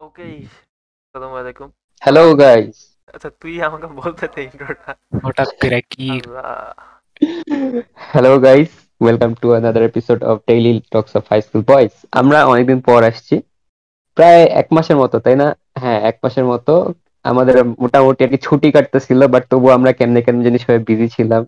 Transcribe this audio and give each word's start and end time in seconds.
ওকে 0.00 0.26
আসসালামু 1.04 1.36
আলাইকুম। 1.40 1.68
Hello 2.02 2.22
guys 2.42 2.76
আচ্ছা 3.14 3.28
তুই 3.40 3.54
আমাকে 3.68 3.86
বলতে 4.00 4.24
দে 4.34 4.40
ইন্ট্রোটা 4.48 4.90
হঠাৎ 5.24 5.50
করে 5.60 5.80
কি? 5.92 6.08
Hello 8.10 8.32
guys 8.46 8.70
welcome 9.00 9.30
to 9.40 9.46
another 9.58 9.84
episode 9.90 10.20
of 10.30 10.36
daily 10.48 10.72
talks 10.94 11.12
of 11.18 11.24
high 11.30 11.40
school 11.46 11.62
boys 11.70 11.92
আমরা 12.20 12.38
অনেকদিন 12.52 12.78
পর 12.88 13.00
আসছি। 13.10 13.36
প্রায় 14.16 14.42
এক 14.60 14.68
মাসের 14.76 14.96
মতো 15.02 15.16
তাই 15.24 15.36
না? 15.42 15.48
হ্যাঁ 15.82 15.98
এক 16.10 16.16
মাসের 16.24 16.46
মতো। 16.52 16.72
আমাদের 17.24 17.56
মোটামুটি 17.82 18.20
আর 18.24 18.30
কি 18.34 18.38
ছুটি 18.46 18.68
কাটতেছিল 18.76 19.20
বাট 19.34 19.42
তবু 19.52 19.66
আমরা 19.76 19.90
কেমনে 19.98 20.20
কেমন 20.26 20.40
জিনিস 20.46 20.62
হয়ে 20.68 20.80
বিজি 20.88 21.08
ছিলাম। 21.16 21.42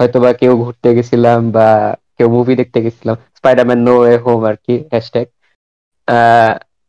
হয়তো 0.00 0.16
বা 0.24 0.30
কেউ 0.40 0.52
ঘুরতে 0.64 0.88
গেছিলাম 0.96 1.40
বা 1.56 1.68
কেউ 2.16 2.28
মুভি 2.36 2.54
দেখতে 2.60 2.78
গেছিলাম। 2.84 3.16
স্পাইডারম্যান 3.38 3.80
নো 3.86 3.94
ওয়ে 4.00 4.14
হোম 4.24 4.40
আর 4.50 4.56
কি 4.64 4.74
হ্যাশট্যাগ 4.92 5.26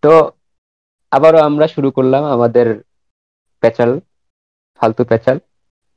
তো 0.03 0.13
আবারও 1.15 1.39
আমরা 1.49 1.65
শুরু 1.75 1.89
করলাম 1.97 2.23
আমাদের 2.35 2.67
পেঁচাল, 3.63 3.91
ফালতু 4.79 5.03
পেঁচাল 5.11 5.37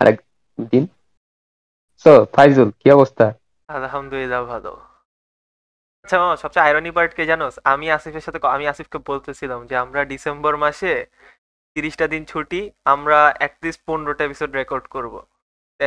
আরেক 0.00 0.16
দিন। 0.72 0.84
সো 2.02 2.12
ফাইজুল, 2.34 2.68
কি 2.80 2.88
অবস্থা? 2.96 3.26
আলহামদুলিল্লাহ, 3.68 4.42
ভালো। 4.52 4.72
আচ্ছা 6.04 6.16
সবচেয়ে 6.42 6.64
আয়রনি 6.66 6.90
পার্ট 6.96 7.12
কে 7.18 7.24
জানোস? 7.30 7.54
আমি 7.72 7.86
আসিফের 7.96 8.24
সাথে 8.26 8.38
আমি 8.56 8.64
আসিফকে 8.72 8.98
বলতেছিলাম 9.10 9.60
যে 9.70 9.74
আমরা 9.84 10.00
ডিসেম্বর 10.12 10.54
মাসে 10.64 10.92
তিরিশটা 11.76 12.06
দিন 12.14 12.22
ছুটি, 12.30 12.60
আমরা 12.94 13.18
অ্যাটলিস্ট 13.40 13.80
পনেরোটা 13.88 14.22
এপিসোড 14.28 14.50
রেকর্ড 14.60 14.84
করব। 14.94 15.14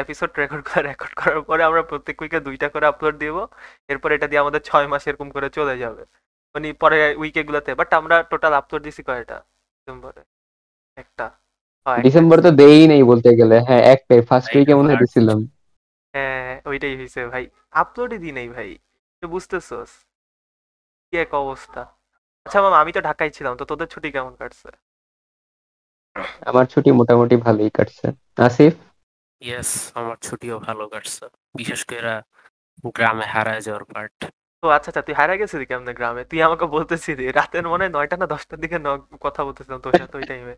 এপিসোড 0.04 0.32
রেকর্ড 0.42 0.64
করে 0.68 0.82
রেকর্ড 0.90 1.14
করার 1.22 1.42
পরে 1.48 1.62
আমরা 1.70 1.82
প্রত্যেক 1.92 2.18
উইকে 2.22 2.40
দুইটা 2.48 2.68
করে 2.74 2.86
আপলোড 2.92 3.16
দিব, 3.24 3.38
এরপর 3.92 4.10
এটা 4.16 4.28
দিয়ে 4.30 4.42
আমাদের 4.44 4.62
ছয় 4.70 4.88
মাস 4.92 5.04
এরকম 5.10 5.28
করে 5.36 5.48
চলে 5.58 5.76
যাবে। 5.84 6.04
মানে 6.56 6.74
পরে 6.74 7.16
উইকে 7.16 7.44
গুলোতে 7.44 7.76
বাট 7.76 7.94
আমরা 7.94 8.24
টোটাল 8.24 8.54
আপলোড 8.54 8.82
দিছি 8.84 9.04
কয়টা? 9.04 9.38
ডিসেম্বরে। 9.74 10.22
একটা। 10.98 11.26
হ্যাঁ, 11.86 11.98
ডিসেম্বর 11.98 12.42
তো 12.42 12.52
দেই 12.52 12.88
নেই 12.88 13.04
বলতে 13.04 13.30
গেলে। 13.36 13.56
হ্যাঁ 13.60 13.84
একটাই। 13.94 14.22
ফার্স্ট 14.22 14.56
উইকে 14.56 14.76
মনে 14.76 14.90
হয় 14.90 15.00
দিছিলাম। 15.00 15.40
হ্যাঁ 16.14 16.62
ওইটাই 16.66 16.96
হয়েছে 16.98 17.28
ভাই। 17.28 17.50
আপলোডই 17.72 18.18
দিই 18.18 18.32
নাই 18.32 18.50
ভাই। 18.50 18.70
তুই 19.20 19.30
বুঝতেছস? 19.30 19.92
কি 21.14 21.18
এক 21.18 21.34
অবস্থা। 21.34 21.82
আচ্ছা 22.46 22.62
মামা 22.62 22.78
আমি 22.80 22.92
তো 22.92 23.02
ঢাকায় 23.02 23.30
ছিলাম 23.30 23.54
তো 23.58 23.66
তোদের 23.66 23.88
ছুটি 23.88 24.12
কেমন 24.12 24.36
কাটছে? 24.36 24.70
আমার 26.46 26.66
ছুটি 26.66 26.92
মোটামুটি 26.92 27.36
ভালোই 27.36 27.70
কাটছে। 27.70 28.08
আসিফ? 28.38 28.74
ইয়েস 29.42 29.92
আমার 29.94 30.18
ছুটিও 30.22 30.60
ভালো 30.60 30.84
কাটছে। 30.90 31.26
বিশেষ 31.56 31.82
করে 31.86 32.22
গ্রামে 32.96 33.26
হারায় 33.26 33.62
যাওয়ার 33.62 33.84
পার্ট 33.84 34.18
ও 34.64 34.68
আচ্ছা 34.68 34.90
আচ্ছা 34.90 35.02
তুই 35.02 35.16
হারা 35.16 35.38
গেছিলি 35.38 35.66
কেমনে 35.66 35.94
গ্রামে? 35.94 36.26
তুই 36.26 36.42
আমাকে 36.42 36.66
বলতেছিলি 36.66 37.32
রাতের 37.32 37.68
মনে 37.68 37.84
হয় 37.84 37.94
নয়টা 37.94 38.18
না 38.18 38.28
দশটার 38.28 38.60
দিকে 38.60 38.80
ন- 38.80 39.18
কথা 39.20 39.44
বলতেছিলাম 39.46 39.80
তোর 39.80 39.94
সাথে 39.98 40.18
ওই 40.18 40.24
টাইমে 40.24 40.56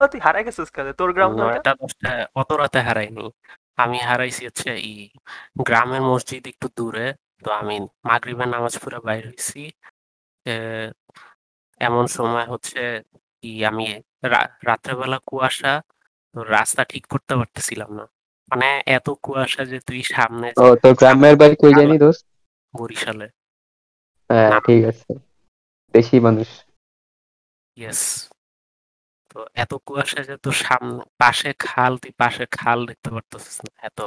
ও 0.00 0.06
তুই 0.06 0.20
হারা 0.20 0.42
গেছিস 0.42 0.70
কেন? 0.70 0.92
তোর 0.92 1.12
গ্রাম 1.12 1.32
নয়টা? 1.32 1.44
নয়টা 1.44 1.74
দশটা 1.74 2.26
অত 2.34 2.52
রাতে 2.52 2.80
হারাইনি। 2.80 3.30
আমি 3.76 3.98
হারাইছি 3.98 4.46
হচ্ছে 4.46 4.76
ই 4.80 5.10
গ্রামের 5.62 6.02
মসজিদ 6.02 6.46
একটু 6.46 6.68
দূরে 6.76 7.14
তো 7.44 7.50
আমি 7.50 7.80
মাগরিবের 7.80 8.48
নামাজ 8.48 8.78
পড়ে 8.78 8.98
বাইর 8.98 9.26
হইছি। 9.26 9.72
এ, 10.44 10.92
এমন 11.80 12.06
সময় 12.06 12.46
হচ্ছে 12.46 13.02
কি 13.42 13.64
আমি 13.64 14.02
রা- 14.22 14.48
রাত্রেবেলা 14.64 15.18
কুয়াশা 15.26 15.82
তো 16.34 16.42
রাস্তা 16.42 16.84
ঠিক 16.84 17.06
করতে 17.06 17.36
পারতেছিলাম 17.36 17.92
না। 17.92 18.04
মানে 18.48 18.82
এত 18.86 19.10
কুয়াশা 19.22 19.64
যে 19.64 19.80
তুই 19.80 20.02
সামনে 20.02 20.52
ও 20.56 20.76
তোর 20.76 20.94
গ্রামের 20.94 21.36
বাড়ি 21.36 21.56
কই 21.56 21.74
জানি 21.74 21.98
দোস্ত? 21.98 22.26
বরিশালে। 22.76 23.28
হ্যাঁ 24.30 24.50
ঠিক 24.66 24.80
আছে। 24.90 25.10
দেশি 25.94 26.16
মানুষ। 26.26 26.48
ইয়েস 27.76 28.02
তো 29.30 29.38
এত 29.62 29.72
কুয়াশা 29.86 30.20
যে 30.28 30.34
তোর 30.44 30.56
সামনে 30.64 31.02
পাশে 31.22 31.50
খাল 31.66 31.92
তুই 32.02 32.12
পাশে 32.22 32.44
খাল 32.58 32.78
দেখতে 32.90 33.08
পারতেছিস 33.14 33.56
না 33.66 33.72
এত 33.88 34.00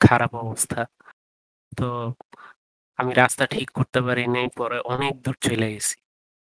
খারাপ 0.00 0.32
অবস্থা। 0.44 0.80
তো 1.78 1.88
আমি 2.98 3.12
রাস্তা 3.22 3.44
ঠিক 3.46 3.68
করতে 3.70 4.00
পারি 4.06 4.24
নাই 4.34 4.46
পরে 4.58 4.78
অনেক 4.94 5.14
দূর 5.24 5.36
চলে 5.46 5.68
গেছি। 5.74 5.96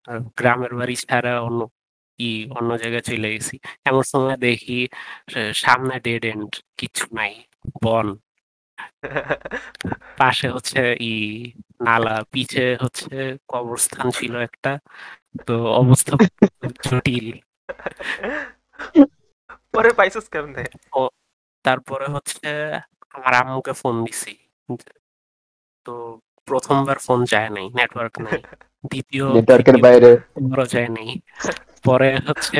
আর 0.07 0.17
গ্রামের 0.37 0.73
বাড়ি 0.79 0.95
ছাড়া 1.03 1.33
অন্য 1.47 1.61
কি 2.19 2.29
অন্য 2.57 2.69
জায়গায় 2.81 3.05
চলে 3.09 3.29
গেছি। 3.35 3.55
এমন 3.89 4.03
সময় 4.11 4.37
দেখি 4.47 4.79
সামনে 5.63 5.95
ডেড 6.05 6.23
এন্ড 6.31 6.51
কিছু 6.79 7.05
নাই 7.17 7.33
বন। 7.83 8.07
পাশে 10.17 10.47
হচ্ছে 10.49 10.81
ই 11.01 11.13
নালা 11.81 12.15
পিছে 12.31 12.65
হচ্ছে 12.81 13.15
কবরস্থান 13.47 14.05
ছিল 14.17 14.33
একটা। 14.39 14.71
তো 15.47 15.55
অবস্থা 15.81 16.13
জটিল। 16.85 17.27
পরে 19.73 19.89
পাইছিস 19.93 20.25
কেমনে? 20.33 20.63
তারপরে 21.65 22.07
হচ্ছে 22.15 22.49
আমার 23.15 23.33
আম্মুকে 23.33 23.73
ফোন 23.73 23.95
দিছি। 24.05 24.33
তো 25.85 25.93
প্রথমবার 26.47 26.97
ফোন 26.97 27.19
যায় 27.25 27.49
নাই 27.49 27.67
নেটওয়ার্ক 27.77 28.15
নাই। 28.19 28.39
দ্বিতীয় 28.83 29.25
নেটওয়ার্কের 29.35 29.77
বাইরে। 29.77 30.11
বড় 30.49 30.63
যায় 30.65 30.89
নাই। 30.89 31.09
পরে 31.85 32.09
হচ্ছে 32.27 32.59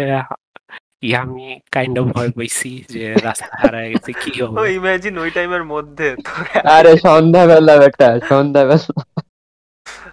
আমি 1.03 1.45
কাইন্ড 1.71 1.95
অফ 1.99 2.05
ভয় 2.13 2.29
পাইছি 2.29 2.71
যে 2.89 3.03
রাস্তা 3.23 3.53
হারায় 3.61 3.89
গেছে 3.93 4.11
কি 4.13 4.31
ও 4.41 4.45
হবে? 4.49 4.67
ইমাজিন 4.73 5.13
ওই 5.17 5.29
টাইমের 5.31 5.63
মধ্যে 5.63 6.07
আরে 6.75 6.91
সন্ধ্যাবেলা 6.97 7.73
বেটা 7.77 8.09
সন্ধ্যাবেলা। 8.29 8.91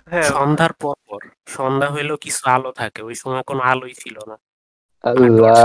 হ্যাঁ। 0.06 0.28
সন্ধ্যার 0.32 0.72
পর 0.72 0.96
পর 1.08 1.20
সন্ধ্যা 1.48 1.88
হইলেও 1.91 2.16
কিছু 2.16 2.42
আলো 2.50 2.70
থাকে 2.72 3.00
ওই 3.02 3.14
সময় 3.14 3.42
কোনো 3.42 3.62
আলোই 3.62 3.94
ছিল 3.94 4.16
না। 4.28 4.36
আল্লাহ। 5.04 5.56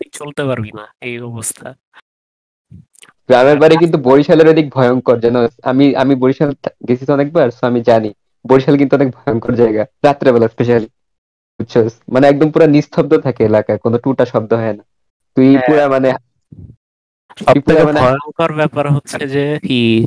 তুই 0.00 0.08
চলতে 0.12 0.42
পারবি 0.44 0.70
না 0.72 0.84
এই 1.00 1.14
অবস্থা। 1.20 1.68
গ্রামের 3.28 3.58
বাড়ি 3.58 3.76
কিন্তু 3.76 3.98
বরিশালের 3.98 4.48
অধিক 4.48 4.66
ভয়ঙ্কর 4.70 5.16
যেন 5.20 5.36
আমি 5.62 5.96
আমি 5.96 6.14
বরিশাল 6.14 6.50
গেছি 6.88 7.04
তো 7.06 7.12
অনেকবার 7.12 7.48
আমি 7.62 7.80
জানি। 7.80 8.10
বরিশাল 8.44 8.74
কিন্তু 8.76 8.94
অনেক 8.96 9.08
ভয়ঙ্কর 9.10 9.52
জায়গা 9.54 9.82
রাত্রেবেলা 10.04 10.48
স্পেশালি 10.48 10.88
বুঝছস 11.64 11.92
মানে 12.12 12.28
একদম 12.28 12.50
পুরো 12.50 12.66
নিস্তব্ধ 12.66 13.16
থাকে 13.16 13.44
এলাকায় 13.44 13.78
কোনো 13.78 13.98
টুটা 13.98 14.24
শব্দ 14.24 14.52
হয় 14.52 14.72
না। 14.72 14.84
তুই 15.36 15.56
হ্যাঁ। 15.56 15.66
পুরা 15.66 15.88
মানে 15.88 16.12
থেকে 17.46 17.84
মানে- 17.84 18.02
ভয়ঙ্কর 18.02 18.52
ব্যাপার 18.52 18.92
হচ্ছে 18.92 19.28
যে 19.28 19.58
কি 19.62 20.06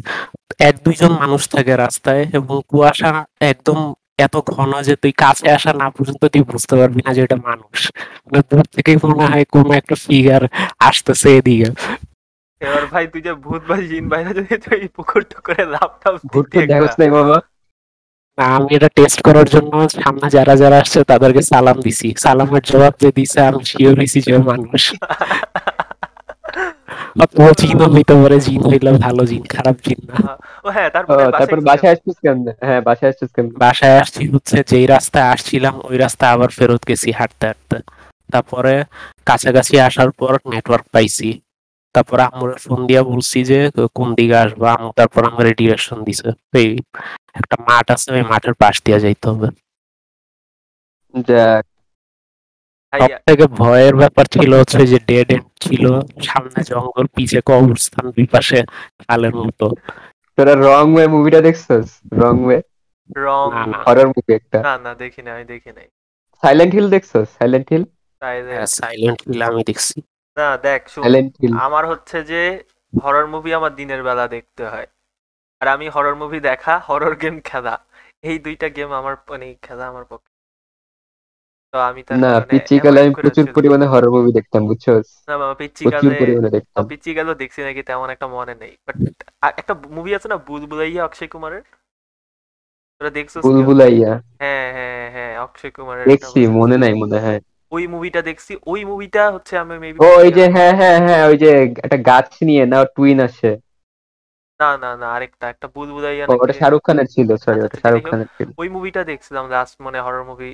এক 0.59 0.75
দুইজন 0.83 1.09
মানুষ 1.09 1.49
থাকে 1.49 1.75
রাস্তায় 1.75 2.25
এবং 2.33 2.61
কুয়াশা 2.67 3.25
একদম 3.39 3.93
এত 4.17 4.37
ঘন 4.37 4.81
যে 4.81 4.95
তুই 4.95 5.11
কাছে 5.11 5.51
আসা 5.51 5.73
না 5.73 5.89
পর্যন্ত 5.89 6.25
তুই 6.25 6.41
বুঝতে 6.41 6.75
পারবি 6.75 7.01
না 7.05 7.13
যে 7.13 7.21
এটা 7.21 7.35
মানুষ। 7.35 7.91
মানে 8.25 8.41
দূর 8.49 8.65
থেকেই 8.75 8.95
মনে 9.03 9.25
হয় 9.25 9.45
কোনো 9.45 9.71
একটা 9.71 9.95
ফিগার 9.95 10.47
আসতেছে 10.79 11.37
এদিকে। 11.37 11.69
এবার 12.59 12.85
ভাই 12.85 13.07
তুই 13.07 13.21
যে 13.21 13.33
ভূত 13.33 13.61
বা 13.67 13.75
জিন 13.81 14.09
বাইরে 14.09 14.33
যদি 14.33 14.57
তুই 14.57 14.87
পুকুর 14.87 15.23
টুকুরে 15.23 15.65
লাভ 15.65 15.89
টাপ 16.03 16.15
ভুট 16.25 16.45
দিতি 16.51 16.67
নাই 16.99 17.09
বাবা। 17.09 17.41
আমি 18.37 18.71
এটা 18.75 18.89
টেস্ট 18.95 19.19
করার 19.21 19.47
জন্য 19.49 19.73
সামনে 19.97 20.27
যারা 20.29 20.53
যারা 20.55 20.77
আসছে 20.79 20.99
তাদেরকে 21.03 21.41
সালাম 21.51 21.77
দিছি। 21.81 22.07
সালামের 22.17 22.63
জবাব 22.63 22.93
যে 23.01 23.09
দিছে 23.11 23.39
আমি 23.41 23.63
শিওর 23.65 23.93
হয়েছি 23.99 24.19
যে 24.21 24.33
মানুষ। 24.49 24.81
ও 27.39 27.47
জিন 27.61 27.79
হইতে 27.93 28.13
পারে 28.21 28.37
জিন 28.39 28.61
হইলে 28.71 28.91
ভালো 29.05 29.23
জিন 29.25 29.43
খারাপ 29.55 29.77
জিন 29.85 29.99
না। 30.09 30.15
ও 30.65 30.67
হ্যাঁ 30.75 30.89
তারপরে 30.89 31.21
তারপর 31.31 31.59
বাসায় 31.61 31.91
আসছিস 31.93 32.17
কেমনে 32.23 32.51
হ্যাঁ 32.67 32.81
বাসায় 32.81 33.09
আসছিস 33.11 33.29
কেমনে 33.35 33.53
বাসায় 33.57 33.95
আসছি 34.01 34.23
হচ্ছে 34.33 34.57
যেই 34.67 34.85
রাস্তায় 34.87 35.27
আসছিলাম 35.33 35.75
ওই 35.89 35.95
রাস্তা 35.97 36.25
আবার 36.31 36.49
ফেরত 36.57 36.81
গেছি 36.89 37.09
হাঁটতে 37.11 37.45
হাঁটতে। 37.47 37.77
তারপরে 38.29 38.73
কাছাকাছি 39.25 39.75
আসার 39.79 40.09
পর 40.11 40.33
নেটওয়ার্ক 40.51 40.85
পাইছি। 40.91 41.29
তারপরে 41.95 42.23
আমরা 42.31 42.53
ফোন 42.65 42.79
দিয়া 42.89 43.01
বলছি 43.11 43.37
যে 43.49 43.59
কোন 43.97 44.07
দিকে 44.15 44.35
আসব? 44.43 44.61
আম্মু 44.73 44.89
তারপর 44.99 45.21
আমার 45.31 45.45
ডিরেকশন 45.59 45.97
দিছে। 46.03 46.29
এই 46.59 46.69
একটা 47.39 47.55
মাঠ 47.67 47.85
আছে 47.95 48.07
ওই 48.15 48.23
মাঠের 48.31 48.55
পাশ 48.61 48.75
দিয়া 48.85 48.99
যাইতে 49.03 49.25
হবে। 49.31 49.47
যাক 51.27 51.63
সব 52.93 53.11
থেকে 53.27 53.45
ভয়ের 53.61 53.95
ব্যাপার 53.95 54.25
ছিল 54.35 54.51
হচ্ছে 54.53 54.81
যে 54.91 54.97
ডেড 55.09 55.27
এন্ড 55.35 55.47
ছিল। 55.59 55.85
সামনে 56.27 56.59
জঙ্গল 56.69 57.05
পিছে 57.15 57.39
কবরস্থান 57.49 58.05
দুই 58.15 58.27
পাশে 58.33 58.57
খালের 59.01 59.33
মতো। 59.35 59.65
তোরা 60.37 60.53
রং 60.67 60.85
ওয়ে 60.95 61.07
মুভিটা 61.07 61.39
দেখছস? 61.41 61.87
Wrong 62.21 62.35
way 62.45 62.59
wrong. 63.15 63.47
Horror 63.85 64.07
movie 64.07 64.31
একটা। 64.39 64.57
না 64.67 64.73
না 64.85 64.91
দেখি 64.95 65.21
না 65.25 65.29
আমি 65.35 65.45
দেখি 65.53 65.71
নাই। 65.77 65.87
সাইলেন্ট 66.43 66.71
হিল 66.75 66.87
দেখছস? 66.89 67.27
সাইলেন্ট 67.37 67.67
হিল 67.71 67.83
সাইলেন্ট 68.79 69.19
হিল 69.27 69.41
আমি 69.41 69.61
দেখছি। 69.63 69.97
না 70.37 70.47
দেখ 70.67 70.81
আমার 71.65 71.83
হচ্ছে 71.91 72.17
যে 72.31 72.41
হরর 72.93 73.25
মুভি 73.33 73.51
আমার 73.59 73.73
দিনের 73.79 74.01
বেলা 74.07 74.25
দেখতে 74.35 74.63
হয়। 74.71 74.87
আর 75.61 75.67
আমি 75.75 75.85
হরর 75.95 76.15
মুভি 76.21 76.39
দেখা 76.49 76.73
হরর 76.87 77.13
গেম 77.21 77.35
খেলা। 77.49 77.75
এই 78.29 78.37
দুইটা 78.45 78.67
গেম 78.77 78.89
আমার 78.99 79.15
মানে 79.31 79.47
খেলা 79.65 79.85
আমার 79.91 80.05
পক্ষে। 80.11 80.31
তো 81.73 81.77
আমি 81.89 82.01
তার 82.07 82.15
না 82.23 82.29
কারণে 82.33 82.51
পিচ্ছি 82.51 82.75
কালে 82.83 82.99
আমি 83.03 83.11
প্রচুর 83.21 83.45
পরিমাণে 83.55 83.85
হরর 83.91 84.11
মুভি 84.15 84.31
দেখতাম 84.37 84.61
বুঝছস 84.69 85.07
না 85.29 85.33
বাবা 85.41 85.55
পিচ্ছি 86.91 87.11
গেল 87.17 87.27
দেখছি 87.41 87.59
নাকি 87.67 87.81
তেমন 87.89 88.07
একটা 88.15 88.27
মনে 88.35 88.53
নেই। 88.61 88.73
বাট 88.85 88.95
একটা 89.61 89.73
মুভি 89.95 90.11
আছে 90.17 90.27
না 90.31 90.37
বুলবুলাইয়া 90.49 91.01
অক্ষয় 91.07 91.29
কুমারের? 91.33 91.63
তোরা 92.97 93.11
দেখছিস? 93.17 93.41
বুলবুলাইয়া। 93.47 94.11
হ্যাঁ 94.41 94.67
হ্যাঁ 94.75 95.05
হ্যাঁ 95.15 95.33
অক্ষয় 95.45 95.71
কুমারের 95.77 96.05
দেখছি 96.11 96.39
মনে 96.59 96.75
নাই 96.83 96.93
মনে 97.03 97.19
হয়। 97.25 97.39
ওই 97.71 97.83
মুভিটা 97.87 98.21
দেখছি। 98.21 98.51
ওই 98.67 98.81
মুভিটা 98.85 99.23
হচ্ছে 99.31 99.53
আমি 99.57 99.75
মেবি 99.79 99.97
ও 99.99 100.07
ওই 100.21 100.29
যে 100.37 100.45
হ্যাঁ 100.55 100.73
হ্যাঁ 100.79 100.97
হ্যাঁ 101.05 101.23
ওই 101.29 101.37
যে 101.37 101.49
একটা 101.85 101.97
গাছ 102.09 102.29
নিয়ে 102.43 102.63
না 102.65 102.79
টুইন 102.95 103.17
আসে। 103.21 103.51
না 104.59 104.69
না 104.83 104.91
না 105.01 105.07
আরেকটা 105.07 105.45
একটা 105.49 105.67
বুলবুলাইয়া 105.75 106.23
ও, 106.25 106.33
ওটা 106.43 106.53
শাহরুখ 106.53 106.81
খানের 106.81 107.07
ছিল 107.07 107.29
সরি 107.35 107.59
আচ্ছা, 107.59 107.65
ওটা 107.65 107.65
আচ্ছা, 107.67 107.81
শাহরুখ। 107.83 108.03
খানের 108.11 108.29
ছিল। 108.37 108.47
ওই 108.57 108.67
মুভিটা 108.69 109.01
দেখছিলাম 109.03 109.45
লাস্ট 109.49 109.75
মানে 109.81 109.97
হরর 110.01 110.23
মুভি 110.23 110.51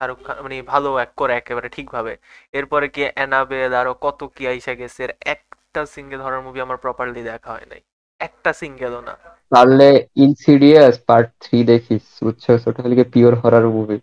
শাহরুখ 0.00 0.18
খান 0.22 0.36
মানে 0.42 0.62
ভালো 0.62 0.88
এক 0.98 1.10
করে 1.16 1.32
একেবারে 1.36 1.68
ঠিকভাবে। 1.68 2.12
এরপরে 2.52 2.86
কি 2.88 3.00
অ্যানাবেল 3.14 3.72
আরও 3.74 3.92
কত 4.00 4.20
কি 4.36 4.42
আইসা 4.46 4.72
গেছে 4.74 5.00
এর 5.04 5.12
একটা 5.24 5.80
সিঙ্গেল 5.86 6.20
হরর 6.20 6.42
মুভি 6.42 6.58
আমার 6.60 6.76
প্রপারলি 6.76 7.22
দেখা 7.22 7.50
হয় 7.52 7.66
নাই। 7.66 7.80
একটা 8.20 8.50
সিঙ্গেলও 8.52 9.00
না। 9.00 9.14
পারলে 9.52 9.88
ইনসিডিয়াস 10.16 10.94
পার্ট 11.08 11.28
থ্রি 11.40 11.58
দেখিস 11.64 12.04
বুঝছ? 12.24 12.44
ওটা 12.68 12.80
হলে 12.82 13.04
পিওর 13.14 13.34
হরর 13.34 13.66
মুভি 13.68 13.96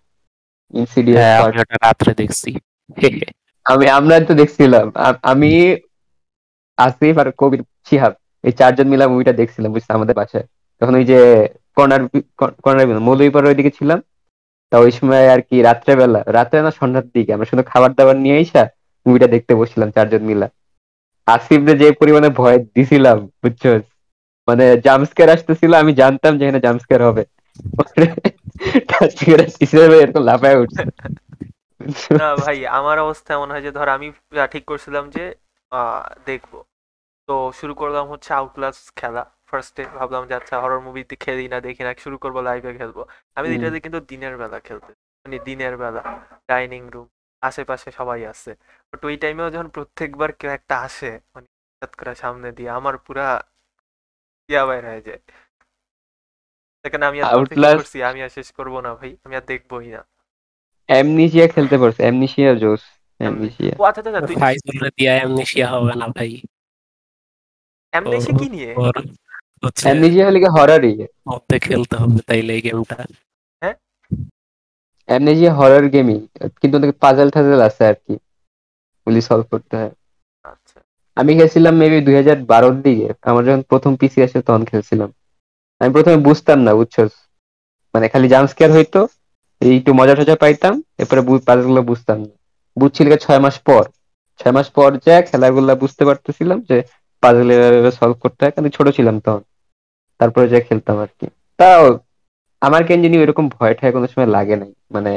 ইনসিডিয়াস 0.73 1.19
হ্যাঁ 1.19 1.37
আমি 1.39 1.57
ওটা 1.61 1.75
রাত্রে 1.77 2.11
দেখছি। 2.21 2.49
আমি 3.65 3.85
আমরা 3.97 4.15
তো 4.29 4.33
দেখছিলাম। 4.41 4.85
আমি 5.23 5.51
আসিফ 6.77 7.15
আর 7.21 7.29
কবির 7.39 7.61
শিহাব 7.87 8.13
এই 8.43 8.53
চারজন 8.59 8.87
মিলা 8.89 9.05
মুভিটা 9.11 9.33
দেখছিলাম 9.33 9.69
বুঝছ 9.73 9.87
আমাদের 9.89 10.15
বাসায়। 10.15 10.45
তখন 10.81 10.93
ওই 10.99 11.05
যে 11.11 11.19
কর্নার 11.77 12.01
কর্নার 12.63 12.87
মৌলভীপাড়ার 13.07 13.49
ওইদিকে 13.51 13.71
ছিলাম। 13.77 13.99
তা 14.71 14.75
ওই 14.79 14.91
সময় 14.91 15.25
আর 15.33 15.41
কি 15.41 15.55
রাত্রেবেলা 15.61 16.21
রাত্রে 16.27 16.59
না 16.61 16.71
সন্ধ্যার 16.79 17.05
দিকে 17.15 17.31
আমরা 17.33 17.49
শুধু 17.51 17.63
খাবার 17.71 17.91
দাবার 17.97 18.17
নিয়ে 18.23 18.37
এসা 18.39 18.63
মুভিটা 19.05 19.27
দেখতে 19.35 19.51
বসছিলাম 19.59 19.89
চারজন 19.95 20.21
মিলা। 20.29 20.47
আসিফরে 21.27 21.73
যে 21.81 21.87
পরিমাণে 21.99 22.29
ভয় 22.39 22.57
দিছিলাম 22.75 23.17
বুঝছ? 23.41 23.63
মানে 24.47 24.65
জাম্পস্কার 24.85 25.27
আসতেছিল 25.29 25.71
আমি 25.81 25.91
জানতাম 25.93 26.31
যে 26.37 26.43
এখানে 26.45 26.63
জাম্পস্কার 26.65 26.99
হবে। 27.07 27.23
টাচ 28.89 29.13
করে 29.25 29.45
লাফায় 30.29 30.57
উঠছে 30.61 30.83
না 32.19 32.27
ভাই 32.43 32.57
আমার 32.79 32.97
অবস্থা 33.05 33.29
এমন 33.37 33.49
হয় 33.53 33.63
যে 33.65 33.71
ধর 33.77 33.87
আমি 33.97 34.07
ঠিক 34.53 34.63
করছিলাম 34.71 35.03
যে 35.15 35.25
দেখব। 36.29 36.53
তো 37.29 37.35
শুরু 37.59 37.73
করলাম 37.81 38.05
হচ্ছে 38.11 38.31
আউটলাস 38.39 38.77
খেলা। 38.99 39.23
ফার্স্টে 39.49 39.83
ভাবলাম 39.97 40.23
যে 40.29 40.33
আচ্ছা 40.39 40.55
হরর 40.61 40.81
মুভিতে 40.87 41.15
খেলি 41.23 41.45
না 41.53 41.57
দেখি 41.67 41.81
না 41.87 41.91
শুরু 42.05 42.17
করব 42.23 42.37
লাইভে 42.47 42.71
খেলব। 42.79 42.97
আমি। 43.37 43.47
লিটারালি 43.51 43.79
কিন্তু 43.85 43.99
দিনের 44.11 44.35
বেলা 44.41 44.57
খেলতে 44.67 44.91
মানে 45.25 45.37
দিনের 45.47 45.73
বেলা 45.81 46.01
ডাইনিং 46.49 46.81
রুম 46.93 47.07
আশেপাশে 47.43 47.89
সবাই 47.99 48.21
আছে। 48.33 48.51
বাট 48.89 49.01
ওই 49.07 49.15
টাইমেও 49.23 49.49
যখন 49.53 49.69
প্রত্যেকবার 49.75 50.29
কেউ 50.39 50.51
একটা 50.57 50.75
আসে 50.87 51.11
মানে 51.33 51.47
করে 51.99 52.13
সামনে 52.23 52.49
দিয়ে 52.57 52.69
আমার 52.79 52.95
পুরা 53.05 53.27
ইয়া 54.49 54.63
বাইর 54.67 54.83
হয়ে 54.91 55.03
যায়। 55.07 55.21
সেখানে 56.85 57.03
আমি 57.05 57.17
আর 57.21 57.27
করছি 57.73 57.97
আমি 58.09 58.19
আর 58.21 58.31
শেষ 58.37 58.47
করব 58.57 58.73
না 58.85 58.91
ভাই। 58.99 59.11
আমি 59.25 59.33
আর 59.35 59.43
দেখবোই 59.51 59.87
না। 59.89 60.01
অ্যামনিশিয়া 60.89 61.47
খেলতে 61.47 61.75
পারছে। 61.81 61.99
অ্যামনিশিয়া 62.03 62.51
জোস। 62.55 62.83
অ্যামনিশিয়া 63.19 63.73
ও 63.79 63.83
আচ্ছা 63.89 64.01
আচ্ছা 64.01 64.21
তুই 64.29 64.35
ফাইজুলরে 64.35 64.89
দিয়া 64.97 65.11
এমনিশিয়া 65.17 65.67
হবে 65.73 65.93
না 66.01 66.07
ভাই। 66.15 66.31
কি 68.39 68.47
নিয়ে? 68.53 68.71
হলে 70.27 70.39
কি 70.43 70.49
হররই 70.55 70.93
মধ্যে 71.29 71.57
খেলতে 71.61 71.95
হবে 72.01 72.19
তাইলে 72.27 72.51
এই 72.57 72.61
গেমটা 72.65 72.95
অ্যামনেজিয়া 75.09 75.51
হরর 75.53 75.85
গেমই 75.89 76.19
কিন্তু 76.59 76.75
ওদের 76.77 76.91
পাজল 77.01 77.27
টাজল 77.35 77.59
আছে 77.67 77.83
আর 77.89 77.97
কি। 78.03 78.13
পুলিশ 79.07 79.23
সলভ 79.29 79.45
করতে 79.51 79.73
হয়। 79.77 79.93
আচ্ছা। 80.45 80.79
আমি 81.17 81.31
খেলছিলাম 81.37 81.73
মেবি 81.75 81.99
দুই 82.07 82.15
হাজার 82.15 82.37
বারোর 82.51 82.75
দিকে। 82.81 83.07
আমার 83.29 83.43
যখন 83.47 83.61
প্রথম 83.71 83.91
পিসি 83.99 84.19
আসে 84.21 84.37
তখন 84.41 84.63
খেলছিলাম। 84.65 85.09
আমি 85.81 85.89
প্রথমে 85.93 86.17
বুঝতাম 86.27 86.57
না, 86.61 86.71
বুঝছ? 86.73 86.95
মানে 87.93 88.05
খালি 88.09 88.27
জাম্পস্কেয়ার 88.27 88.71
হইতো 88.71 88.99
এই 89.61 89.73
একটু 89.79 89.91
মজা 89.93 90.13
টজা 90.15 90.35
পাইতাম, 90.35 90.73
এরপরে 90.97 91.21
পাজলগুলো 91.47 91.81
বুঝতাম 91.81 92.17
না। 92.21 92.33
বুঝছিল 92.77 93.09
ছয় 93.15 93.41
মাস 93.45 93.55
পর? 93.59 93.83
ছয় 94.39 94.53
মাস 94.53 94.67
পর 94.69 94.89
যা 95.05 95.15
খেলাগুলো 95.21 95.73
বুঝতে 95.83 96.03
পারতেছিলাম 96.05 96.57
যে 96.69 96.77
পাজল 97.23 97.49
সলভ 97.99 98.17
করতে 98.23 98.41
হয় 98.43 98.53
ছোট 98.77 98.87
ছিলাম 98.97 99.15
তখন। 99.19 99.43
তারপরে 100.19 100.45
যা 100.47 100.59
খেলতাম 100.59 100.97
আর 100.99 101.11
কি। 101.17 101.25
তাও, 101.59 101.85
আমার 102.61 102.81
কেন 102.87 102.99
জানি 103.03 103.15
এরকম 103.17 103.45
ভয় 103.49 103.73
ঠায় 103.79 103.91
কোনো 103.91 104.07
সময় 104.07 104.29
লাগে 104.35 104.55
নাই। 104.55 104.71
মানে 104.91 105.11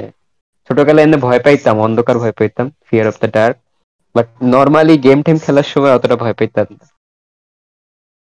ছোটবেলায় 0.71 1.07
এমনি 1.07 1.19
ভয় 1.27 1.41
পাইতাম, 1.45 1.77
অন্ধকার 1.81 2.17
ভয় 2.19 2.35
পাইতাম 2.39 2.67
fear 2.87 3.07
of 3.11 3.17
the 3.21 3.29
dark 3.37 3.57
but 4.15 4.29
normally 4.55 4.95
game 4.99 5.19
টেম 5.23 5.37
খেলার 5.45 5.69
সময় 5.73 5.93
অতটা 5.95 6.17
ভয় 6.17 6.35
পাইতাম 6.39 6.67
না। 6.71 6.85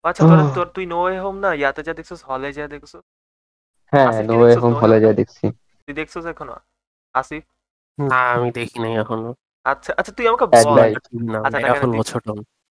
আচ্ছা 0.04 0.22
তোর 0.30 0.38
তোর 0.56 0.66
তুই 0.76 0.84
নো 0.92 0.98
ওয়ে 1.04 1.18
হোম 1.24 1.36
না? 1.44 1.50
ইয়াতে 1.60 1.80
যা 1.86 1.92
দেখছিস 1.98 2.20
হলে 2.30 2.48
যা 2.56 2.64
দেখছিস? 2.74 2.94
হ্যাঁ 3.92 4.06
আসিফ 4.08 4.20
কি 4.20 4.26
নো 4.28 4.34
ওয়ে 4.40 4.48
দেখছিস? 4.48 4.62
হোম 4.64 4.72
হলে 4.82 4.96
Home? 4.96 5.04
যা 5.04 5.10
দেখছি। 5.20 5.44
তুই 5.88 5.94
দেখছিস 6.00 6.24
এখনও? 6.32 6.56
আসিফ? 7.14 7.44
না 7.98 8.20
আমি 8.36 8.48
দেখি 8.58 8.78
নাই 8.84 8.92
এখনও। 9.02 9.30
আচ্ছা 9.66 9.90
আচ্ছা 10.00 10.12
তুই 10.16 10.24
আমাকে 10.30 10.44
এক 10.52 10.66
বল। 10.66 10.76
ভাই। 10.78 10.90
না 11.32 11.38
আচ্ছা, 11.46 11.58
দিচ্ছি। 11.92 12.10
ছোট। 12.12 12.26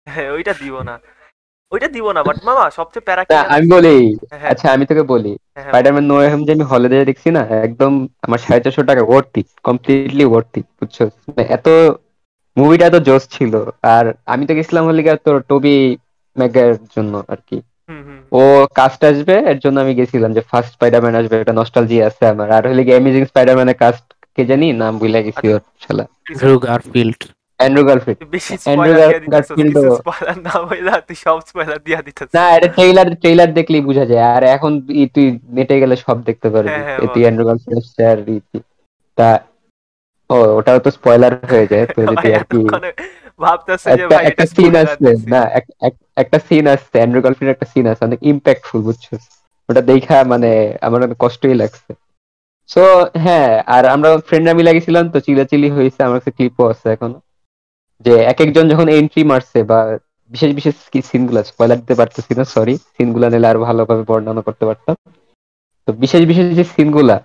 হ্যাঁ 0.07 0.29
ওইটা 0.35 0.53
দিব 0.61 0.75
না। 0.89 0.95
ওইটা 1.71 1.87
দিব 1.95 2.05
না 2.15 2.21
বাট 2.27 2.37
মামা 2.47 2.63
সবচেয়ে 2.77 3.05
প্যারা 3.07 3.23
কি 3.25 3.31
জানিস? 3.33 3.51
আমি 3.55 3.65
বলি 3.75 3.95
হ্যাঁ। 4.31 4.49
আচ্ছা 4.53 4.67
আমি 4.75 4.83
তোকে 4.89 5.03
বলি। 5.13 5.33
স্পাইডারম্যান 5.65 6.05
নো 6.09 6.15
ওয়ে 6.19 6.29
হোম 6.33 6.41
যে 6.47 6.51
আমি 6.57 6.65
হলে 6.71 6.87
যা 6.91 6.97
দেখছি 7.11 7.29
না 7.37 7.41
একদম 7.67 7.91
আমার 8.25 8.39
সাড়ে 8.45 8.61
চারশো 8.63 8.81
টাকা 8.89 9.03
ওয়ার্থি 9.09 9.41
কমপ্লিটলি 9.67 10.25
ওয়ার্থি 10.31 10.61
বুঝছ? 10.77 10.97
মানে 11.27 11.43
এত 11.57 11.67
মুভিটা 12.57 12.85
এত 12.89 12.97
জোস 13.07 13.23
ছিল। 13.35 13.53
আর 13.95 14.05
আমি 14.33 14.43
তো 14.47 14.51
গেছিলাম 14.57 14.83
হলে 14.89 15.01
গিয়ে 15.05 15.17
তোর 15.25 15.37
টবি 15.49 15.75
ম্যাগের 16.35 16.71
জন্য 16.95 17.13
আর 17.27 17.39
কি 17.47 17.57
ও 18.31 18.41
কাস্ট 18.75 19.01
আসবে 19.03 19.35
এর 19.51 19.57
জন্য 19.59 19.77
আমি 19.79 19.93
গেছিলাম 19.95 20.31
যে 20.33 20.41
ফার্স্ট 20.41 20.71
স্পাইডারম্যান 20.73 21.15
আসবে 21.15 21.35
একটা 21.37 21.53
নস্টালজি 21.53 21.97
আছে 22.03 22.23
আমার। 22.27 22.49
আর 22.51 22.63
হলে 22.67 22.81
গিয়ে 22.83 22.95
অ্যামেজিং 22.95 23.23
স্পাইডারম্যানের 23.25 23.77
কাস্ট 23.77 24.05
কে 24.37 24.43
জানি 24.45 24.67
নাম 24.73 24.93
ভুলে 24.99 25.19
গেছি 25.23 25.45
আচ্ছা। 25.47 25.53
ওর 25.53 25.61
শালা। 25.79 26.05
ড্রু 26.39 26.53
গারফিল্ড 26.59 27.19
অ্যান্ড্রু 27.59 27.81
বেশি 28.31 28.53
অ্যান্ড্রু 28.65 28.91
গারফিল্ড 29.31 29.75
স্পয়লার 29.97 30.37
না 30.41 30.53
হইলা 30.69 30.93
তুই 31.07 31.17
সব 31.25 31.37
স্পয়লার 31.41 31.79
দিয়া 31.85 31.99
দিতেছিস 32.01 32.33
না 32.35 32.43
এটা 32.55 32.67
ট্রেইলার 32.67 33.07
ট্রেইলার 33.15 33.49
দেখলেই 33.53 33.81
বোঝা 33.81 34.05
যায়। 34.05 34.25
আর 34.35 34.43
এখন 34.55 34.71
ই- 34.91 35.09
তুই 35.15 35.25
নেটে 35.49 35.75
গেলে 35.79 35.95
সব 35.95 36.17
দেখতে 36.23 36.47
পারবি। 36.49 36.71
এ 36.71 36.81
তুই 36.97 37.07
বল। 37.09 37.21
অ্যান্ড্রু 37.21 37.43
আর 38.03 38.17
ই- 38.29 38.63
তা 39.17 39.29
ও 40.29 40.35
ওটাও 40.57 40.79
তো 40.79 40.89
স্পয়লার 40.91 41.33
হয়ে 41.49 41.67
যায়। 41.67 41.85
তো 41.95 41.99
যদি 42.11 42.27
আর 42.33 42.43
কি 42.43 42.59
ভাবতেছে 43.39 43.89
যে 43.97 44.05
ভাই 44.07 44.23
একটা 44.25 44.45
সিন 44.45 44.73
আছে 44.75 45.09
না 45.27 45.41
একটা 46.17 46.39
সিন 46.39 46.67
আসছে 46.67 46.97
অ্যান্ড্রু 46.97 47.21
গার্লফ্রিড 47.21 47.49
একটা 47.51 47.65
সিন 47.65 47.87
আছে 47.87 48.05
অনেক 48.05 48.19
ইম্প্যাক্টফুল 48.23 48.81
বুঝছ? 48.81 49.05
ওটা 49.69 49.81
দেখা 49.81 50.23
মানে 50.23 50.77
আমার 50.81 51.03
অনেক 51.03 51.17
কষ্টই 51.19 51.53
লাগছে। 51.53 51.93
সো 52.69 52.81
হ্যাঁ 53.17 53.63
আর 53.65 53.85
আমরা 53.85 54.17
ফ্রেন্ডরা 54.17 54.53
মিলে 54.53 54.73
গেছিলাম 54.73 55.09
তো 55.09 55.19
চিলাচিলি 55.19 55.69
হয়েছে, 55.69 56.03
আমার 56.03 56.19
কাছে 56.19 56.31
ক্লিপও 56.31 56.65
আছে 56.69 56.89
এখনও। 56.89 57.19
যে 58.05 58.13
এক 58.31 58.41
একজন 58.41 58.69
যখন 58.69 58.87
এন্ট্রি 58.89 59.23
মারছে 59.23 59.63
বা 59.63 59.79
বিশেষ 60.31 60.51
বিশেষ 60.53 60.75
কি 60.91 61.01
সিনগুলা 61.01 61.43
স্পয়লার 61.43 61.79
দিতে 61.79 61.95
পারতেছি 61.95 62.31
না 62.35 62.43
সরি 62.43 62.77
সিনগুলা 62.77 63.29
নিলে 63.29 63.47
আরও 63.47 63.59
ভালোভাবে 63.59 64.03
বর্ণনা 64.03 64.41
করতে 64.41 64.65
পারতাম। 64.65 64.95
তো 65.87 65.93
বিশেষ 65.93 66.21
বিশেষ 66.25 66.45
যে 66.55 66.63
সিনগুলা 66.63 67.17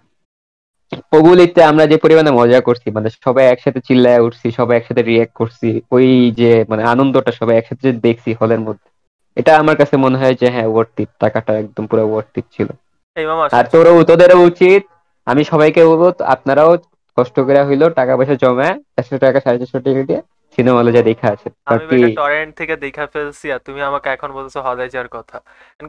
ওগুলিতে 1.13 1.61
আমরা 1.63 1.85
যে 1.87 1.97
পরিমাণে 1.97 2.31
মজা 2.31 2.61
করছি 2.61 2.87
মানে 2.91 3.09
সবাই 3.27 3.45
একসাথে 3.49 3.81
চিল্লায় 3.81 4.21
উঠছি 4.21 4.47
সবাই 4.51 4.75
একসাথে 4.77 5.03
রিয়াক্ট 5.03 5.35
করছি 5.37 5.69
ওই 5.91 6.09
যে 6.31 6.51
মানে 6.69 6.83
আনন্দটা 6.85 7.33
সবাই 7.33 7.55
একসাথে 7.57 7.83
যে 7.89 7.93
দেখছি 8.01 8.31
হলের 8.41 8.61
মধ্যে 8.61 8.89
এটা 9.37 9.53
আমার 9.59 9.77
কাছে 9.77 9.95
মনে 9.97 10.17
হয় 10.19 10.35
যে 10.35 10.47
হ্যাঁ 10.51 10.69
ওয়ার্থ 10.71 10.97
টাকাটা 11.19 11.53
একদম 11.59 11.85
পুরো 11.87 12.05
ওয়ার্থ 12.11 12.35
ছিল। 12.55 12.69
এই 13.17 13.27
মামা 13.27 13.45
আর 13.53 13.65
তোরও 13.73 13.93
তোদেরও 14.05 14.39
উচিত 14.45 14.83
আমি 15.27 15.43
সবাইকে 15.45 15.81
বলব 15.85 16.03
আপনারাও 16.27 16.73
কষ্ট 17.17 17.37
করে 17.41 17.61
হইল 17.65 17.83
টাকা 17.91 18.13
পয়সা 18.17 18.35
জমা 18.35 18.69
চারশো 18.95 19.17
টাকা 19.19 19.39
সাড়ে 19.41 19.59
চারশো 19.59 19.79
টাকা 19.79 20.03
দিয়ে 20.09 20.21
সিনেমা 20.59 20.79
হলে 20.79 20.93
যা 20.93 21.03
দেখা 21.03 21.29
আছে। 21.29 21.51
আমি 21.67 22.15
টরেন্ট 22.15 22.57
থেকে 22.57 22.77
দেখা 22.77 23.07
ফেলছি 23.07 23.53
আর 23.53 23.59
তুমি 23.59 23.83
আমাকে 23.83 24.09
এখন 24.11 24.33
বলছো 24.33 24.61
হলে 24.63 24.89
যাওয়ার 24.89 25.09
কথা। 25.09 25.41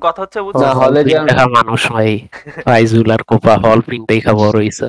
কথা 0.01 0.21
হচ্ছে 0.21 0.39
না, 0.39 0.43
বুঝছ 0.43 0.55
হলে 0.55 1.03
যে- 1.03 1.25
দেখা 1.25 1.47
মানুষ 1.47 1.91
ভাই 1.91 2.27
ফাইজুল 2.63 3.11
আর 3.11 3.23
কোপা 3.23 3.55
হল 3.55 3.81
প্রিন্ট 3.81 4.07
দেখা 4.07 4.33
বড় 4.33 4.59
হইছে। 4.59 4.87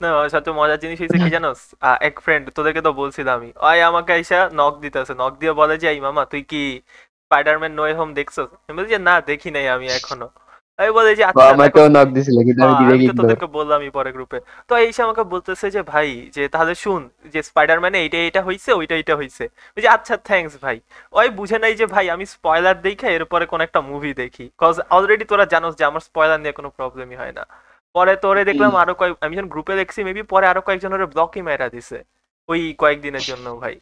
না 0.00 0.28
সবচেয়ে 0.28 0.56
মজার 0.56 0.78
জিনিস 0.78 0.98
হয়েছে 1.00 1.18
কি 1.18 1.30
জানোস? 1.30 1.74
এক 2.00 2.20
ফ্রেন্ড 2.20 2.50
তোদেরকে 2.50 2.80
তো 2.80 2.92
বলছিলাম 2.92 3.38
আমি। 3.38 3.52
ওই 3.56 3.82
আমাকে 3.82 4.12
এসে 4.12 4.34
নক 4.54 4.78
দিতেছে। 4.80 5.14
নক 5.18 5.36
দিয়ে 5.38 5.52
বলে 5.52 5.78
যে 5.78 5.88
এই 5.88 6.00
মামা 6.00 6.24
তুই 6.24 6.42
কি 6.42 6.80
স্পাইডারম্যান 7.24 7.72
নো 7.72 7.94
হোম 7.94 8.14
দেখছ? 8.14 8.38
আমি 8.38 8.74
বলছি 8.78 8.98
না 8.98 9.20
দেখি 9.20 9.50
নাই 9.50 9.68
আমি 9.68 9.86
এখনও। 9.86 10.28
আমি 10.80 10.90
বলে 10.98 11.10
যে 11.18 11.22
আচ্ছা 11.24 11.44
আমাকেও 11.54 11.86
নক 11.96 12.08
দিছিল 12.16 12.36
কিন্তু 12.46 12.60
আমি 12.62 12.74
আহ, 12.74 12.80
ডিরেক্ট 12.80 13.00
আমি 13.00 13.08
তো 13.10 13.14
তোদেরকে 13.20 13.46
বললামই 13.56 13.90
পরে 13.90 14.10
গ্রুপে 14.12 14.38
তো 14.68 14.72
আমাকে 15.06 15.22
বলতেছে 15.34 15.66
যে 15.76 15.80
ভাই 15.92 16.08
যে 16.36 16.42
তাহলে 16.54 16.72
শুন 16.82 17.00
যে 17.34 17.40
স্পাইডারম্যানে 17.42 17.98
এইটা 18.04 18.18
এইটা 18.26 18.40
হইছে 18.48 18.70
ওইটা 18.72 18.94
এইটা 18.96 19.14
হইছে। 19.16 19.44
ওই 19.76 19.80
যে 19.84 19.88
আচ্ছা 19.88 20.14
থ্যাঙ্কস 20.28 20.54
ভাই। 20.64 20.76
ওই 21.12 21.28
বুঝে 21.38 21.58
নাই 21.58 21.72
যে 21.74 21.86
ভাই 21.94 22.06
আমি 22.14 22.24
স্পয়লার 22.34 22.76
দেখে 22.80 23.08
এরপরে 23.16 23.44
কোন 23.46 23.60
একটা 23.60 23.80
মুভি 23.90 24.12
দেখি। 24.14 24.44
কজ 24.58 24.76
অলরেডি 24.90 25.24
তোরা 25.24 25.44
জানোস 25.44 25.74
যে 25.76 25.84
আমার 25.84 26.02
স্পয়লার 26.08 26.38
নিয়ে 26.40 26.54
কোনো 26.58 26.68
প্রবলেমই 26.70 27.16
হয় 27.16 27.34
না। 27.38 27.44
পরে 27.94 28.12
তোরে 28.16 28.42
দেখলাম 28.44 28.72
আরও 28.82 28.94
কয়েক 29.00 29.14
আমি 29.24 29.34
যখন 29.36 29.50
গ্রুপে 29.54 29.74
দেখছি 29.76 30.00
মেবি 30.08 30.22
পরে 30.32 30.46
আরও 30.52 30.62
কয়েকজন 30.66 30.90
ওরে 30.92 31.06
ব্লকই 31.14 31.42
মেরা 31.42 31.66
দিছে 31.68 31.98
ওই 32.48 32.60
কয়েকদিনের 32.82 33.24
জন্য 33.30 33.46
ভাই। 33.62 33.74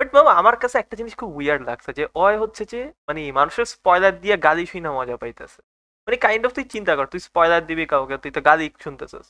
বাট 0.00 0.08
মামা 0.16 0.32
আমার 0.40 0.56
কাছে 0.62 0.76
একটা 0.78 0.94
জিনিস 0.96 1.14
খুব 1.20 1.30
উইয়ার্ড 1.38 1.62
লাগছে 1.70 1.90
যে 1.98 2.04
ওই 2.16 2.34
হচ্ছে 2.42 2.62
যে 2.72 2.80
মানে 3.08 3.20
মানুষের 3.38 3.66
স্পয়লার 3.74 4.14
দিয়ে 4.22 4.36
গালি 4.46 4.64
শুই 4.66 4.80
না 4.80 4.90
মজা 4.92 5.16
পাইতেছে। 5.16 5.60
মানে 6.08 6.16
কাইন্ড 6.26 6.42
অফ 6.46 6.52
তুই 6.56 6.66
চিন্তা 6.74 6.92
কর 6.96 7.06
তুই 7.12 7.20
স্পয়লার 7.28 7.62
দিবি 7.70 7.84
কাউকে 7.92 8.16
তুই 8.22 8.30
তো 8.36 8.40
গালি 8.48 8.66
শুনতেছিস। 8.84 9.26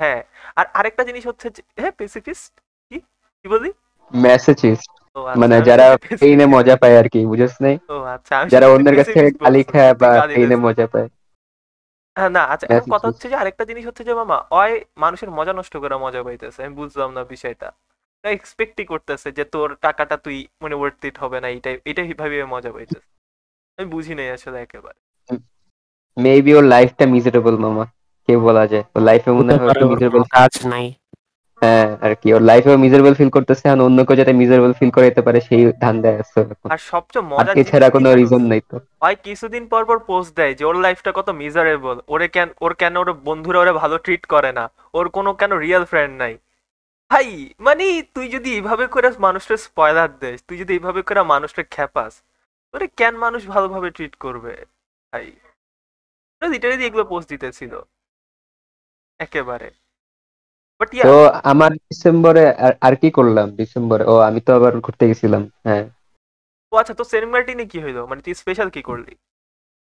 হ্যাঁ 0.00 0.20
আর 0.58 0.66
আরেকটা 0.78 1.02
জিনিস 1.08 1.24
হচ্ছে 1.30 1.46
হ্যাঁ 1.82 1.94
পেসিফিস্ট 2.00 2.52
কি? 2.92 2.96
কি 3.40 3.46
বলি 3.54 3.70
ম্যাসাচিস্ট 4.12 4.90
ও 5.16 5.20
আচ্ছা, 5.20 5.38
মানে 5.40 5.56
যারা 5.68 5.86
পেইনে 6.22 6.46
মজা 6.54 6.74
পায় 6.82 6.96
আর 7.00 7.06
কি 7.12 7.20
বুঝছ 7.30 7.54
নাই? 7.64 7.76
আচ্ছা 8.16 8.36
যারা 8.52 8.66
অন্যের 8.74 8.94
কাছ 8.98 9.08
গালি 9.42 9.62
খায় 9.72 9.92
বা 10.02 10.10
পেইনে 10.34 10.56
মজা 10.66 10.86
পায়। 10.92 11.08
হ্যাঁ, 12.16 12.30
না 12.36 12.42
আচ্ছা 12.52 12.66
এখন 12.74 12.88
কথা 12.94 13.06
হচ্ছে 13.10 13.26
যে 13.32 13.36
আরেকটা 13.42 13.64
জিনিস 13.70 13.84
হচ্ছে 13.88 14.02
যে 14.08 14.14
মামা 14.20 14.36
অয় 14.60 14.74
মানুষের 14.96 15.30
মজা 15.38 15.52
নষ্ট 15.58 15.74
করে 15.82 15.94
মজা 16.04 16.20
পাইতেছে 16.26 16.60
আমি 16.64 16.74
বুঝলাম 16.80 17.10
না 17.16 17.22
বিষয়টা। 17.34 17.68
এক্সপেক্টই 18.24 18.84
করতেছে 18.92 19.28
যে 19.38 19.44
তোর 19.54 19.68
টাকাটা 19.86 20.16
তুই 20.24 20.36
মানে 20.62 20.74
ওয়ার্থ 20.78 21.00
ইট 21.08 21.16
হবে 21.22 21.38
না 21.42 21.48
এইটাই 21.54 21.76
এটাই 21.90 22.08
ভাবে 22.20 22.36
মজা 22.54 22.70
পাইতেছে। 22.76 23.08
আমি 23.78 23.86
বুঝি 23.94 24.12
নাই 24.18 24.28
আসলে 24.36 24.58
একেবারে। 24.66 24.98
মেবি 26.16 26.52
ওর 26.58 26.64
লাইফটা 26.74 27.04
মিজারেবল 27.14 27.56
মামা। 27.64 27.84
কে 28.28 28.32
বলা 28.46 28.64
যায়। 28.72 28.84
ওর 28.94 29.02
লাইফে 29.08 29.30
মনে 29.38 29.52
হয় 29.54 29.68
একটু 29.70 29.86
মিজারেবল 29.92 30.22
কাজ 30.36 30.52
নাই। 30.72 30.86
হ্যাঁ 31.62 31.88
আর 32.04 32.12
কি। 32.20 32.28
ওর 32.36 32.42
লাইফে 32.50 32.70
মিজারেবল 32.84 33.14
ফিল 33.18 33.30
করতেছে 33.36 33.64
আর 33.72 33.78
অন্য 33.86 33.98
কেউ 34.06 34.16
যাতে 34.20 34.32
মিজারেবল 34.40 34.72
ফিল 34.78 34.90
করাইতে 34.96 35.20
পারে 35.26 35.38
সেই 35.48 35.62
ধান্দায় 35.84 36.16
আছে 36.22 36.38
আর 36.74 36.80
সবচেয়ে 36.92 37.24
মজার 37.32 37.54
এছাড়া 37.62 37.88
কোনো 37.94 38.08
রিজন 38.20 38.42
নাই 38.50 38.60
তো। 38.70 38.76
হয় 39.02 39.16
কিছুদিন 39.26 39.64
পর 39.72 39.82
পর 39.88 39.98
পোস্ট 40.10 40.30
দেয় 40.38 40.52
যে 40.58 40.62
ওর 40.68 40.76
লাইফটা 40.84 41.10
কত 41.18 41.28
মিজারেবল 41.42 41.96
ওরে 42.12 42.28
কেন 42.36 42.48
ওর 42.64 42.72
কেন 42.80 42.94
ওর 42.96 43.08
বন্ধুরা 43.28 43.58
ওরে 43.62 43.72
ভালো 43.82 43.96
ট্রিট 44.04 44.22
করে 44.34 44.50
না? 44.58 44.64
ওর 44.98 45.06
কোনো 45.16 45.30
কেন 45.40 45.52
রিয়েল 45.64 45.84
ফ্রেন্ড 45.92 46.14
নাই। 46.22 46.34
ভাই 47.10 47.26
মানে 47.66 47.84
তুই 48.14 48.26
যদি 48.34 48.48
এইভাবে 48.58 48.84
করে 48.94 49.08
মানুষটা 49.26 49.56
স্পয়লার 49.66 50.10
দেস 50.22 50.38
তুই 50.48 50.56
যদি 50.62 50.72
এইভাবে 50.76 51.00
করে 51.08 51.20
মানুষটা 51.34 51.62
খ্যাপাস 51.74 52.12
তোরে 52.74 52.86
কেন 53.00 53.14
মানুষ 53.24 53.42
ভালোভাবে 53.54 53.88
ট্রিট 53.96 54.14
করবে? 54.24 54.54
ভাই 55.12 55.26
লিটারেলি 56.48 56.84
এগুলো 56.86 57.04
পোস্ট 57.04 57.28
দিতেছিল। 57.28 57.80
একেবারে। 59.18 59.70
বাট 60.78 60.94
ইয়া 60.94 61.04
তো 61.04 61.26
আমার 61.26 61.72
ডিসেম্বরে 61.72 62.54
আর- 62.54 62.96
কি 62.96 63.10
করলাম 63.10 63.50
ডিসেম্বরে? 63.50 64.04
ও 64.04 64.18
আমি 64.18 64.40
তো 64.40 64.54
আবার 64.54 64.80
ঘুরতে 64.80 65.08
গেছিলাম 65.08 65.50
হ্যাঁ। 65.64 65.88
ও 66.72 66.76
আচ্ছা 66.76 66.94
তো 66.94 67.04
সেন্ট 67.04 67.28
মার্টিনে 67.32 67.66
কি 67.66 67.78
হইল? 67.80 68.04
মানে 68.04 68.22
তুই 68.22 68.34
স্পেশাল 68.34 68.70
কি 68.70 68.82
করলি? 68.82 69.14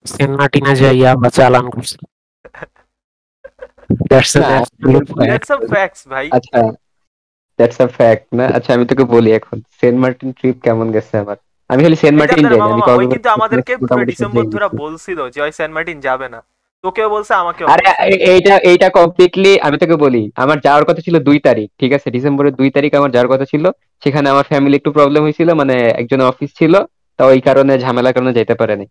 সেন্ট 0.05 0.37
মার্টিনে 0.39 0.75
যাইয়া 0.75 1.15
বা 1.15 1.29
চালান 1.29 1.69
করছে. 1.69 1.97
দ্যাটস 4.07 4.37
আ 4.37 5.57
ফ্যাক্টস 5.57 6.07
ভাই। 6.07 6.29
আচ্ছা 6.31 6.71
দ্যাটস 7.57 7.81
আ 7.81 7.87
ফ্যাক্ট 7.87 8.33
না? 8.33 8.45
আচ্ছা 8.47 8.73
আমি 8.73 8.85
তোকে 8.85 9.03
বলি 9.03 9.33
এখন 9.33 9.61
সেন্ট 9.71 9.99
মার্টিন 9.99 10.31
ট্রিপ 10.31 10.61
কেমন 10.63 10.91
গেছে 10.91 11.17
আমার? 11.17 11.37
আমি 11.69 11.81
খালি 11.83 11.97
সেন্ট 12.03 12.15
মার্টিন 12.19 12.45
মামা, 12.51 12.65
আমি 12.67 12.81
মামা, 12.81 13.13
কিন্তু 13.15 13.29
আমাদেরকে 13.37 13.73
পুরো 13.81 14.03
ডিসেম্বর 14.11 14.43
ধরে 14.53 14.67
বলছিল 14.83 15.19
যে 15.33 15.39
ওই 15.45 15.51
সেন্ট 15.59 15.73
মার্টিন 15.75 15.97
যাবে 16.07 16.27
না। 16.33 16.39
তোকেও 16.83 17.07
বলছে 17.15 17.33
আমাকেও 17.41 17.65
আরে 17.73 18.15
এইটা 18.33 18.53
এইটা 18.71 18.87
কমপ্লিটলি 18.99 19.51
আমি 19.65 19.75
তোকে 19.81 19.95
বলি 20.05 20.23
আমার 20.43 20.57
যাওয়ার 20.65 20.83
কথা 20.89 21.01
ছিল 21.05 21.15
দুই 21.27 21.37
তারিখ 21.47 21.67
ঠিক 21.79 21.91
আছে? 21.97 22.07
ডিসেম্বরের 22.15 22.53
দুই 22.59 22.69
তারিখ 22.75 22.91
আমার 22.99 23.11
যাওয়ার 23.15 23.31
কথা 23.33 23.45
ছিল। 23.51 23.63
সেখানে 24.03 24.27
আমার 24.33 24.45
ফ্যামিলি 24.51 24.75
একটু 24.79 24.91
প্রবলেম 24.97 25.21
হয়েছিল 25.25 25.49
মানে 25.61 25.75
একজন 26.01 26.19
অফিস 26.31 26.49
ছিল 26.59 26.73
তা 27.19 27.23
ওই 27.31 27.39
কারণে 27.47 27.73
ঝামেলার 27.83 28.13
কারণে 28.15 28.33
যেতে 28.39 28.53
পারেনি। 28.59 28.85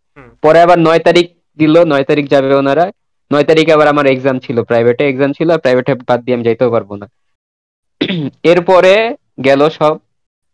পরে 0.45 0.59
আবার 0.65 0.79
নয় 0.87 1.01
তারিখ 1.07 1.27
দিল 1.59 1.75
নয় 1.93 2.05
তারিখ 2.11 2.25
যাবে 2.35 2.55
ওনারা। 2.63 2.85
নয় 3.31 3.47
তারিখে 3.51 3.73
আবার 3.77 3.89
আমার 3.93 4.07
এক্সাম 4.13 4.37
ছিল 4.45 4.57
প্রাইভেটে 4.71 5.05
এক্সাম 5.11 5.31
ছিল 5.39 5.49
প্রাইভেটে 5.65 5.93
বাদ 6.09 6.21
দিয়ে 6.25 6.37
আমি 6.37 6.45
যাইতেও 6.49 6.71
পারব 6.75 6.91
না। 7.01 7.07
এরপরে 8.53 8.93
গেল 9.47 9.61
সব। 9.79 9.95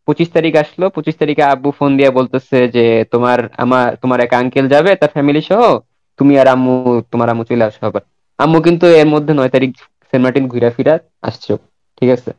পঁচিশ 0.09 0.29
তারিখ 0.37 0.53
আসলো, 0.63 0.87
পঁচিশ 0.97 1.15
তারিখে 1.21 1.43
আব্বু 1.53 1.69
ফোন 1.79 1.91
দিয়ে 1.99 2.11
বলতেছে 2.19 2.59
যে, 2.77 2.85
তোমার 3.13 3.39
আমার, 3.65 3.87
তোমার 4.03 4.19
এক 4.27 4.33
আঙ্কেল 4.41 4.67
যাবে, 4.75 4.91
তার 5.01 5.11
ফ্যামিলি 5.17 5.43
সহ, 5.51 5.63
তুমি 6.19 6.33
আর 6.41 6.49
আম্মু, 6.55 6.75
তোমার 7.13 7.29
আম্মু 7.33 7.45
চলে 7.51 7.65
আসো 7.69 7.83
আবার। 7.89 8.03
আম্মু 8.39 8.59
কিন্তু 8.67 8.87
এর 9.01 9.09
মধ্যে 9.15 9.33
নয় 9.39 9.51
তারিখ 9.55 9.71
সেন্ট 10.09 10.23
মার্টিন 10.25 10.45
ঘুরা 10.53 10.71
ফিরা 10.77 10.95
আসছো, 11.29 11.55
ঠিক 11.99 12.09
আছে? 12.17 12.31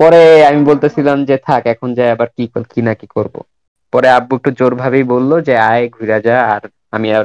পরে 0.00 0.20
আমি 0.48 0.60
বলতেছিলাম 0.70 1.18
যে, 1.28 1.36
থাক, 1.46 1.62
এখন 1.74 1.88
যাই, 1.96 2.10
আবার 2.14 2.28
কি 2.36 2.44
কি 2.72 2.80
না 2.86 2.92
কি 3.00 3.06
করব। 3.16 3.34
পরে 3.92 4.08
আব্বু 4.18 4.32
একটু 4.36 4.50
জোর 4.58 4.72
ভাবেই 4.82 5.04
বলল 5.14 5.30
যে, 5.46 5.54
আয়, 5.70 5.84
ঘুরা 5.96 6.18
যা, 6.26 6.36
আর 6.52 6.62
আমি 6.96 7.08
আর, 7.18 7.24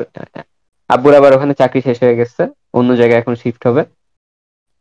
আব্বুর 0.89 1.13
আবার 1.19 1.31
ওখানে 1.33 1.53
চাকরি 1.61 1.81
শেষ 1.87 1.97
হয়ে 2.03 2.19
গেছে, 2.19 2.41
অন্য 2.77 2.89
জায়গায় 2.99 3.19
এখন 3.21 3.35
শিফট 3.41 3.63
হবে। 3.67 3.81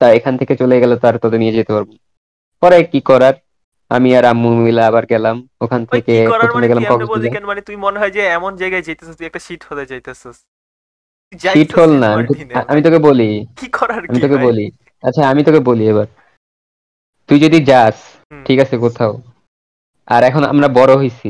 তা 0.01 0.07
এখান 0.19 0.35
থেকে 0.41 0.55
চলে 0.57 0.77
গেলে 0.83 0.95
তো 1.01 1.05
আর 1.11 1.17
তোদের 1.25 1.41
নিয়ে 1.43 1.57
যেতে 1.59 1.73
পারব 1.77 1.91
পরে 2.63 2.79
কি 2.93 3.01
করার? 3.11 3.35
আমি 3.91 4.09
আর 4.17 4.25
আম্মু 4.25 4.49
মিলে 4.57 4.83
আবার 4.85 5.05
গেলাম। 5.07 5.37
ওখান 5.61 5.81
থেকে 5.87 6.15
প্রথমে 6.29 6.55
মানে 6.55 6.69
গেলাম 6.69 6.83
কক্সবাজার। 6.91 7.33
কেন 7.35 7.45
মানে 7.47 7.61
তুই 7.61 7.77
মনে 7.77 7.99
হয় 7.99 8.11
যে 8.11 8.23
এমন 8.39 8.53
জায়গায় 8.57 8.83
যাইতেছিস 8.83 9.17
তুই 9.17 9.27
একটা 9.27 9.41
শীট 9.47 9.63
হলে 9.69 9.85
যাইতেছিস। 9.87 10.37
শীত 11.55 11.71
হল 11.79 11.91
না 11.99 12.09
আমি। 12.69 12.81
তোকে 12.83 12.99
বলি। 12.99 13.29
কি 13.57 13.67
করার 13.69 14.03
আমি 14.11 14.21
তোকে 14.21 14.39
বলি। 14.47 14.67
আচ্ছা 15.03 15.23
আমি 15.29 15.41
তোকে 15.45 15.61
বলি 15.61 15.85
এবার। 15.89 16.07
তুই 17.29 17.39
যদি 17.41 17.59
যাস 17.65 17.97
ঠিক 18.45 18.59
আছে 18.61 18.77
কোথাও। 18.79 19.13
আর 20.09 20.23
এখন 20.25 20.43
আমরা 20.45 20.69
বড় 20.69 20.93
হইছি। 20.97 21.29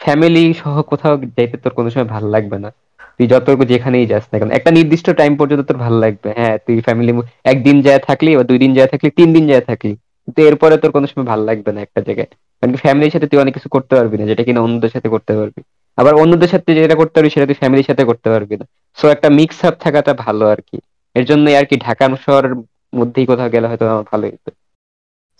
ফ্যামিলি 0.00 0.44
সহ 0.54 0.74
কোথাও 0.82 1.14
যাইতে 1.36 1.56
তোর 1.56 1.72
কোনো 1.72 1.88
সময় 1.90 2.08
ভালো 2.14 2.26
লাগবে 2.28 2.58
না। 2.58 2.70
তুই 3.16 3.26
যত 3.26 3.46
যেখানেই 3.64 4.06
যাস 4.06 4.24
না 4.32 4.36
কেন। 4.38 4.50
একটা 4.50 4.70
নির্দিষ্ট 4.70 5.06
টাইম 5.10 5.32
পর্যন্ত 5.36 5.62
তোর 5.68 5.76
ভালো 5.76 5.96
লাগবে। 5.98 6.28
হ্যাঁ 6.36 6.56
তুই 6.66 6.76
ফ্যামিলি 6.80 7.12
একদিন 7.44 7.76
যায় 7.82 7.98
থাকলি 7.98 8.30
বা 8.36 8.42
দুই 8.42 8.58
দিন 8.58 8.70
যায় 8.74 8.88
থাকলি 8.88 9.08
তিন 9.10 9.28
দিন 9.32 9.44
যায় 9.48 9.60
থাকলি। 9.60 9.92
কিন্তু 10.26 10.42
এরপরে 10.42 10.76
তোর 10.76 10.90
কোনো 10.90 11.06
সময় 11.06 11.26
ভালো 11.26 11.44
লাগবে 11.44 11.72
না 11.72 11.80
একটা 11.80 12.00
জায়গায়। 12.00 12.26
কারণ 12.26 12.72
কি 12.72 12.76
ফ্যামিলির 12.76 13.10
সাথে 13.10 13.26
তুই 13.26 13.40
অনেক 13.40 13.54
কিছু 13.54 13.68
করতে 13.68 13.96
পারবি 13.96 14.18
না 14.18 14.26
যেটা 14.26 14.44
কিনা 14.44 14.60
অন্যদের 14.60 14.90
সাথে 14.90 15.08
করতে 15.08 15.36
পারবি। 15.36 15.62
আবার 15.96 16.14
অন্যদের 16.14 16.48
সাথে 16.48 16.74
যেটা 16.74 16.94
করতে 16.94 17.20
পারবি 17.20 17.30
সেটা 17.30 17.46
তুই 17.46 17.54
ফ্যামিলির 17.54 17.84
সাথে 17.84 18.04
করতে 18.04 18.30
পারবি 18.30 18.56
না। 18.56 18.64
সো 18.96 19.08
একটা 19.08 19.30
মিক্স 19.30 19.64
আপ 19.64 19.74
থাকাটা 19.74 20.14
ভালো 20.14 20.48
আর 20.48 20.56
কি। 20.56 20.80
এর 21.14 21.24
জন্য 21.24 21.50
আর 21.50 21.64
কি 21.64 21.76
ঢাকা 21.76 22.08
শহরের 22.08 22.54
মধ্যেই 22.94 23.26
কোথাও 23.26 23.48
গেলে 23.48 23.66
হয়তো 23.66 23.88
আমার 23.88 24.04
ভালো 24.12 24.26
হতো। 24.26 24.50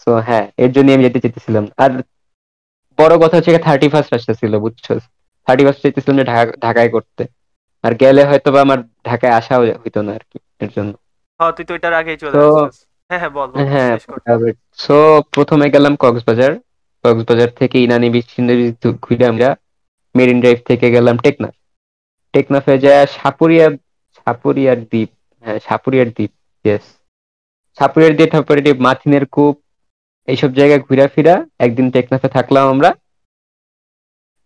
সো 0.05 0.15
হ্যাঁ 0.15 0.51
এর 0.57 0.73
জন্য 0.73 0.93
আমি 0.93 1.03
যেতে 1.03 1.21
চেয়েছিলাম। 1.21 1.69
আর 1.77 2.03
বড় 2.99 3.19
কথা 3.19 3.37
হচ্ছে 3.37 3.59
থার্টি 3.59 3.89
ফার্স্ট 3.89 4.15
আসতেছিল 4.15 4.59
বুঝছ 4.59 4.87
থার্টি 5.47 5.65
ফার্স্ট 5.65 5.83
চেয়েছিলাম 5.83 6.19
যে 6.19 6.25
ঢাকা- 6.25 6.57
ঢাকায় 6.61 6.89
করতে। 6.89 7.25
আর 7.83 7.95
গেলে 7.95 8.25
হয়তো 8.25 8.53
বা 8.53 8.61
আমার 8.61 8.83
ঢাকায় 8.83 9.33
আসাও 9.33 9.63
হইতো 9.63 10.03
না 10.03 10.13
আর 10.13 10.19
কি 10.19 10.39
এর 10.61 10.69
জন্য। 10.77 10.93
হ্যাঁ 11.39 11.53
তুই 11.53 11.65
তো 11.65 11.75
এটার 11.75 11.93
আগেই 11.93 12.17
চলে 12.17 12.39
হ্যাঁ 13.15 13.23
হ্যাঁ 13.23 13.33
বল 13.37 13.49
বল, 13.53 13.67
হ্যাঁ। 13.73 13.95
সো 14.79 14.97
প্রথমে 15.35 15.67
গেলাম 15.75 15.95
কক্সবাজার। 16.03 16.53
কক্সবাজার 17.05 17.51
থেকে 17.61 17.77
ইনানি 17.85 18.09
বিচ 18.15 18.29
ঘুরে 19.05 19.25
আমরা 19.33 19.49
মেরিন 20.15 20.39
ড্রাইভ 20.41 20.59
থেকে 20.67 20.87
গেলাম 20.97 21.17
টেকনাফ। 21.25 21.55
টেকনাফে 22.35 22.75
যা 22.79 22.95
সাপুরিয়া 23.17 23.67
সাপুরিয়ার 24.19 24.79
দ্বীপ। 24.85 25.11
হ্যাঁ 25.45 25.59
সাপুরিয়ার 25.69 26.09
দ্বীপ 26.17 26.33
ইয়েস 26.65 26.85
সাপুরিয়ার 27.79 28.15
দ্বীপ 28.17 28.31
তারপরে 28.35 28.59
এটি 28.63 28.73
মাথিনের 28.89 29.25
কূপ 29.35 29.55
এইসব 30.29 30.51
জায়গায় 30.59 30.83
ঘুরে 30.87 31.07
ফিরা 31.15 31.35
একদিন 31.59 31.87
টেকনাফে 31.95 32.29
থাকলাম 32.37 32.65
আমরা। 32.75 32.91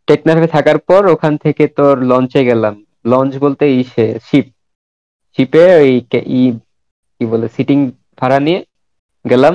টেকনাফে 0.09 0.47
থাকার 0.47 0.79
পর 0.89 1.03
ওখান 1.15 1.35
থেকে 1.45 1.65
তোর 1.79 1.95
লঞ্চে 2.11 2.41
গেলাম। 2.45 2.75
লঞ্চ 3.05 3.33
বলতে 3.45 3.65
ইসে 3.83 4.07
শিপ 4.29 4.47
শিপে 5.39 5.65
ওই 5.81 5.93
কি 6.11 7.25
বলে 7.33 7.47
সিটিং 7.57 7.79
ভাড়া 8.21 8.41
নিয়ে 8.41 8.65
গেলাম 9.31 9.55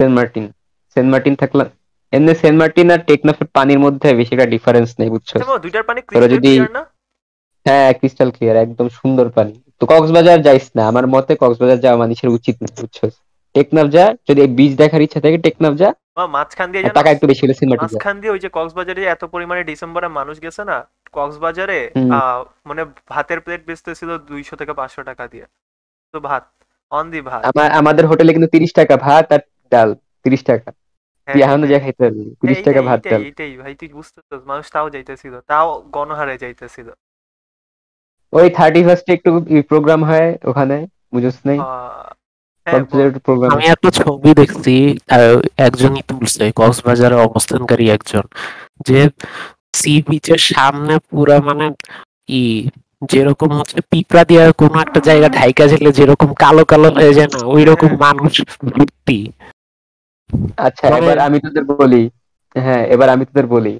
সেন্ট 0.00 0.14
মার্টিন। 0.16 0.52
সেন্ট 0.94 1.10
মার্টিন 1.10 1.34
থাকলাম 1.34 1.66
এমনি 2.12 2.34
সেন্ট 2.34 2.58
মার্টিন 2.58 2.90
আর 2.90 2.98
টেকনাফের 2.98 3.46
পানির 3.46 3.78
মধ্যে 3.78 4.14
বেশি 4.14 4.34
একটা 4.34 4.46
ডিফারেন্স 4.46 4.94
নেই 4.98 5.10
বুঝছ? 5.10 5.36
আচ্ছা, 5.36 5.58
দুইটার 5.58 5.82
পানি 5.82 6.00
তোরা 6.00 6.26
ক্রিস্টাল 6.26 6.36
যদি- 6.36 6.84
হ্যাঁ 7.66 7.92
ক্রিস্টাল 7.92 8.30
ক্লিয়ার 8.30 8.56
একদম 8.56 8.88
সুন্দর 8.88 9.28
পানি। 9.28 9.62
তো 9.80 9.86
কক্সবাজার 9.86 10.42
যাইস 10.42 10.70
না 10.76 10.88
আমার 10.88 11.06
মতে 11.06 11.36
কক্সবাজার 11.40 11.80
যাওয়া 11.80 11.98
মানুষের 11.98 12.30
উচিত 12.30 12.56
না 12.62 12.68
বুঝছ? 12.80 12.98
টেকনাফ 13.54 13.86
যা 13.86 14.14
যদি 14.28 14.46
বীজ 14.46 14.76
দেখার 14.76 15.02
ইচ্ছা 15.02 15.20
থাকে 15.20 15.38
টেকনাফ 15.38 15.74
যা 15.74 15.92
মাঝখান 16.26 16.72
দিয়ে 16.72 16.90
টাকা 16.90 17.10
একটু 17.10 17.26
বেশি 17.26 17.46
হলে 17.46 17.54
সেন্ট 17.54 17.70
মার্টিন 17.70 17.96
মাঝখান 17.96 18.20
দিয়ে 18.20 18.32
ওই 18.32 18.38
যে 18.38 18.48
কক্সবাজারে 18.52 19.04
এত 19.04 19.24
পরিমাণে 19.24 19.64
ডিসেম্বরে 19.64 20.08
মানুষ 20.08 20.42
গেছে 20.42 20.64
না 20.64 20.88
কক্সবাজারে 21.12 21.90
মানে 22.66 22.84
ভাতের 23.08 23.40
প্লেট 23.40 23.66
বেচতেছিল 23.66 24.18
দুইশো 24.18 24.56
থেকে 24.56 24.72
পাঁচশো 24.72 25.02
টাকা 25.02 25.28
দিয়ে। 25.28 25.46
তো 26.12 26.20
ভাত। 26.20 26.55
অন 26.92 27.04
দি 27.12 27.20
ভাত 27.22 27.42
আমাদের 27.80 28.04
হোটেলে 28.10 28.30
কিন্তু 28.32 28.50
তিরিশ 28.54 28.70
টাকা 28.72 28.94
ভাত 29.06 29.26
আর 29.32 29.42
ডাল 29.72 29.88
তিরিশ 30.24 30.42
টাকা। 30.44 30.68
তুই 31.28 31.40
হ্যাঁ, 31.40 31.46
এখনও 31.46 31.66
যা 31.72 31.78
খাইতে 31.84 32.00
পারবি 32.00 32.22
তিরিশ 32.40 32.58
এইটাই, 32.58 32.66
টাকা 32.68 32.80
ভাত 32.88 33.00
ডাল। 33.04 33.22
এইটাই 33.22 33.52
ভাই 33.62 33.72
তুই 33.80 33.88
বুঝতেছিস 33.90 34.42
মানুষ 34.50 34.66
তাও 34.74 34.86
যাইতেছিল 34.94 35.34
তাও 35.50 35.68
গণহারে 35.90 36.34
যাইতেছিল। 36.42 36.88
ওই 38.32 38.46
থার্টি 38.56 38.80
ফার্স্টে 38.86 39.10
একটু 39.12 39.30
প্রোগ্রাম 39.70 40.00
হয় 40.04 40.28
ওখানে 40.44 40.76
বুঝছ 41.12 41.36
নাই? 41.48 41.58
হ্যাঁ 42.66 42.80
আমি 43.54 43.66
একটা 43.74 43.90
ছবি 44.00 44.30
দেখছি 44.40 44.74
আহ, 45.08 45.36
একজনই 45.58 46.02
তুলছে 46.10 46.44
কক্সবাজারে 46.56 47.16
অবস্থানকারী 47.28 47.86
একজন 47.90 48.24
যে 48.88 49.00
সি 49.74 49.92
বিচের 50.08 50.40
সামনে 50.50 50.94
পুরা 51.08 51.36
মানে 51.40 51.66
ই 52.32 52.42
যেরকম 53.02 53.58
হচ্ছে 53.58 53.80
পিঁপড়া 53.90 54.24
দিয়ে 54.24 54.52
কোনো 54.52 54.80
একটা 54.80 55.00
জায়গা 55.00 55.28
ঢাইকা 55.28 55.66
ঝেলে 55.66 55.92
যেরকম 55.92 56.34
কালো 56.34 56.64
কালো 56.64 56.90
হয়ে 56.90 57.14
যায় 57.14 57.26
না 57.26 57.46
ওই 57.46 57.64
রকম। 57.64 57.88
মানুষ 57.96 58.34
ভর্তি। 58.64 59.18
আচ্ছা 60.56 60.90
মানে- 60.90 61.04
এবার 61.04 61.18
আমি 61.18 61.40
তোদের 61.40 61.64
বলি 61.64 62.10
হ্যাঁ 62.54 62.86
এবার 62.86 63.08
আমি 63.08 63.24
তোদের 63.24 63.46
বলি। 63.46 63.74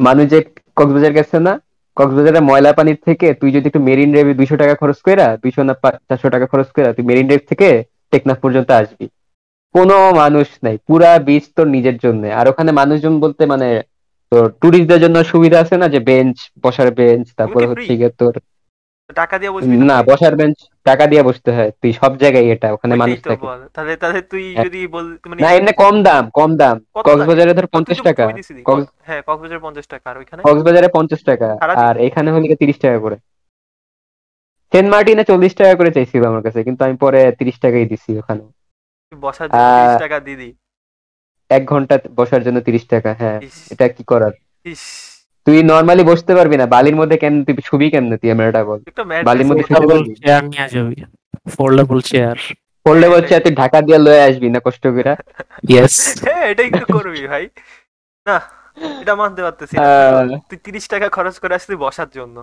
মানুষ 0.00 0.30
যে 0.30 0.38
কক্সবাজার 0.76 1.12
গেছে 1.12 1.38
না 1.38 1.52
কক্সবাজারের 1.96 2.42
ময়লা 2.42 2.72
পানির 2.72 2.98
থেকে 3.04 3.34
তুই 3.34 3.52
যদি 3.52 3.66
একটু 3.66 3.80
মেরিন 3.80 4.10
ড্রাইভে 4.10 4.34
দুইশো 4.34 4.56
টাকা 4.56 4.74
খরচ 4.74 4.98
করে 5.00 5.36
দুইশো 5.42 5.62
না 5.62 5.74
চারশো 6.08 6.30
টাকা 6.30 6.46
খরচ 6.46 6.68
কইরা 6.72 6.92
তুই 6.92 7.04
মেরিন 7.04 7.26
ড্রাইভ 7.26 7.42
থেকে 7.48 7.68
টেকনাফ 8.10 8.38
পর্যন্ত 8.38 8.70
আসবি। 8.70 9.06
কোনো 9.74 10.14
মানুষ 10.14 10.46
নাই 10.62 10.76
পুরা 10.86 11.18
বীজ 11.18 11.42
তোর 11.56 11.66
নিজের 11.66 11.96
জন্য। 11.96 12.26
আর 12.26 12.48
ওখানে 12.48 12.72
মানুষজন 12.72 13.20
বলতে 13.20 13.46
মানে 13.46 13.68
তোর 14.32 14.46
টুরিস্টদের 14.60 15.00
জন্য 15.04 15.16
সুবিধা 15.24 15.58
আছে 15.60 15.74
না 15.76 15.86
যে 15.88 16.00
বেঞ্চ 16.08 16.36
বসার 16.64 16.88
বেঞ্চ 16.90 17.26
তারপরে 17.38 17.64
হচ্ছে 17.66 17.92
গিয়ে 17.92 18.12
তোর 18.20 18.34
টাকা 19.16 19.34
দিয়ে 19.38 19.52
বসবি 19.52 19.74
না 19.90 19.96
বসার 20.02 20.34
বেঞ্চ 20.36 20.58
টাকা 20.86 21.04
দিয়ে 21.06 21.22
বসতে 21.22 21.50
হয়। 21.52 21.70
তুই 21.80 21.90
সব 21.92 22.12
জায়গায় 22.16 22.46
এটা 22.54 22.68
ওখানে 22.72 22.94
মানুষ 22.96 23.18
থাকে। 23.22 23.44
তাহলে 23.76 23.94
তাহলে 23.96 24.20
তুই 24.32 24.44
হ্যাঁ। 24.48 24.64
যদি 24.66 24.80
বল 24.86 25.06
মানে 25.24 25.40
না 25.42 25.48
এমনি 25.52 25.72
কম 25.82 25.94
দাম 26.02 26.24
কম 26.30 26.50
দাম। 26.56 26.76
কক্সবাজারে 26.98 27.52
ধর 27.52 27.58
লাগে? 27.58 27.72
পঞ্চাশ 27.74 27.96
তুই 27.96 28.02
তো 28.02 28.08
টাকা 28.08 28.24
হ্যাঁ 29.06 29.22
কক্সবাজার 29.22 29.60
পঞ্চাশ 29.60 29.86
টাকা। 29.86 30.06
আর 30.10 30.16
ওইখানে? 30.16 30.40
কক্সবাজারে 30.42 30.88
পঞ্চাশ 30.88 31.20
টাকা। 31.24 31.48
আর 31.84 31.94
এখানে 31.98 32.28
হলে 32.30 32.56
তিরিশ 32.56 32.78
টাকা 32.78 32.98
করে। 33.00 33.16
সেন্ট 34.72 34.88
মার্টিনে 34.92 35.24
চল্লিশ 35.24 35.52
টাকা 35.54 35.74
করে 35.74 35.90
চাইছিল 35.90 36.22
আমার 36.26 36.42
কাছে 36.42 36.60
কিন্তু 36.62 36.80
আমি 36.84 36.96
পরে 36.96 37.20
তিরিশ 37.38 37.56
টাকাই 37.60 37.86
দিছি 37.86 38.10
ওখানে। 38.18 38.42
বসার 39.12 39.46
জন্য 39.48 39.62
আহ, 39.62 39.76
তিরিশ 39.78 40.02
টাকা 40.02 40.18
দিদি 40.20 40.48
এক 41.50 41.62
ঘণ্টা 41.64 41.94
বসার 42.18 42.42
জন্য 42.46 42.58
তিরিশ 42.66 42.84
টাকা 42.92 43.10
হ্যাঁ 43.20 43.38
এটা 43.72 43.84
কি 43.96 44.02
করার? 44.04 44.34
তুই 45.46 45.58
নর্মালি 45.64 46.02
বসতে 46.10 46.32
পারবি 46.38 46.56
না 46.56 46.66
বালির 46.74 46.96
মধ্যে 47.00 47.16
কেন 47.22 47.34
তুই 47.46 47.54
ছবি 47.68 47.86
কেমনে 47.92 48.16
তুই 48.20 48.30
আমার 48.34 48.46
এটা 48.50 48.62
বল। 48.68 48.80
বালির 49.28 49.46
মধ্যে 49.48 49.64
ফোল্ডেবল 49.68 50.00
চেয়ার 50.16 50.42
নিয়ে 50.44 50.66
যাবি 50.74 50.96
ফোল্ডেবল 51.54 51.98
চেয়ার 52.10 52.38
হ্যাঁ, 52.86 53.10
বলছে 53.14 53.32
তুই 53.44 53.52
ঢাকা 53.60 53.78
দিয়ে 53.86 53.98
লয়ে 53.98 54.22
আসবি 54.28 54.46
না 54.48 54.60
কষ্ট 54.66 54.84
করে? 54.96 55.12
ইয়েস 55.70 55.96
হ্যাঁ 56.26 56.44
এটাই 56.52 56.68
তো 56.72 56.84
করবি 56.96 57.22
ভাই। 57.32 57.44
না 58.26 58.36
এটা 59.02 59.14
মানতে 59.22 59.40
পারতেছি 59.42 59.74
তুই 60.50 60.58
তিরিশ 60.66 60.84
টাকা 60.92 61.06
খরচ 61.16 61.36
করে 61.42 61.54
আসলি 61.58 61.74
বসার 61.84 62.08
জন্য। 62.18 62.36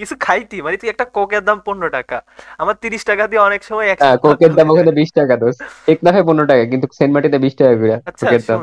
কিছু 0.00 0.14
খাইতি 0.26 0.56
মানে 0.64 0.76
তুই 0.80 0.88
একটা 0.92 1.04
কোকের 1.16 1.42
দাম 1.48 1.58
পনেরো 1.66 1.88
টাকা। 1.98 2.18
আমার 2.62 2.74
তিরিশ 2.82 3.02
টাকা 3.10 3.24
দিয়ে 3.30 3.40
অনেক 3.48 3.60
সময় 3.68 3.86
এক 3.92 3.98
হ্যাঁ, 4.02 4.16
কোকের 4.24 4.52
দাম 4.58 4.66
ওখানে 4.72 4.92
বিশ 5.00 5.10
টাকা 5.18 5.34
দোষ। 5.42 5.56
টেকনাফে 5.86 6.22
পনেরো 6.28 6.46
টাকা 6.50 6.62
কিন্তু 6.72 6.86
সেন্ট 6.98 7.12
মার্টিতে 7.14 7.38
বিশ 7.44 7.54
টাকা 7.60 7.74
করে 7.80 7.94
আচ্ছা 8.10 8.24
কোকের 8.26 8.42
দাম। 8.48 8.60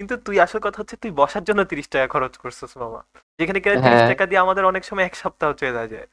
কিন্তু 0.00 0.14
তুই 0.26 0.36
আসল 0.44 0.58
কথা 0.66 0.78
হচ্ছে 0.80 0.96
তুই 1.02 1.10
বসার 1.20 1.44
জন্য 1.48 1.60
তিরিশ 1.70 1.86
টাকা 1.94 2.06
খরচ 2.14 2.34
করছিস 2.42 2.72
মামা। 2.82 3.00
যেখানে 3.38 3.58
কিনা 3.62 3.76
তিরিশ 3.84 4.00
হ্যাঁ। 4.00 4.10
টাকা 4.12 4.24
দিয়ে 4.30 4.40
আমাদের 4.44 4.64
অনেক 4.70 4.82
সময় 4.88 5.04
এক 5.06 5.14
সপ্তাহ 5.22 5.48
চলে 5.60 5.72
যায়। 5.92 6.08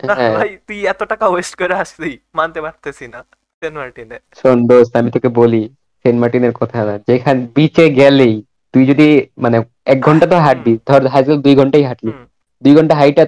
না 0.00 0.14
হ্যাঁ। 0.18 0.32
ভাই 0.36 0.50
তুই 0.66 0.78
এত 0.92 1.00
টাকা 1.12 1.26
ওয়েস্ট 1.28 1.54
করে 1.60 1.74
আসলি 1.84 2.12
মানতে 2.38 2.58
পারতেছি 2.64 3.04
না 3.14 3.20
সেন্ট 3.62 3.76
মার্টিনে। 3.80 4.18
শোন 4.40 4.58
দোস্ত 4.68 4.92
আমি 5.00 5.10
তোকে 5.10 5.28
বলি 5.40 5.62
সেন্ট 6.04 6.18
মার্টিনের 6.22 6.54
কথা 6.60 6.78
না 6.88 6.94
যেখানে 7.08 7.40
বিচে 7.56 7.84
গেলেই 8.00 8.34
তুই 8.74 8.82
যদি 8.90 9.08
মানে 9.44 9.56
এক 9.92 9.98
ঘণ্টা 10.00 10.26
তো 10.32 10.36
হাঁটবি 10.46 10.72
ধর 10.88 11.00
হাইজল 11.12 11.36
দুই 11.46 11.54
ঘন্টাই 11.60 11.84
হাঁটলি। 11.90 12.12
দুই 12.62 12.72
ঘণ্টা 12.76 12.94
হাইটা 13.00 13.22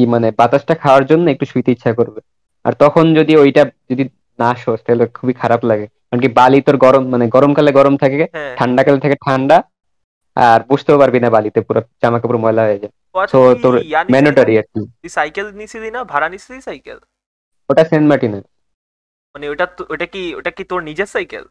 ই 0.00 0.02
মানে 0.06 0.28
বাতাসটা 0.40 0.74
খাওয়ার 0.82 1.04
জন্য 1.10 1.24
একটু 1.30 1.44
শুইতে 1.52 1.70
ইচ্ছা 1.74 1.90
করবে। 1.98 2.20
আর 2.64 2.72
তখন 2.82 3.04
যদি 3.18 3.32
ওইটা 3.42 3.62
যদি 3.90 4.04
না 4.38 4.50
শোস 4.62 4.80
তাহলে 4.86 5.04
খুবই 5.18 5.34
খারাপ 5.42 5.60
লাগে। 5.70 5.86
কারণ 6.08 6.20
কি 6.24 6.28
বালি 6.38 6.58
তোর 6.66 6.76
গরম 6.84 7.02
মানে 7.12 7.24
গরমকালে 7.34 7.70
গরম 7.78 7.94
থাকে 8.02 8.16
হ্যাঁ। 8.34 8.54
ঠান্ডাকালে 8.58 8.98
থাকে 9.04 9.16
ঠান্ডা 9.26 9.56
আর 10.36 10.60
বুঝতেও 10.70 11.00
পারবি 11.02 11.18
না 11.24 11.28
বালিতে 11.36 11.60
পুরো 11.66 11.80
জামা 12.02 12.18
কাপড় 12.22 12.40
ময়লা 12.44 12.62
হয়ে 12.68 12.80
যায়। 12.82 12.92
তো 13.32 13.38
তোর? 13.62 13.74
ম্যান্ডেটরি 14.12 14.54
আর 14.60 14.66
কি। 14.72 14.80
সাইকেল 15.16 15.46
নিছিলি 15.60 15.88
না? 15.96 16.00
ভাড়া 16.12 16.28
নিছিলি 16.32 16.58
সাইকেল? 16.68 16.98
ওটা 17.70 17.82
সেন্ট 17.90 18.06
মার্টিনে 18.10 18.40
মানে 19.34 19.46
ওটা 19.52 19.66
ওটা 19.94 20.06
কি 20.14 20.22
ওটা 20.38 20.50
কি 20.56 20.62
তোর 20.70 20.80
নিজের 20.88 21.08
সাইকেল? 21.14 21.44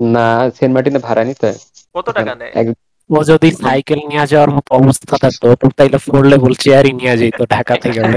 না 0.00 0.26
সেন্ট 0.58 0.72
মার্টিনে 0.74 1.00
ভাড়া 1.08 1.22
নিতে। 1.28 1.48
কত 1.94 2.06
টাকা 2.18 2.32
নেয়? 2.40 2.52
ও 3.10 3.18
যদি 3.30 3.48
সাইকেল 3.60 4.00
নিয়ে 4.04 4.24
যাওয়ার 4.30 4.50
মতো 4.56 4.70
অবস্থা 4.80 5.14
থাকতো 5.24 5.46
তো 5.60 5.66
তাইলে 5.78 5.98
ফোল্ডেবল 6.06 6.52
চেয়ারই 6.62 6.92
নিয়ে 7.00 7.14
যেত 7.20 7.38
ঢাকা 7.54 7.74
থেকে 7.82 7.98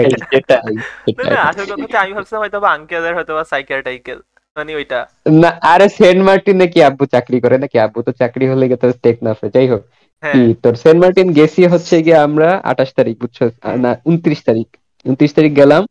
না 1.27 1.41
আসল 1.49 1.63
কথা 1.65 1.83
হচ্ছে 1.83 1.97
আমি 2.03 2.11
ভাবছিলাম 2.17 2.41
হয়তো 2.43 2.57
বা 2.59 2.69
আঙ্কেলের 2.75 3.13
হয়তো 3.17 3.31
বা 3.37 3.43
সাইকেল 3.51 3.79
টাইকেল 3.87 4.19
মানে 4.57 4.71
ওইটা। 4.75 4.99
না 5.41 5.49
আরে 5.71 5.87
সেন্ট 5.97 6.21
মার্টিনে 6.27 6.65
কি 6.73 6.79
আব্বু 6.89 7.03
চাকরি 7.13 7.37
করে? 7.43 7.55
নাকি 7.63 7.77
আব্বু 7.85 7.99
তো 8.07 8.11
চাকরি 8.21 8.45
হলে 8.51 8.65
গিয়ে 8.69 8.79
তোর 8.83 8.91
টেকনাফে 9.03 9.47
যাই 9.55 9.67
হোক। 9.71 9.83
হ্যাঁ। 10.23 10.35
তোর 10.63 10.73
সেন্ট 10.83 10.99
মার্টিন 11.03 11.27
গেছি 11.37 11.61
হচ্ছে 11.73 11.95
গিয়ে 12.05 12.19
আমরা 12.27 12.49
আঠাশ 12.69 12.89
তারিখ 12.97 13.15
বুঝছ? 13.21 13.37
না 13.83 13.91
উনত্রিশ 14.09 14.39
তারিখ। 14.47 14.67
উনত্রিশ 15.05 15.31
তারিখ 15.37 15.51
গেলাম 15.61 15.81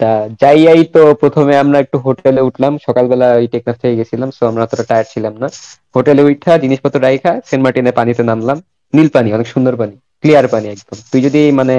তা 0.00 0.10
যাই 0.28 0.58
যাইয়াই 0.64 0.84
তো 0.94 1.02
প্রথমে 1.14 1.54
আমরা 1.62 1.78
একটু 1.84 1.96
হোটেলে 1.98 2.40
উঠলাম। 2.48 2.72
সকালবেলা 2.86 3.26
ওই 3.40 3.46
টেকনাফ 3.52 3.76
থেকে 3.82 3.94
গেছিলাম 3.96 4.30
সো 4.36 4.42
আমরা 4.46 4.62
অতটা 4.62 4.84
টায়ার্ড 4.88 5.08
ছিলাম 5.12 5.34
না। 5.42 5.48
হোটেলে 5.96 6.22
উঠা 6.22 6.52
জিনিসপত্র 6.58 6.96
রাইখা 7.00 7.32
সেন্ট 7.44 7.62
মার্টিনে 7.64 7.92
পানিতে 7.92 8.22
নামলাম। 8.22 8.58
নীল 8.94 9.08
পানি, 9.08 9.28
অনেক 9.36 9.46
সুন্দর 9.46 9.74
পানি 9.76 9.94
ক্লিয়ার 10.20 10.46
পানি 10.48 10.66
একদম। 10.68 10.98
তুই 11.12 11.20
যদি 11.26 11.42
মানে 11.52 11.76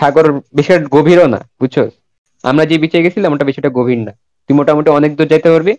সাগর 0.00 0.26
একটা 0.58 0.74
গভীরও 0.90 1.26
না 1.34 1.40
বুঝছ 1.60 1.76
আমরা 2.44 2.64
যে 2.70 2.76
বিচে 2.78 3.04
গেছিলাম, 3.04 3.30
ওটা 3.32 3.44
বেশিটা 3.44 3.68
গভীর 3.68 3.98
না। 3.98 4.12
তুই 4.46 4.54
মোটামুটি 4.56 4.88
অনেক 4.90 5.16
দূর 5.16 5.26
যাইতে 5.26 5.48
পারবি। 5.50 5.72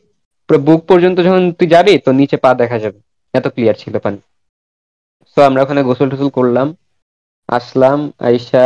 পুরো 0.47 0.59
বুক 0.59 0.81
পর্যন্ত 0.85 1.17
যখন 1.19 1.43
তুই 1.51 1.67
যাবি, 1.67 1.93
তো 2.05 2.09
নিচে 2.11 2.37
পা 2.37 2.49
দেখা 2.53 2.77
যাবে। 2.79 2.99
এত 3.33 3.45
ক্লিয়ার 3.47 3.75
ছিল 3.83 3.93
পানি। 3.99 4.17
তো 5.35 5.39
আমরা 5.43 5.61
ওখানে 5.63 5.81
গোসল 5.83 6.07
টোসল 6.09 6.29
করলাম। 6.29 6.67
আসলাম, 7.49 7.99
আইসা 8.27 8.63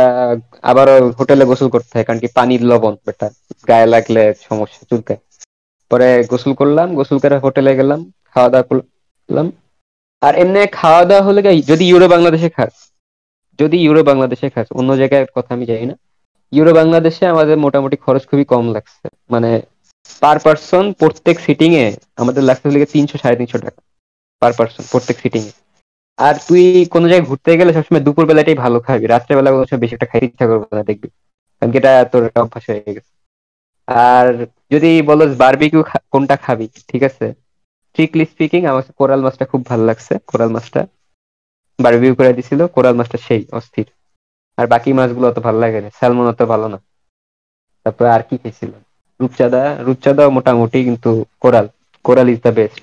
আবার 0.70 0.88
হোটেলে 1.18 1.44
গোসল 1.50 1.68
করতে 1.74 1.92
হয়, 1.96 2.06
কারণ 2.06 2.20
কি 2.22 2.28
পানির 2.38 2.62
লবণ 2.70 2.94
বেটা 3.06 3.26
গায়ে 3.68 3.88
লাগলে 3.94 4.22
সমস্যা 4.48 4.82
চুলকায়। 4.90 5.20
পরে 5.90 6.08
গোসল 6.32 6.52
করলাম, 6.60 6.88
গোসল 6.98 7.18
করে 7.22 7.36
হোটেলে 7.44 7.72
গেলাম 7.80 8.00
খাওয়া 8.32 8.48
দাওয়া 8.52 8.66
করলাম। 8.70 9.46
আর 10.22 10.32
এমনি 10.42 10.58
খাওয়া 10.80 11.02
দাওয়া 11.10 11.24
হলে 11.26 11.40
যদি 11.70 11.84
ইউরো 11.90 12.06
বাংলাদেশে 12.14 12.48
খাস, 12.56 12.74
যদি 13.58 13.76
ইউরো 13.84 14.02
বাংলাদেশে 14.10 14.48
খাস, 14.54 14.66
অন্য 14.78 14.90
জায়গায় 15.00 15.24
কথা 15.36 15.50
আমি 15.56 15.64
জানি 15.70 15.84
না। 15.90 15.94
ইউরো 16.52 16.72
বাংলাদেশে 16.80 17.24
আমাদের 17.34 17.56
মোটামুটি 17.64 17.96
খরচ 18.04 18.22
খুবই 18.30 18.46
কম 18.52 18.64
লাগছে। 18.76 19.06
মানে 19.32 19.50
পার 20.22 20.38
পার্সন 20.44 20.84
প্রত্যেক 21.00 21.36
সিটিং 21.46 21.70
এ 21.84 21.86
আমাদের 22.22 22.42
লাগছে 22.48 22.66
তিনশো, 22.94 23.16
সাড়ে 23.22 23.36
তিনশো 23.40 23.58
টাকা। 23.64 23.80
পার 24.42 24.52
পার্সন 24.58 24.82
প্রত্যেক 24.92 25.16
সিটিং 25.22 25.42
এ 25.50 25.52
আর 26.26 26.34
তুই 26.48 26.62
কোনো 26.94 27.06
জায়গায় 27.10 27.26
ঘুরতে 27.28 27.50
গেলে 27.60 27.70
সবসময় 27.76 28.04
দুপুর 28.06 28.24
বেলাটাই 28.30 28.56
ভালো 28.64 28.78
খাবি, 28.86 29.04
রাত্রেবেলা 29.06 29.50
কোনো 29.52 29.64
বেশি 29.82 29.94
একটা 29.96 30.08
খাইতে 30.10 30.26
ইচ্ছা 30.28 30.44
করবে 30.50 30.66
না 30.78 30.82
দেখবি, 30.90 31.08
কারণ 31.58 31.70
এটা 31.78 31.92
তোর 32.12 32.22
অভ্যাস 32.42 32.64
হয়ে 32.70 32.94
গেছে। 32.96 33.12
আর 34.10 34.26
যদি 34.72 34.90
বলো 35.08 35.22
বারবিকিউ 35.42 35.80
কোনটা 36.12 36.36
খাবি, 36.44 36.66
ঠিক 36.90 37.02
আছে? 37.08 37.26
স্ট্রিক্টলি 37.88 38.24
স্পিকিং 38.32 38.60
আমার 38.70 38.84
কোরাল 38.98 39.20
মাছটা 39.26 39.44
খুব 39.52 39.60
ভালো 39.70 39.84
লাগছে, 39.90 40.14
কোরাল 40.30 40.50
মাছটা। 40.56 40.80
বারবিকিউ 41.78 42.14
করে 42.18 42.32
দিছিল, 42.38 42.60
কোরাল 42.74 42.94
মাছটা 42.98 43.18
সেই, 43.26 43.42
অস্থির। 43.58 43.88
আর 44.58 44.66
বাকি 44.72 44.90
মাছগুলো 44.98 45.26
অত 45.30 45.38
ভালো 45.46 45.58
লাগে 45.64 45.78
না 45.84 45.90
স্যালমন 45.98 46.26
অত 46.32 46.40
ভালো 46.52 46.66
না। 46.72 46.78
তারপরে 47.86 48.08
আর 48.16 48.22
কি 48.28 48.34
খেয়েছিল? 48.42 48.72
রূপচাঁদা, 49.20 49.62
রূপচাঁদাও 49.86 50.28
মোটামুটি 50.36 50.78
কিন্তু 50.88 51.10
coral 51.42 51.66
coral 52.04 52.28
is 52.32 52.38
the 52.46 52.52
best 52.58 52.82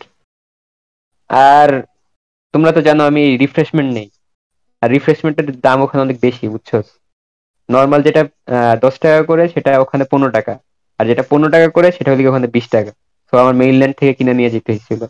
আর 1.51 1.69
তোমরা 2.57 2.71
তো 2.71 2.81
জানো 2.81 3.01
আমি 3.09 3.37
রিফ্রেশমেন্ট 3.43 3.89
নেই। 3.97 4.07
আর 4.81 4.89
রিফ্রেশমেন্টের 4.95 5.47
দাম 5.65 5.77
ওখানে 5.85 6.01
অনেক 6.05 6.17
বেশি 6.25 6.45
বুঝছ? 6.53 6.69
নর্মাল 7.69 8.01
যেটা 8.07 8.21
দশ 8.81 8.93
টাকা 9.03 9.23
করে 9.23 9.43
সেটা 9.53 9.71
ওখানে 9.83 10.03
পনেরো 10.11 10.31
টাকা। 10.31 10.53
আর 10.99 11.05
যেটা 11.09 11.23
পনেরো 11.31 11.49
টাকা 11.55 11.67
করে 11.75 11.87
সেটা 11.97 12.11
হলে 12.11 12.29
ওখানে 12.31 12.47
বিশ 12.55 12.65
টাকা। 12.75 12.91
তো 13.33 13.37
আমার 13.37 13.53
মেইনল্যান্ড 13.61 13.95
থেকে 13.99 14.13
কিনে 14.17 14.33
নিয়ে 14.33 14.49
যেতে 14.55 14.71
হয়েছিল। 14.71 15.01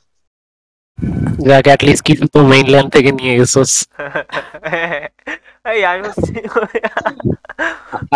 যাক 1.47 1.67
অ্যাটলিস্ট 1.67 2.05
কিছু 2.05 2.25
তো 2.33 2.39
মেইনল্যান্ড 2.53 2.89
থেকে 2.95 3.12
নিয়ে 3.12 3.39
গেছোস 3.39 3.71
এই 5.65 5.86
আমি 5.86 6.07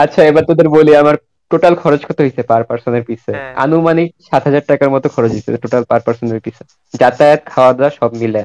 আচ্ছা 0.03 0.23
এবার 0.23 0.43
তোদের 0.49 0.67
বলি 0.77 0.95
আমার 0.95 1.15
টোটাল 1.51 1.75
খরচ 1.75 2.01
কত 2.09 2.21
হয়েছে 2.21 2.43
পার 2.43 2.63
পার্সনের 2.69 3.03
পিছে। 3.09 3.31
আনুমানিক 3.55 4.09
সাত 4.27 4.43
হাজার 4.47 4.63
টাকার 4.67 4.89
মতো 4.89 5.09
খরচ 5.15 5.31
হয়েছে 5.33 5.57
টোটাল 5.65 5.83
পার 5.89 6.01
পার্সনের 6.05 6.39
পিছে 6.45 6.63
যাতায়াত 6.93 7.41
খাওয়া 7.53 7.73
দাওয়া 7.73 7.91
সব 7.99 8.11
মিলে। 8.23 8.43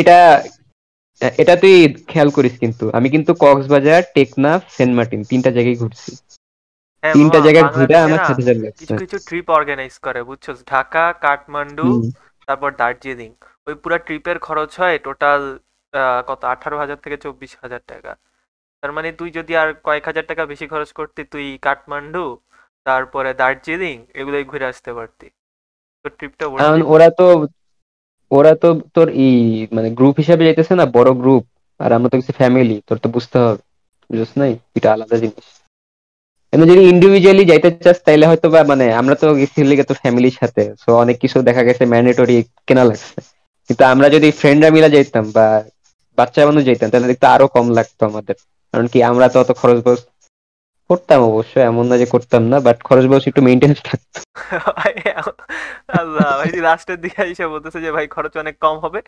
এটা 0.00 0.18
এটা 1.42 1.54
তুই 1.62 1.74
খেয়াল 2.10 2.28
করিস 2.36 2.54
কিন্তু। 2.62 2.84
আমি 2.98 3.08
কিন্তু 3.14 3.30
কক্সবাজার 3.44 4.02
টেকনাফ 4.16 4.60
সেন্ট 4.76 4.92
মার্টিন 4.98 5.20
তিনটা 5.30 5.50
জায়গায় 5.56 5.76
ঘুরছি। 5.82 6.12
হ্যাঁ, 7.02 7.14
তিনটা 7.16 7.38
জায়গায় 7.46 7.66
ঘুরে 7.76 7.94
আমার 8.06 8.20
হাজার 8.28 8.56
লাগছে 8.64 8.82
কিছু 8.82 8.94
কিছু 9.02 9.16
ট্রিপ 9.26 9.46
অর্গানাইজ 9.58 9.94
করে 10.06 10.20
বুঝছ 10.28 10.46
ঢাকা 10.72 11.04
কাঠমান্ডু 11.24 11.86
তারপর 12.48 12.70
দার্জিলিং। 12.80 13.30
ওই 13.66 13.74
পুরো 13.82 13.96
ট্রিপের 14.06 14.38
খরচ 14.46 14.70
হয় 14.80 14.96
টোটাল 15.06 15.42
কত? 16.28 16.40
আঠারো 16.52 16.76
হাজার 16.82 16.98
থেকে 17.04 17.16
চব্বিশ 17.24 17.52
হাজার 17.62 17.82
টাকা। 17.92 18.12
তার 18.80 18.92
মানে 18.96 19.08
তুই 19.18 19.28
যদি 19.38 19.52
আর 19.62 19.68
কয়েক 19.86 20.04
হাজার 20.08 20.24
টাকা 20.30 20.42
বেশি 20.52 20.66
খরচ 20.72 20.90
করতি 20.98 21.20
তুই 21.32 21.46
কাঠমান্ডু 21.66 22.24
তারপরে 22.86 23.30
দার্জিলিং 23.42 23.96
এগুলোই 24.20 24.44
ঘুরে 24.50 24.66
আসতে 24.70 24.90
পারতি। 24.98 25.26
তো 26.02 26.06
ট্রিপটা 26.18 26.44
ওরা 26.94 27.08
তো 27.20 27.26
ওরা 28.34 28.52
তো 28.54 28.68
তোর 28.94 29.08
ই 29.18 29.28
মানে 29.72 29.88
গ্রুপ 29.98 30.14
হিসাবে 30.18 30.42
যাইতেছে 30.44 30.74
না, 30.74 30.84
বড় 30.96 31.10
গ্রুপ 31.22 31.42
আর 31.80 31.90
আমরা 31.92 32.08
তো 32.12 32.16
কিছু 32.20 32.32
ফ্যামিলি 32.40 32.76
তোর 32.88 32.96
তো 32.98 33.08
বুঝতে 33.08 33.36
হবে। 33.38 33.62
বুঝছ 34.10 34.32
নাই? 34.36 34.52
এটা 34.76 34.88
আলাদা 34.92 35.16
জিনিস। 35.16 35.46
এমনি 36.52 36.66
যদি 36.72 36.82
ইন্ডিভিজুয়ালি 36.88 37.44
যাইতে 37.44 37.68
চাস, 37.84 37.98
তাইলে 38.04 38.24
হয়তো 38.26 38.46
বা 38.50 38.60
মানে 38.62 38.86
আমরা 38.92 39.14
তো 39.14 39.26
গেছি 39.34 39.60
তো 39.90 39.94
ফ্যামিলির 39.94 40.36
সাথে। 40.40 40.62
সো 40.82 40.88
অনেক 41.02 41.16
কিছু 41.20 41.36
দেখা 41.42 41.62
গেছে 41.62 41.82
ম্যান্ডেটরি 41.86 42.36
কেনা 42.66 42.84
লাগছে। 42.84 43.16
কিন্তু 43.70 43.82
আমরা 43.84 44.06
যদি 44.08 44.28
ফ্রেন্ডরা 44.40 44.70
মিলে 44.70 44.88
যাইতাম 44.90 45.24
বা 45.32 45.46
বাচ্চা 46.18 46.40
মানুষ 46.46 46.62
যাইতাম, 46.64 46.88
তাহলে 46.90 47.06
দেখতে 47.06 47.26
আরও 47.26 47.46
কম 47.46 47.66
লাগতো 47.70 48.02
আমাদের। 48.06 48.36
কারণ 48.74 48.86
কি, 48.86 48.98
আমরা 49.02 49.26
তো 49.28 49.36
অত 49.40 49.50
খরচ 49.52 49.78
বরচ 49.84 50.02
করতাম 50.90 51.20
অবশ্য 51.30 51.54
এমন 51.70 51.84
না 51.90 51.96
যে 52.02 52.06
করতাম 52.14 52.42
না 52.52 52.56
বাট 52.66 52.78
খরচ 52.88 53.04
বরচ 53.10 53.24
একটু 53.30 53.42
মেনটেন্স 53.48 53.78
থাকতো। 53.88 54.18
আল্লাহ 56.00 56.28
ভাই 56.40 56.52
লাস্টের 56.68 56.98
দিকে 57.04 57.20
এসে 57.32 57.46
বলতেছে 57.54 57.78
যে 57.84 57.90
ভাই 57.96 58.06
খরচ 58.14 58.32
অনেক 58.42 58.56
কম 58.64 58.76
হবে। 58.84 59.00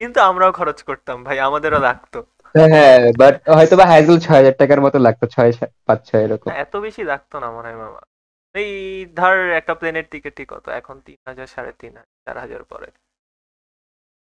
কিন্তু 0.00 0.18
আমরাও 0.20 0.52
খরচ 0.58 0.78
করতাম 0.88 1.16
ভাই 1.26 1.38
আমাদেরও 1.48 1.80
লাগতো। 1.88 2.18
হ্যাঁ 2.54 3.00
বাট 3.20 3.34
হয়তো 3.56 3.74
বা 3.80 3.84
হাইজুল 3.90 4.18
ছয় 4.24 4.38
হাজার 4.40 4.54
টাকার 4.60 4.80
মতো 4.84 4.98
লাগতো 5.06 5.24
ছয় 5.34 5.50
পাঁচ 5.86 6.00
ছয় 6.08 6.22
এরকম। 6.26 6.48
এত 6.64 6.74
বেশি 6.86 7.02
লাগতো 7.12 7.36
না 7.42 7.48
মনে 7.56 7.68
হয় 7.68 7.78
মামা। 7.82 8.00
এই 8.54 8.72
ধর 9.18 9.34
একটা 9.60 9.72
প্লেনের 9.80 10.06
টিকিটই 10.12 10.44
কত? 10.52 10.64
এখন 10.80 10.96
তিন 11.06 11.18
হাজার 11.30 11.48
সাড়ে 11.54 11.72
তিন 11.80 11.92
হাজার 11.98 12.16
চার 12.24 12.36
হাজার 12.44 12.62
পরে। 12.72 12.88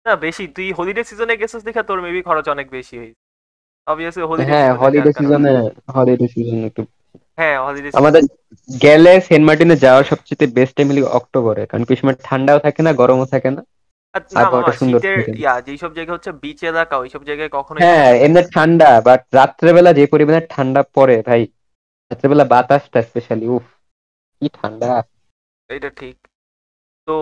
না 0.06 0.12
বেশি 0.26 0.44
তুই 0.56 0.68
হলিডে 0.78 1.02
সিজনে 1.08 1.34
গেছিস 1.40 1.62
দেখা 1.68 1.82
তোর 1.88 1.98
মেবি 2.04 2.20
খরচ 2.28 2.46
অনেক 2.54 2.66
বেশি 2.76 2.94
হয়েছে। 3.00 3.19
অবভিয়াসলি 3.90 4.24
হলিডে 4.24 4.48
হ্যাঁ 4.50 4.70
হলিডে 4.80 5.10
সিজনে 5.16 5.52
হলিডে 5.94 6.26
সিজনে 6.32 6.64
একটু। 6.66 6.82
হ্যাঁ 7.38 7.56
হলিডে 7.64 7.90
আমাদের 7.98 8.22
গেলে 8.68 9.12
সেন্ট 9.26 9.44
মার্টিনে 9.46 9.76
যাওয়ার 9.76 10.04
সবচেয়ে 10.04 10.46
বেস্ট 10.56 10.74
টাইম 10.76 10.88
হলো 10.90 11.02
অক্টোবরে 11.18 11.62
কারণ 11.70 11.84
কি 11.84 11.94
সময় 11.96 12.16
ঠান্ডাও 12.22 12.58
থাকে 12.66 12.80
না 12.82 12.90
গরমও 13.00 13.26
থাকে 13.32 13.50
না। 13.50 13.62
যেসব 15.66 15.90
জায়গা 15.94 16.12
হচ্ছে 16.12 16.30
বিচ 16.42 16.60
এলাকা 16.64 16.94
ওইসব 16.96 17.22
জায়গায় 17.24 17.50
কখনো 17.52 17.78
হ্যাঁ 17.82 18.10
এমনি 18.24 18.42
ঠান্ডা 18.54 18.90
বাট 19.06 19.20
রাত্রেবেলা 19.34 19.90
যে 19.92 20.04
পরিমাণে 20.12 20.40
ঠান্ডা 20.50 20.80
পড়ে 20.94 21.16
ভাই 21.22 21.42
রাত্রেবেলা 22.10 22.44
বাতাসটা 22.44 23.00
স্পেশালি 23.02 23.46
উফ 23.48 23.66
কি 24.42 24.46
ঠান্ডা। 24.54 24.90
এটা 25.70 25.90
ঠিক। 25.96 26.16
তো 27.10 27.18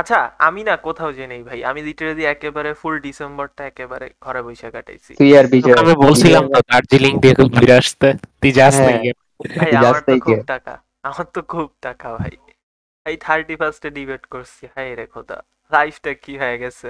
আচ্ছা 0.00 0.18
আমি 0.48 0.60
না 0.68 0.74
কোথাও 0.86 1.10
যে 1.18 1.24
নেই 1.32 1.42
ভাই। 1.48 1.58
আমি 1.70 1.80
লিটারেলি 1.88 2.24
একেবারে 2.34 2.70
ফুল 2.80 2.94
ডিসেম্বরটা 3.06 3.62
একেবারে 3.70 4.06
ঘরে 4.24 4.40
বসে 4.46 4.68
কাটাইছি। 4.74 5.12
তুই 5.20 5.30
আর 5.38 5.46
বিজয় 5.52 5.74
আমি 5.82 5.94
বলছিলাম 6.06 6.44
তো 6.54 6.58
দার্জিলিং 6.70 7.12
দিয়ে 7.22 7.34
ঘুরে 7.54 7.72
আসতে। 7.80 8.08
তুই 8.40 8.50
যাস 8.52 8.74
না 8.78 8.90
হ্যাঁ। 8.90 8.98
ভাই 8.98 9.70
তুই 9.70 9.76
আমার 9.80 9.94
যাস 9.94 9.96
তো 10.08 10.12
খুব 10.26 10.38
টাকা। 10.52 10.74
আমার 11.08 11.26
তো 11.34 11.40
খুব 11.52 11.68
টাকা 11.86 12.08
ভাই। 12.18 12.34
এই 13.06 13.16
থার্টি 13.26 13.54
ফার্স্টে 13.60 13.88
ডিবেট 13.98 14.22
করছি। 14.34 14.62
হাই 14.74 14.88
রে 14.98 15.06
খোদা। 15.14 15.38
লাইফটা 15.72 16.10
কি 16.24 16.32
হয়ে 16.42 16.56
গেছে? 16.62 16.88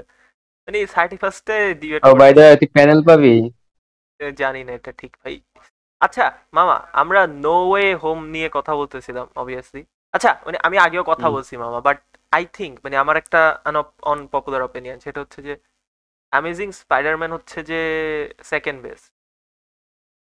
মানে 0.69 0.79
থার্টি 0.95 1.17
ফার্স্টে 1.23 1.57
ডিবেট 1.83 2.01
ও 2.09 2.11
বাই 2.23 2.31
দ্য 2.37 2.45
তুই 2.61 2.69
প্যানেল 2.77 3.01
পাবি? 3.09 3.35
জানি 4.43 4.61
না 4.67 4.73
এটা 4.79 4.93
ঠিক 5.01 5.13
ভাই। 5.23 5.35
আচ্ছা 6.01 6.25
মামা 6.57 6.77
আমরা 6.93 7.21
নো 7.45 7.57
ওয়ে 7.71 7.87
হোম 8.03 8.19
নিয়ে 8.35 8.49
কথা 8.57 8.73
বলতেছিলাম 8.81 9.27
অবভিয়াসলি 9.41 9.83
আচ্ছা 10.15 10.31
মানে 10.47 10.59
আমি 10.67 10.77
আগেও 10.87 11.05
কথা 11.13 11.27
বলছি 11.35 11.55
মামা 11.65 11.81
বাট 11.87 11.99
আই 12.33 12.45
থিঙ্ক 12.55 12.75
মানে 12.85 12.97
আমার 12.97 13.17
একটা 13.23 13.41
অনপপুলার 14.13 14.63
অপিনিয়ন 14.63 14.99
সেটা 15.05 15.19
হচ্ছে 15.21 15.41
যে 15.43 15.55
অ্যামেজিং 16.33 16.69
স্পাইডারম্যান 16.81 17.31
হচ্ছে 17.37 17.59
যে 17.71 17.81
সেকেন্ড 18.45 18.79
বেস্ট 18.83 19.07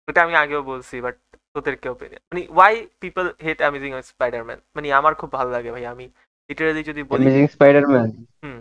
ওটা 0.08 0.20
আমি 0.22 0.34
আগেও 0.36 0.62
বলছি 0.62 0.94
বাট 1.00 1.16
তোদের 1.54 1.74
কি 1.80 1.86
অপিনিয়ন 1.88 2.22
মানে 2.30 2.40
why 2.50 2.74
people 3.02 3.24
hate 3.44 3.58
amazing 3.62 3.90
Spiderman 4.10 4.58
মানে 4.76 4.86
আমার 5.00 5.12
খুব 5.20 5.30
ভালো 5.38 5.50
লাগে 5.50 5.70
ভাই 5.70 5.84
আমি 5.86 6.06
লিটারালি 6.50 6.82
যদি 6.90 7.02
বলি 7.02 7.14
অ্যামেজিং 7.16 7.44
স্পাইডারম্যান 7.54 8.08
হুম। 8.42 8.58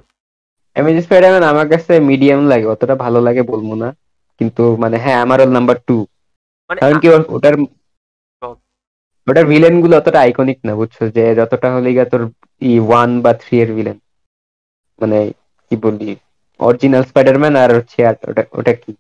অ্যামেজিং 0.76 1.02
স্পাইডারম্যান 1.02 1.46
আমার 1.52 1.68
কাছে 1.74 1.94
মিডিয়াম 2.10 2.42
লাগে 2.48 2.66
অতটা 2.66 2.96
ভালো 2.96 3.20
লাগে 3.28 3.44
বলব 3.52 3.70
না 3.76 3.90
কিন্তু 4.42 4.64
মানে 4.84 4.96
হ্যাঁ 5.04 5.20
আমারও 5.24 5.46
নাম্বার 5.58 5.78
টু 5.88 5.98
মানে 6.70 6.80
কারণ 6.82 6.98
কি 7.02 7.08
ওটার। 7.36 7.56
ওটার 9.28 9.46
ভিলেনগুলো 9.46 9.94
অতটা 9.98 10.20
আইকনিক 10.20 10.60
না 10.68 10.74
বুঝছ? 10.76 10.98
যে 11.16 11.24
যতটা 11.40 11.68
হলে 11.76 11.90
গিয়ে 11.96 12.08
তোর 12.12 12.22
ই 12.64 12.74
ওয়ান 12.82 13.10
বা 13.24 13.32
থ্রি 13.42 13.56
এর 13.60 13.70
ভিলেন 13.78 13.98
মানে 15.00 15.18
কি 15.72 15.76
বলি 15.84 16.10
অরিজিনাল 16.60 17.04
স্পাইডারম্যান 17.10 17.56
আর 17.58 17.70
হচ্ছে 17.78 18.00
আর 18.10 18.16
ওটা 18.30 18.44
ওটা 18.60 18.74
কি? 18.82 18.92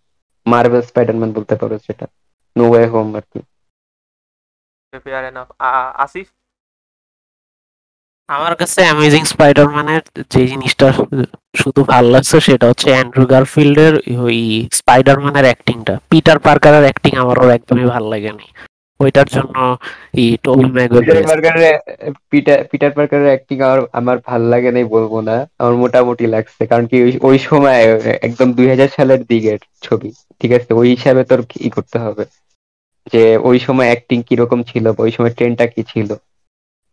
মার্বেল 0.46 0.84
স্পাইডারম্যান 0.86 1.32
বলতে 1.38 1.56
পারো 1.62 1.76
সেটা। 1.86 2.06
নো 2.56 2.64
ওয়ে 2.70 2.86
হোম 2.88 3.08
আর 3.16 3.26
কি। 3.32 3.40
Fair 5.04 5.24
enough 5.26 5.50
Asif? 6.04 6.28
আমার 8.30 8.54
কাছে 8.60 8.80
অ্যামেজিং 8.84 9.24
স্পাইডারম্যানের 9.26 10.02
যে 10.30 10.42
জিনিসটা 10.48 10.88
শুধু 11.56 11.82
ভালো 11.84 12.08
লাগছে 12.10 12.36
সেটা 12.40 12.66
হচ্ছে 12.70 12.88
অ্যান্ড্রু 12.94 13.24
গারফিল্ডের 13.28 13.94
ওই 14.26 14.40
স্পাইডারম্যানের 14.80 15.46
অ্যাক্টিংটা 15.46 15.94
পিটার 16.10 16.38
পার্কারের 16.40 16.84
অ্যাক্টিং 16.84 17.12
আমার 17.18 17.38
একদমই 17.58 17.88
ভালো 17.94 18.08
লাগেনি। 18.10 18.46
ওইটার 19.00 19.26
জন্য 19.26 19.78
এই 20.14 20.38
টবি 20.44 20.66
ম্যাগুয়ার 20.66 21.06
পিটার 21.06 21.24
পার্কারের 21.24 21.80
পিটার 22.30 22.64
পিটার 22.64 22.92
পার্কারের 22.92 23.26
অ্যাক্টিং 23.26 23.62
আমার 23.62 23.80
আমার 23.94 24.18
ভালো 24.26 24.50
লাগে 24.50 24.72
নাই 24.72 24.84
বলব 24.84 25.20
না। 25.20 25.48
আমার 25.60 25.74
মোটামুটি 25.74 26.28
লাগছে। 26.28 26.68
কারণ 26.68 26.86
কি 26.86 27.04
ওই- 27.04 27.20
ওই 27.22 27.40
সময় 27.40 28.00
একদম 28.22 28.54
দুই 28.54 28.70
হাজার 28.70 28.88
সালের 28.96 29.24
দিকের 29.24 29.60
ছবি 29.82 30.12
ঠিক 30.40 30.52
আছে? 30.52 30.74
ওই 30.74 30.90
হিসাবে 30.90 31.24
তোর 31.24 31.46
কি 31.50 31.70
করতে 31.70 32.00
হবে। 32.00 32.26
যে 33.14 33.38
ওই 33.38 33.60
সময় 33.60 33.86
অ্যাক্টিং 33.86 34.24
কীরকম 34.24 34.64
ছিল 34.64 34.92
ওই 34.98 35.12
সময় 35.12 35.34
ট্রেন্ডটা 35.34 35.68
কি 35.68 35.84
ছিল? 35.84 36.14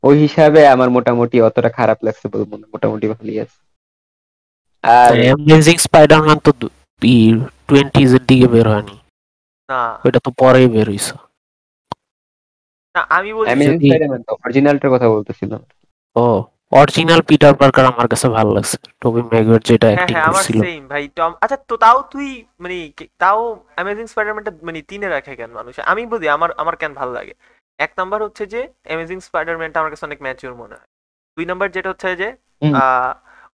ওই 0.02 0.18
হিসাবে 0.18 0.66
আমার 0.66 0.90
মোটামুটি 0.90 1.40
অতটা 1.40 1.68
খারাপ 1.68 1.98
লাগছে 2.04 2.28
বলব 2.28 2.56
না। 2.56 2.66
মোটামুটি 2.66 3.08
ভালোই 3.08 3.40
আছে। 3.40 3.58
আর 4.82 5.20
অ্যামেজিং 5.20 5.76
স্পাইডারম্যান 5.76 6.38
তো 6.38 6.52
টোয়েন্টিজ 6.52 8.14
এর 8.14 8.20
দিকে 8.28 8.48
বের 8.48 8.68
হয়নি। 8.68 8.98
না। 9.68 9.98
ওইটা 10.04 10.18
তো 10.24 10.30
পরেই 10.30 10.68
বের 10.68 10.90
হইছে। 10.90 11.29
আমি 13.16 13.30
বলছি 13.38 13.48
অ্যামেজিং 13.50 13.78
স্পাইডারম্যান 13.80 14.22
তো 14.28 14.32
অরিজিনালটার 14.44 14.90
কথা 14.94 15.06
বলতেছিলাম 15.14 15.60
ও 16.16 16.24
অরিজিনাল 16.80 17.20
পিটার 17.28 17.54
পার্কার 17.60 17.84
আমার 17.92 18.06
কাছে 18.12 18.26
ভালো 18.38 18.50
লাগছে। 18.56 18.76
টবি 19.02 19.20
ম্যাগুয়ার 19.30 19.62
যেটা 19.68 19.86
অ্যাক্টিং 19.90 20.14
হ্যাঁ 20.16 20.26
আমার 20.30 20.44
সেম 20.64 20.82
ভাই 20.92 21.04
টম 21.18 21.32
আচ্ছা 21.44 21.58
তো 21.70 21.74
তাও 21.84 21.98
তুই 22.12 22.28
মানে 22.62 22.76
তাও 23.22 23.40
অ্যামেজিং 23.76 24.04
স্পাইডারম্যানটা 24.12 24.52
মানে 24.68 24.78
তিনে 24.90 25.08
রাখে 25.14 25.32
কেন 25.40 25.50
মানুষ? 25.58 25.74
আমি 25.92 26.02
বলি 26.12 26.26
আমার 26.36 26.50
আমার 26.62 26.74
কেন 26.82 26.92
ভালো 27.00 27.12
লাগে? 27.18 27.34
এক 27.78 27.90
নাম্বার 28.00 28.20
হচ্ছে 28.26 28.44
যে 28.54 28.60
অ্যামেজিং 28.88 29.18
স্পাইডারম্যানটা 29.28 29.78
আমার 29.80 29.92
কাছে 29.92 30.04
অনেক 30.08 30.20
ম্যাচিওর 30.26 30.54
মনে 30.62 30.74
হয়। 30.78 30.88
দুই 31.36 31.46
নাম্বার 31.50 31.68
যেটা 31.76 31.88
হচ্ছে 31.92 32.08
যে 32.22 32.28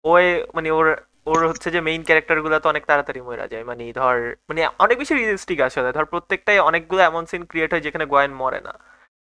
ওয়ে 0.09 0.25
মানে 0.55 0.69
ওর 0.77 0.87
ওর 1.31 1.39
হচ্ছে 1.51 1.67
যে 1.75 1.79
মেইন 1.87 2.01
ক্যারেক্টারগুলো 2.07 2.55
তো 2.63 2.67
অনেক 2.73 2.83
তাড়াতাড়ি 2.89 3.21
মরে 3.27 3.47
যায়। 3.53 3.63
মানে 3.69 3.83
ধর 3.99 4.15
মানে 4.49 4.61
অনেক 4.83 4.95
বেশি 5.01 5.13
রিয়েলিস্টিক 5.13 5.59
আসলে। 5.67 5.89
ধর 5.97 6.05
প্রত্যেকটাই 6.13 6.59
অনেকগুলো 6.69 7.01
এমন 7.09 7.23
সিন 7.31 7.41
ক্রিয়েট 7.51 7.69
হয় 7.73 7.83
যেখানে 7.87 8.05
গোয়েন 8.13 8.31
মরে 8.41 8.59
না। 8.67 8.73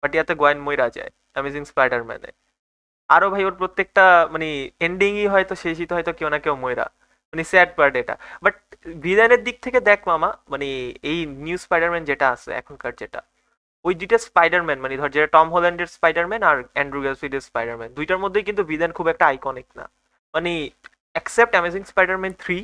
বাট 0.05 0.13
ইয়াতে 0.15 0.33
গোয়েন 0.41 0.59
মইরা 0.67 0.87
যায় 0.97 1.11
অ্যামেজিং 1.35 1.63
স্পাইডারম্যানে 1.71 2.31
আরও 3.09 3.27
ভাই 3.33 3.43
ওর 3.47 3.55
প্রত্যেকটা 3.61 4.05
মানে 4.33 4.47
এন্ডিংই 4.87 5.25
হয়তো 5.33 5.53
শেষই 5.63 5.85
তো 5.89 5.93
হয়তো 5.97 6.11
কেউ 6.19 6.29
না 6.33 6.39
কেউ 6.45 6.55
মইরা। 6.63 6.85
মানে 7.33 7.43
স্যাড 7.51 7.69
পার্ট 7.77 7.93
এটা। 8.01 8.15
বাট 8.43 8.55
ভিলেনের 9.05 9.41
দিক 9.47 9.57
থেকে 9.65 9.79
দেখ 9.89 9.99
মামা 10.11 10.29
মানে 10.51 10.67
এই 11.11 11.19
নিউ 11.45 11.57
স্পাইডারম্যান 11.65 12.03
যেটা 12.09 12.25
আছে 12.35 12.49
এখনকার 12.61 12.93
যেটা 13.01 13.21
ওই 13.85 13.93
দুইটা 13.99 14.17
স্পাইডারম্যান 14.27 14.77
মানে 14.83 14.93
ধর 15.01 15.09
যেটা 15.15 15.29
টম 15.35 15.47
হল্যান্ডের 15.55 15.89
স্পাইডারম্যান 15.95 16.41
আর 16.49 16.57
অ্যান্ড্রু 16.75 16.99
গ্যাসফিল্ডের 17.05 17.43
স্পাইডারম্যান 17.49 17.89
দুইটার 17.97 18.19
মধ্যেই 18.23 18.45
কিন্তু 18.47 18.63
ভিলেন 18.71 18.91
খুব 18.97 19.07
একটা 19.13 19.25
আইকনিক 19.31 19.67
না। 19.79 19.85
মানে 20.33 20.51
অ্যাকসেপ্ট 21.15 21.53
অ্যামেজিং 21.55 21.81
স্পাইডারম্যান 21.91 22.33
থ্রি 22.43 22.57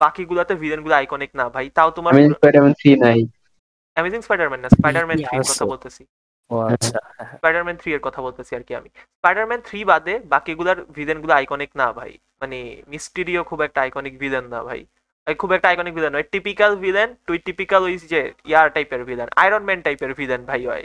বাকিগুলোতে 0.00 0.54
ভিলেনগুলো 0.62 0.94
আইকনিক 1.00 1.30
না 1.40 1.44
ভাই। 1.54 1.66
তাও 1.76 1.88
তোমার 1.96 2.10
অ্যামেজিং 2.12 2.34
স্পাইডারম্যান 2.38 2.74
থ্রি 2.80 2.90
নাই। 3.04 3.18
অ্যামেজিং 3.96 4.20
স্পাইডারম্যান 4.26 4.60
না 4.64 4.68
স্পাইডারম্যান 4.76 5.18
থ্রি 5.26 5.36
কথা 5.50 5.64
বলতেছি। 5.72 6.02
ও 6.52 6.54
আচ্ছা। 6.70 6.98
স্পাইডারম্যান 7.38 7.76
থ্রি 7.80 7.90
এর 7.96 8.02
কথা 8.06 8.20
বলতেছি 8.26 8.52
আর 8.58 8.64
কি 8.68 8.72
আমি। 8.80 8.88
স্পাইডারম্যান 9.18 9.60
থ্রি 9.68 9.80
বাদে 9.90 10.14
বাকিগুলার 10.32 10.78
ভিলেনগুলো 10.96 11.32
আইকনিক 11.38 11.70
না 11.80 11.88
ভাই। 11.98 12.12
মানে 12.40 12.58
মিস্টিরিও 12.92 13.42
খুব 13.50 13.58
একটা 13.66 13.78
আইকনিক 13.84 14.14
ভিলেন 14.22 14.44
না 14.54 14.60
ভাই। 14.68 14.80
খুব 15.40 15.50
একটা 15.56 15.68
আইকনিক 15.70 15.94
ভিলেন 15.98 16.12
নয়। 16.14 16.26
টিপিক্যাল 16.32 16.72
ভিলেন 16.84 17.08
তুই 17.26 17.36
টিপিক্যাল 17.46 17.82
ওই 17.88 17.94
যে 18.12 18.20
ইয়ার 18.50 18.68
টাইপের 18.76 19.02
ভিলেন 19.08 19.28
আয়রন 19.42 19.62
ম্যান 19.68 19.80
টাইপের 19.86 20.12
ভিলেন 20.20 20.40
ভাই 20.50 20.62
হয়। 20.70 20.84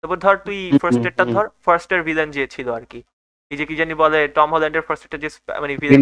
তারপর 0.00 0.18
ধর 0.24 0.36
তুই 0.46 0.58
ফার্স্ট 0.82 1.02
এরটা 1.08 1.24
ধর 1.34 1.46
ফার্স্ট 1.66 1.90
এর 1.94 2.02
ভিলেন 2.08 2.28
যে 2.36 2.42
ছিল 2.54 2.68
আর 2.78 2.84
কি। 2.92 3.00
এই 3.50 3.56
যে 3.56 3.64
কি 3.66 3.74
জানি 3.76 3.94
বলে 3.94 4.18
টম 4.36 4.48
হল্যান্ডের 4.54 4.84
ফার্স্ট 4.86 5.04
যে 5.16 5.28
মানে 5.60 5.72
ভিলেন 5.82 6.00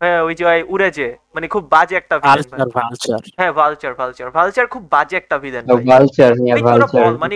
হ্যাঁ 0.00 0.20
ওই 0.26 0.34
যে 0.34 0.44
উড়ে 0.68 0.88
যে 0.90 1.06
মানে 1.34 1.46
খুব 1.54 1.62
বাজে 1.74 1.94
একটা 1.96 2.16
ভিলেন 2.18 2.44
হ্যাঁ 3.38 3.52
ভালচার 3.58 3.92
ভালচার 3.94 4.28
ভালচার 4.30 4.66
খুব 4.66 4.82
বাজে 4.92 5.14
একটা 5.16 5.36
ভিলেন 5.38 5.62
ভালচার 6.68 6.88
বল, 6.98 7.14
মানে 7.18 7.34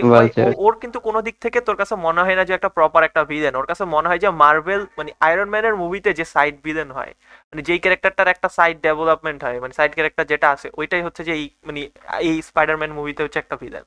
ওর 0.57 0.75
কিন্তু 0.83 0.99
কোনো 1.01 1.19
দিক 1.23 1.37
থেকে 1.45 1.59
তোর 1.61 1.77
কাছে 1.77 1.95
মনে 2.07 2.21
হয় 2.23 2.37
না 2.37 2.45
যে 2.45 2.53
একটা 2.55 2.71
প্রপার 2.79 3.03
একটা 3.05 3.23
ভিলেন 3.25 3.53
ওর 3.57 3.67
কাছে 3.67 3.85
মনে 3.95 4.09
হয় 4.09 4.21
যে 4.25 4.29
মার্বেল 4.43 4.83
মানে 4.99 5.11
আয়রন 5.21 5.49
ম্যানের 5.51 5.75
মুভিতে 5.77 6.11
যে 6.15 6.25
সাইড 6.35 6.55
ভিলেন 6.65 6.89
হয় 6.91 7.13
মানে 7.51 7.61
যেই 7.63 7.81
ক্যারেক্টারটার 7.85 8.29
একটা 8.29 8.49
সাইড 8.49 8.77
ডেভেলপমেন্ট 8.83 9.41
হয় 9.45 9.59
মানে 9.61 9.73
সাইড 9.75 9.93
ক্যারেক্টার 9.95 10.25
যেটা 10.27 10.49
আছে 10.51 10.69
ওইটাই 10.81 11.03
হচ্ছে 11.03 11.23
যে 11.25 11.33
এই 11.33 11.45
মানে 11.67 11.81
এই 12.21 12.37
স্পাইডারম্যান 12.49 12.93
মুভিতে 12.93 13.21
হচ্ছে 13.25 13.39
একটা 13.41 13.57
ভিলেন 13.57 13.85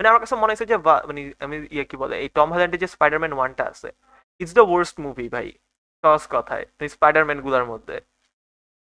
মানে 0.00 0.08
আমার 0.08 0.20
কাছে 0.20 0.36
মনে 0.36 0.50
হয়েছে 0.52 0.66
যে 0.66 0.76
মানে 1.08 1.20
আমি 1.40 1.56
ইয়ে 1.70 1.84
কি 1.90 1.96
বলে 2.02 2.14
এই 2.22 2.28
টম 2.36 2.48
হল্যান্ডের 2.52 2.80
যে 2.80 2.88
স্পাইডারম্যান 2.94 3.32
ওয়ানটা 3.34 3.64
আছে 3.72 3.88
ইটস 4.40 4.52
দ্য 4.54 4.64
ওয়ার্স্ট 4.68 4.96
মুভি 5.00 5.26
ভাই। 5.28 5.48
সহজ 6.04 6.24
কথায় 6.30 6.64
স্পাইডারম্যানগুলার 6.94 7.64
মধ্যে। 7.64 7.96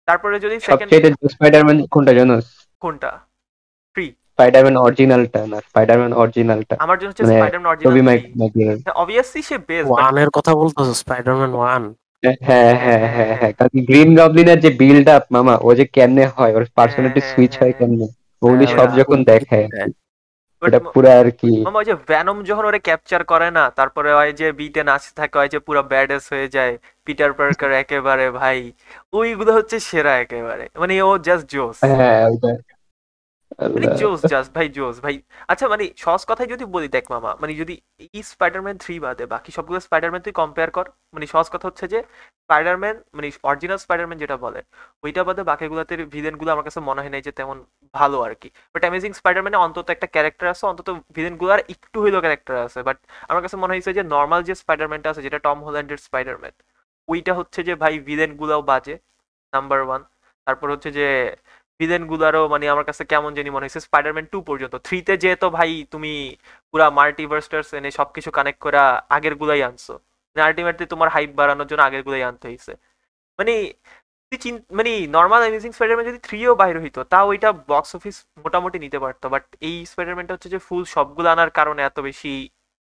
তারপরে 0.08 0.36
যদি 0.38 0.56
সেকেন্ড 0.60 0.90
স্পাইডারম্যান 1.34 1.78
কোনটা 1.94 2.12
জানোস 2.18 2.46
কোনটা? 2.82 3.10
ফ্রি 3.96 4.06
স্পাইডারম্যান 4.32 4.76
অরিজিনালটা 4.76 5.40
না 5.46 5.58
স্পাইডারম্যান 5.68 6.12
অরিজিনালটা 6.12 6.74
আমার 6.76 6.96
জন্য 6.98 7.10
হচ্ছে 7.12 7.24
স্পাইডারম্যান 7.32 7.70
অরিজিনাল 7.72 8.76
অবভিয়াসলি 8.96 9.40
সে 9.42 9.56
বেস্ট 9.68 9.88
ওয়ানের 9.90 10.30
কথা 10.30 10.52
বলতেছো 10.54 10.92
স্পাইডারম্যান 11.02 11.52
ওয়ান 11.54 11.82
হ্যাঁ 12.42 12.72
হ্যাঁ 12.84 13.06
হ্যাঁ 13.14 13.34
হ্যাঁ 13.40 13.52
কারণ 13.52 13.76
গ্রিন 13.88 14.10
গবলিনের 14.18 14.58
যে 14.60 14.70
বিল্ড 14.80 15.06
আপ 15.08 15.24
মামা 15.30 15.54
ও 15.62 15.68
যে 15.74 15.84
কেমনে 15.96 16.24
হয় 16.36 16.52
ওর 16.56 16.64
পার্সোনালিটি 16.78 17.20
হ্যাঁ, 17.20 17.30
সুইচ 17.30 17.52
হয় 17.52 17.64
হ্যাঁ। 17.64 17.78
কেমনে? 17.78 18.06
ওগুলি 18.42 18.66
হ্যাঁ, 18.66 18.76
সব 18.76 18.88
যখন 18.98 19.18
দেখায়। 19.24 19.66
এটা 20.62 20.80
পুরো 20.88 21.10
আর 21.20 21.28
কি 21.40 21.52
ওই 21.72 21.84
যে 21.84 21.94
ভ্যানম 22.08 22.36
যখন 22.48 22.64
ওরে 22.64 22.80
ক্যাপচার 22.88 23.22
করে 23.24 23.48
না 23.50 23.64
তারপরে 23.78 24.10
ওই 24.14 24.30
যে 24.40 24.46
বিটে 24.58 24.82
নাচতে 24.84 25.12
থাকে 25.20 25.36
ওই 25.38 25.48
যে 25.48 25.58
পুরো 25.66 25.80
ব্যাডেস 25.92 26.24
হয়ে 26.32 26.48
যায় 26.56 26.72
পিটার 27.06 27.30
পার্কার 27.38 27.70
একেবারে 27.82 28.26
ভাই। 28.40 28.58
ওইগুলো 29.12 29.50
হচ্ছে 29.58 29.76
সেরা 29.88 30.12
একেবারে। 30.24 30.64
মানে 30.80 30.92
ও 31.02 31.10
জাস্ট 31.26 31.44
জোস 31.54 31.78
হ্যাঁ 31.92 32.18
মানে 33.74 33.86
জোস 34.00 34.20
জাস্ট 34.32 34.50
ভাই, 34.56 34.66
জোস, 34.76 34.96
ভাই। 35.04 35.14
আচ্ছা 35.52 35.66
মানে 35.72 35.84
সহজ 36.04 36.22
কথায় 36.30 36.48
যদি 36.54 36.64
বলি, 36.74 36.88
দেখ 36.96 37.04
মামা 37.14 37.30
মানে 37.42 37.52
যদি 37.60 37.74
এই 38.16 38.22
স্পাইডারম্যান 38.32 38.76
থ্রি 38.82 38.94
বাদে 39.04 39.24
বাকি 39.34 39.50
সবগুলো 39.56 39.78
স্পাইডারম্যান 39.86 40.22
তুই 40.26 40.34
কম্পেয়ার 40.40 40.70
কর। 40.76 40.86
মানে 41.14 41.26
সহজ 41.32 41.48
কথা 41.54 41.66
হচ্ছে 41.70 41.84
যে 41.92 41.98
স্পাইডারম্যান 42.44 42.96
মানে 43.16 43.26
অরিজিনাল 43.50 43.78
স্পাইডারম্যান 43.84 44.18
যেটা 44.22 44.36
বলে, 44.44 44.60
ওইটা 45.04 45.22
বাদে 45.28 45.42
বাকিগুলোতে 45.50 45.94
ভিলেনগুলো 46.14 46.50
আমার 46.54 46.64
কাছে 46.68 46.80
মনে 46.88 47.00
হয় 47.02 47.12
নাই 47.14 47.22
যে 47.26 47.32
তেমন 47.38 47.56
ভালো 47.98 48.16
আর 48.26 48.32
কি। 48.40 48.48
বাট 48.72 48.82
অ্যামেজিং 48.84 49.10
স্পাইডারম্যানে 49.20 49.58
অন্তত 49.66 49.86
একটা 49.94 50.06
ক্যারেক্টার 50.14 50.46
আছে, 50.54 50.64
অন্তত 50.72 50.88
ভিলেনগুলো 51.16 51.50
আর 51.56 51.60
একটু 51.74 51.96
হইলেও 52.04 52.20
ক্যারেক্টার 52.24 52.54
আছে। 52.66 52.80
বাট 52.88 52.98
আমার 53.30 53.42
কাছে 53.44 53.56
মনে 53.62 53.72
হয়েছে 53.74 53.90
যে 53.98 54.02
নর্মাল 54.14 54.40
যে 54.48 54.54
স্পাইডারম্যানটা 54.62 55.08
আছে, 55.12 55.22
যেটা 55.26 55.38
টম 55.46 55.58
হল্যান্ডের 55.66 56.00
স্পাইডারম্যান 56.06 56.54
ওইটা 57.08 57.32
হচ্ছে 57.38 57.60
যে, 57.68 57.72
ভাই 57.82 57.94
ভিলেন 58.08 58.30
গুলাও 58.40 58.60
বাজে 58.70 58.94
নাম্বার 59.52 59.80
ওয়ান 59.86 60.02
তারপর 60.46 60.66
হচ্ছে 60.74 60.90
যে 60.98 61.06
ভিলেন 61.82 62.02
গুলারও 62.10 62.42
মানে 62.54 62.64
আমার 62.74 62.86
কাছে 62.90 63.02
কেমন 63.12 63.30
জানি 63.38 63.50
মনে 63.56 63.64
হয়েছে 63.66 63.80
স্পাইডারম্যান 63.86 64.26
টু 64.32 64.38
পর্যন্ত। 64.48 64.74
থ্রিতে 64.86 65.14
যেহেতু 65.22 65.46
ভাই 65.58 65.70
তুমি 65.92 66.12
পুরা 66.70 66.86
মাল্টিভার্সটার্স 66.98 67.68
এনে 67.78 67.90
সবকিছু 67.98 68.30
কানেক্ট 68.38 68.60
করা 68.66 68.82
আগের 69.16 69.34
গুলাই 69.40 69.60
আনছো 69.68 69.94
আলটিমেটলি 70.36 70.86
তোমার 70.94 71.08
হাইপ 71.14 71.30
বাড়ানোর 71.40 71.66
জন্য 71.70 71.82
আগের 71.88 72.02
গুলাই 72.06 72.22
আনতে 72.30 72.44
হয়েছে। 72.50 72.72
মানে 73.38 73.54
মানে 74.78 74.92
নর্মাল 75.16 75.40
অ্যামেজিং 75.44 75.70
স্পাইডারম্যান 75.76 76.06
যদি 76.10 76.20
থ্রিও 76.26 76.52
বাইরে 76.62 76.78
হইতো, 76.84 77.00
তাও 77.12 77.24
ওইটা 77.32 77.48
বক্স 77.70 77.90
অফিস 77.98 78.16
মোটামুটি 78.44 78.78
নিতে 78.84 78.98
পারতো। 79.04 79.26
বাট 79.34 79.44
এই 79.68 79.76
স্পাইডারম্যানটা 79.90 80.32
হচ্ছে 80.34 80.50
যে 80.54 80.58
ফুল 80.66 80.82
সবগুলো 80.94 81.28
আনার 81.34 81.50
কারণে 81.58 81.80
এত 81.88 81.98
বেশি 82.08 82.32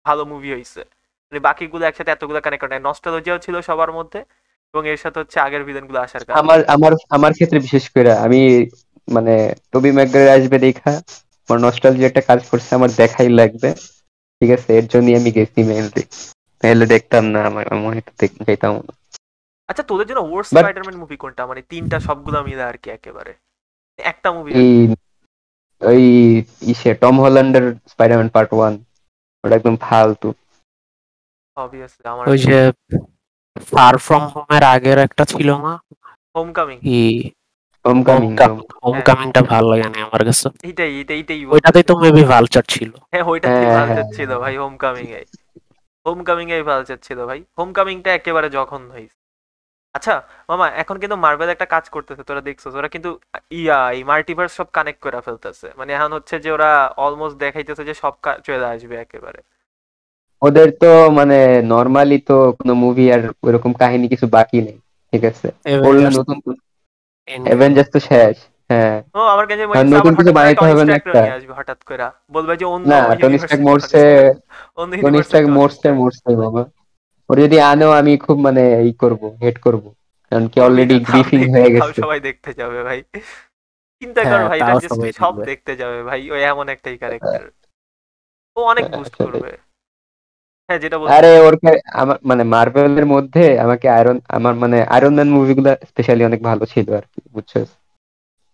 ভালো 0.05 0.23
মুভি 0.31 0.49
হয়েছে 0.55 0.81
মানে 1.27 1.39
বাকিগুলো 1.47 1.83
একসাথে 1.89 2.11
এতগুলো 2.15 2.39
কানেক্ট 2.45 2.63
করে 2.63 2.75
নস্টালজিয়াও 2.89 3.39
ছিল 3.45 3.55
সবার 3.69 3.91
মধ্যে। 3.99 4.19
এবং 4.73 4.83
এর 4.93 4.99
সাথে 5.03 5.17
হচ্ছে 5.21 5.37
আগের 5.45 5.63
ভিলেনগুলো 5.67 5.99
আসার 6.05 6.23
কারণে। 6.23 6.39
আমার 6.41 6.59
আমার 6.75 6.93
আমার 7.17 7.31
ক্ষেত্রে 7.37 7.59
বিশেষ 7.65 7.85
করে 7.95 8.11
আমি 8.25 8.41
মানে 9.07 9.33
টবি 9.71 9.91
ম্যাকগারে 9.97 10.29
আসবে 10.37 10.57
দেখা 10.67 10.91
আমার 11.49 11.59
নস্টালজি 11.65 12.03
একটা 12.05 12.21
কাজ 12.29 12.39
করছে 12.49 12.71
আমার 12.77 12.91
দেখাই 13.01 13.29
লাগবে। 13.39 13.69
ঠিক 14.37 14.51
আছে 14.57 14.69
এর 14.79 14.85
জন্যই 14.93 15.15
আমি 15.19 15.29
গেছি 15.37 15.59
মেইনলি 15.69 16.03
তাহলে 16.59 16.85
দেখতাম 16.93 17.23
না 17.33 17.39
আমার 17.49 17.65
মনে 17.85 17.99
হতো 17.99 18.11
যেতাম 18.47 18.73
না। 18.87 18.93
আচ্ছা 19.69 19.83
তোদের 19.91 20.07
জন্য 20.09 20.21
ওয়ার্স 20.25 20.49
স্পাইডারম্যান 20.51 20.97
মুভি 21.01 21.17
কোনটা? 21.23 21.43
মানে 21.49 21.61
তিনটা 21.71 21.97
সবগুলো 22.07 22.37
মিলে 22.47 22.63
আর 22.69 22.77
কি 22.81 22.89
একেবারে। 22.97 23.31
একটা 23.99 24.29
মুভি 24.35 24.51
এই 24.61 24.73
ওই 25.81 26.03
ইসে 26.71 26.89
টম 27.03 27.15
হল্যান্ডের 27.23 27.65
স্পাইডারম্যান 27.91 28.29
পার্ট 28.35 28.51
ওয়ান 28.57 28.73
ওটা 29.43 29.55
একদম 29.59 29.75
ফালতু। 29.85 30.29
অবভিয়াসলি 31.57 32.05
আমার 32.13 32.23
ওই 32.31 32.37
যে 32.47 32.57
ফার 33.59 33.97
ফ্রম 33.97 34.23
হোমের 34.33 34.63
আগের 34.63 34.97
একটা 34.97 35.23
ছিল 35.25 35.49
না? 35.57 35.73
হোমকামিং 36.35 36.77
ই 36.95 37.01
হোমকামিং 37.85 38.31
হোমকামিংটা 38.83 39.41
ভালো 39.41 39.67
লাগে 39.71 39.87
না 39.89 39.97
আমার 40.03 40.21
কাছে। 40.25 40.47
এইটাই 40.63 40.91
এইটাই 40.97 41.17
এইটাই 41.17 41.39
ওইটাতেই 41.45 41.83
তো 41.83 41.93
মেবি 41.95 42.23
ভালচার 42.23 42.63
ছিল। 42.63 42.91
হ্যাঁ 43.11 43.23
ওইটাতে 43.23 43.61
হ্যাঁ, 43.61 43.75
ভালচার 43.77 43.97
হ্যাঁ, 43.97 44.15
ছিল 44.17 44.29
হ্যাঁ। 44.29 44.39
ভাই 44.39 44.53
হোমকামিং 44.57 45.07
এ 45.11 45.21
হোমকামিং 46.05 46.47
এ 46.51 46.63
ভালচার 46.63 46.97
ছিল 46.97 47.19
ভাই। 47.25 47.39
হোমকামিংটা 47.57 48.09
একেবারে 48.13 48.49
যখন 48.49 48.81
হইছে 48.91 49.17
আচ্ছা 49.95 50.13
মামা 50.49 50.65
এখন 50.81 50.95
কিন্তু 50.99 51.15
মার্বেল 51.15 51.49
একটা 51.49 51.65
কাজ 51.65 51.85
করতেছে 51.89 52.23
তোরা 52.23 52.41
দেখছস। 52.41 52.73
ওরা 52.75 52.87
কিন্তু 52.87 53.09
ইয়া 53.51 53.91
এই 53.91 54.01
মাল্টিভার্স 54.03 54.51
সব 54.53 54.67
কানেক্ট 54.73 54.99
করে 55.01 55.21
ফেলতেছে। 55.21 55.67
মানে 55.77 55.91
এখন 55.93 56.11
হচ্ছে 56.13 56.39
যে 56.39 56.49
ওরা 56.51 56.69
অলমোস্ট 56.97 57.37
দেখাইতেছে 57.39 57.83
যে 57.85 57.93
সব 57.93 58.13
চলে 58.43 58.65
আসবে 58.65 58.95
একেবারে। 58.95 59.39
ওদের 60.41 60.67
তো 60.81 60.89
মানে 61.09 61.37
নর্মালি 61.65 62.17
তো 62.25 62.35
কোনো 62.59 62.73
মুভি 62.75 63.05
আর 63.11 63.21
ওরকম 63.43 63.71
কাহিনী 63.73 64.05
কিছু 64.07 64.25
বাকি 64.27 64.59
নেই 64.61 64.77
ঠিক 65.13 65.23
আছে? 65.25 65.47
নতুন। 66.17 66.37
অ্যাভেঞ্জার্স 67.45 67.89
তো 67.89 67.99
শেষ 68.09 68.35
হ্যাঁ। 68.69 68.97
ও 69.15 69.19
আমার 69.33 69.45
কাছে 69.47 69.63
নতুন 69.91 70.13
বানাইতে 70.37 70.63
হবে 70.65 70.83
না 70.85 70.93
একটা। 70.95 71.19
আসবে 71.37 71.53
হঠাৎ 71.53 71.79
করে। 71.83 72.07
বলবে 72.31 72.53
যে 72.57 72.65
অন্য 72.65 72.85
না 72.91 72.99
টনি 73.15 73.37
universe 73.37 73.59
মরছে 73.59 74.03
টনি 74.77 74.95
universe 74.99 75.17
এর 75.17 75.23
স্টার্ক 75.23 75.47
টনি 75.47 75.55
মরছে 75.57 75.87
মরছে 75.91 76.29
বাবা। 76.35 76.61
ওর 77.29 77.37
যদি 77.39 77.57
আনো 77.71 77.87
আমি 77.91 78.13
খুব 78.17 78.37
মানে 78.39 78.63
ই 78.81 78.91
করব 78.93 79.21
হেড 79.43 79.57
করব। 79.59 79.83
কারণ 80.31 80.45
কি 80.47 80.57
অলরেডি 80.59 80.95
গ্রিফিং 80.99 81.41
হয়ে 81.53 81.69
গেছে। 81.73 81.99
সবাই 82.01 82.19
দেখতে 82.19 82.49
যাবে 82.53 82.79
ভাই। 82.83 82.99
চিন্তা 84.01 84.21
কর 84.23 84.39
হ্যাঁ, 84.41 84.49
ভাই 84.49 84.59
সব 85.21 85.33
দেখতে 85.45 85.71
যাবে 85.75 85.99
ভাই। 86.03 86.21
ওই 86.31 86.41
এমন 86.43 86.65
একটাই 86.69 86.95
ক্যারেক্টার 86.97 87.41
ও 88.57 88.59
অনেক 88.63 88.83
হ্যাঁ, 88.83 88.97
বুস্ট 88.97 89.15
করবে। 89.15 89.51
হ্যাঁ 90.69 90.79
যেটা 90.83 90.97
আরে 91.15 91.31
ওর 91.39 91.55
আমার 91.93 92.17
মানে 92.29 92.43
মার্ভেলের 92.53 93.07
মধ্যে 93.07 93.43
আমাকে 93.65 93.87
আয়রন 93.89 94.17
আমার 94.29 94.53
মানে 94.63 94.77
আয়রন 94.95 95.13
ম্যান 95.15 95.29
মুভিগুলো 95.29 95.69
স্পেশালি 95.89 96.23
অনেক 96.25 96.41
ভালো 96.43 96.63
ছিল 96.73 96.87
আর 96.95 97.05
কি 97.11 97.19
বুঝছ 97.33 97.53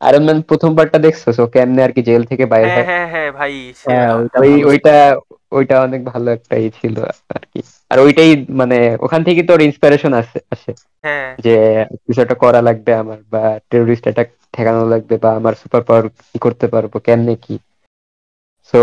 আয়রন 0.02 0.24
ম্যান 0.24 0.40
প্রথম 0.50 0.72
পার্টটা 0.78 1.00
দেখছ 1.06 1.24
ও 1.36 1.46
কেমনে 1.56 1.82
আর 1.84 1.92
কি 1.92 2.02
জেল 2.04 2.24
থেকে 2.32 2.46
বাইরে 2.46 2.70
হ্যাঁ 2.70 2.78
হয়? 2.78 2.88
হ্যাঁ 2.90 3.08
হ্যাঁ 3.14 3.30
ভাই 3.32 3.54
হ্যাঁ, 3.86 4.10
ওই 4.42 4.52
ওইটা 4.64 4.96
ওইটা 5.52 5.76
অনেক 5.82 6.02
ভালো 6.06 6.28
একটা 6.32 6.56
ই 6.58 6.68
ছিল 6.80 6.96
আর 7.30 7.44
কি। 7.52 7.60
আর 7.92 7.98
ওইটাই 8.00 8.32
মানে 8.52 8.78
ওখান 9.06 9.22
থেকে 9.24 9.42
তোর 9.44 9.60
ইন্সপিরেশন 9.62 10.12
আসে 10.14 10.40
আসে। 10.52 10.72
হ্যাঁ। 11.04 11.30
যে 11.40 11.56
কিছু 12.04 12.20
একটা 12.22 12.38
করা 12.44 12.60
লাগবে 12.62 12.92
আমার 12.96 13.20
বা 13.32 13.42
টেরোরিস্ট 13.70 14.06
অ্যাটাক 14.06 14.28
ঠেকানো 14.54 14.84
লাগবে 14.94 15.16
বা 15.18 15.30
আমার 15.36 15.54
সুপার 15.62 15.82
পাওয়ার 15.88 16.06
কি 16.26 16.38
করতে 16.42 16.66
পারব 16.68 16.94
কেমনে 17.08 17.34
কি? 17.46 17.56
সো 18.74 18.80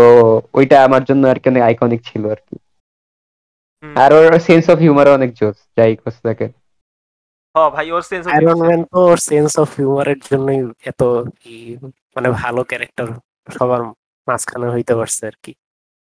ওইটা 0.53 0.77
আমার 0.87 1.01
জন্য 1.03 1.23
আর 1.27 1.37
কি 1.39 1.45
অনেক 1.49 1.63
আইকনিক 1.63 2.01
ছিল 2.05 2.23
আর 2.29 2.39
কি। 2.47 2.55
আর 3.97 4.11
ওর 4.13 4.33
সেন্স 4.39 4.65
অফ 4.69 4.77
হিউমারও 4.79 5.11
অনেক 5.13 5.31
জোস 5.39 5.57
যাই 5.77 5.91
হোক 5.95 6.15
থাকে 6.25 6.47
হ 7.55 7.57
ভাই 7.75 7.87
ওর 7.91 8.03
সেন্স 8.09 8.23
আয়রন 8.33 8.59
ম্যান 8.61 8.81
তো 8.83 8.97
ওর 9.09 9.19
সেন্স 9.29 9.51
অফ 9.59 9.69
হিউমারের 9.79 10.19
জন্যই 10.29 10.59
এত 10.85 11.01
কি 11.41 11.55
মানে 12.15 12.27
ভালো 12.41 12.61
ক্যারেক্টার 12.63 13.07
সবার 13.47 13.81
মাঝখানে 14.27 14.67
হইতে 14.75 14.93
পারছে 14.95 15.21
আর 15.25 15.35
কি। 15.43 15.51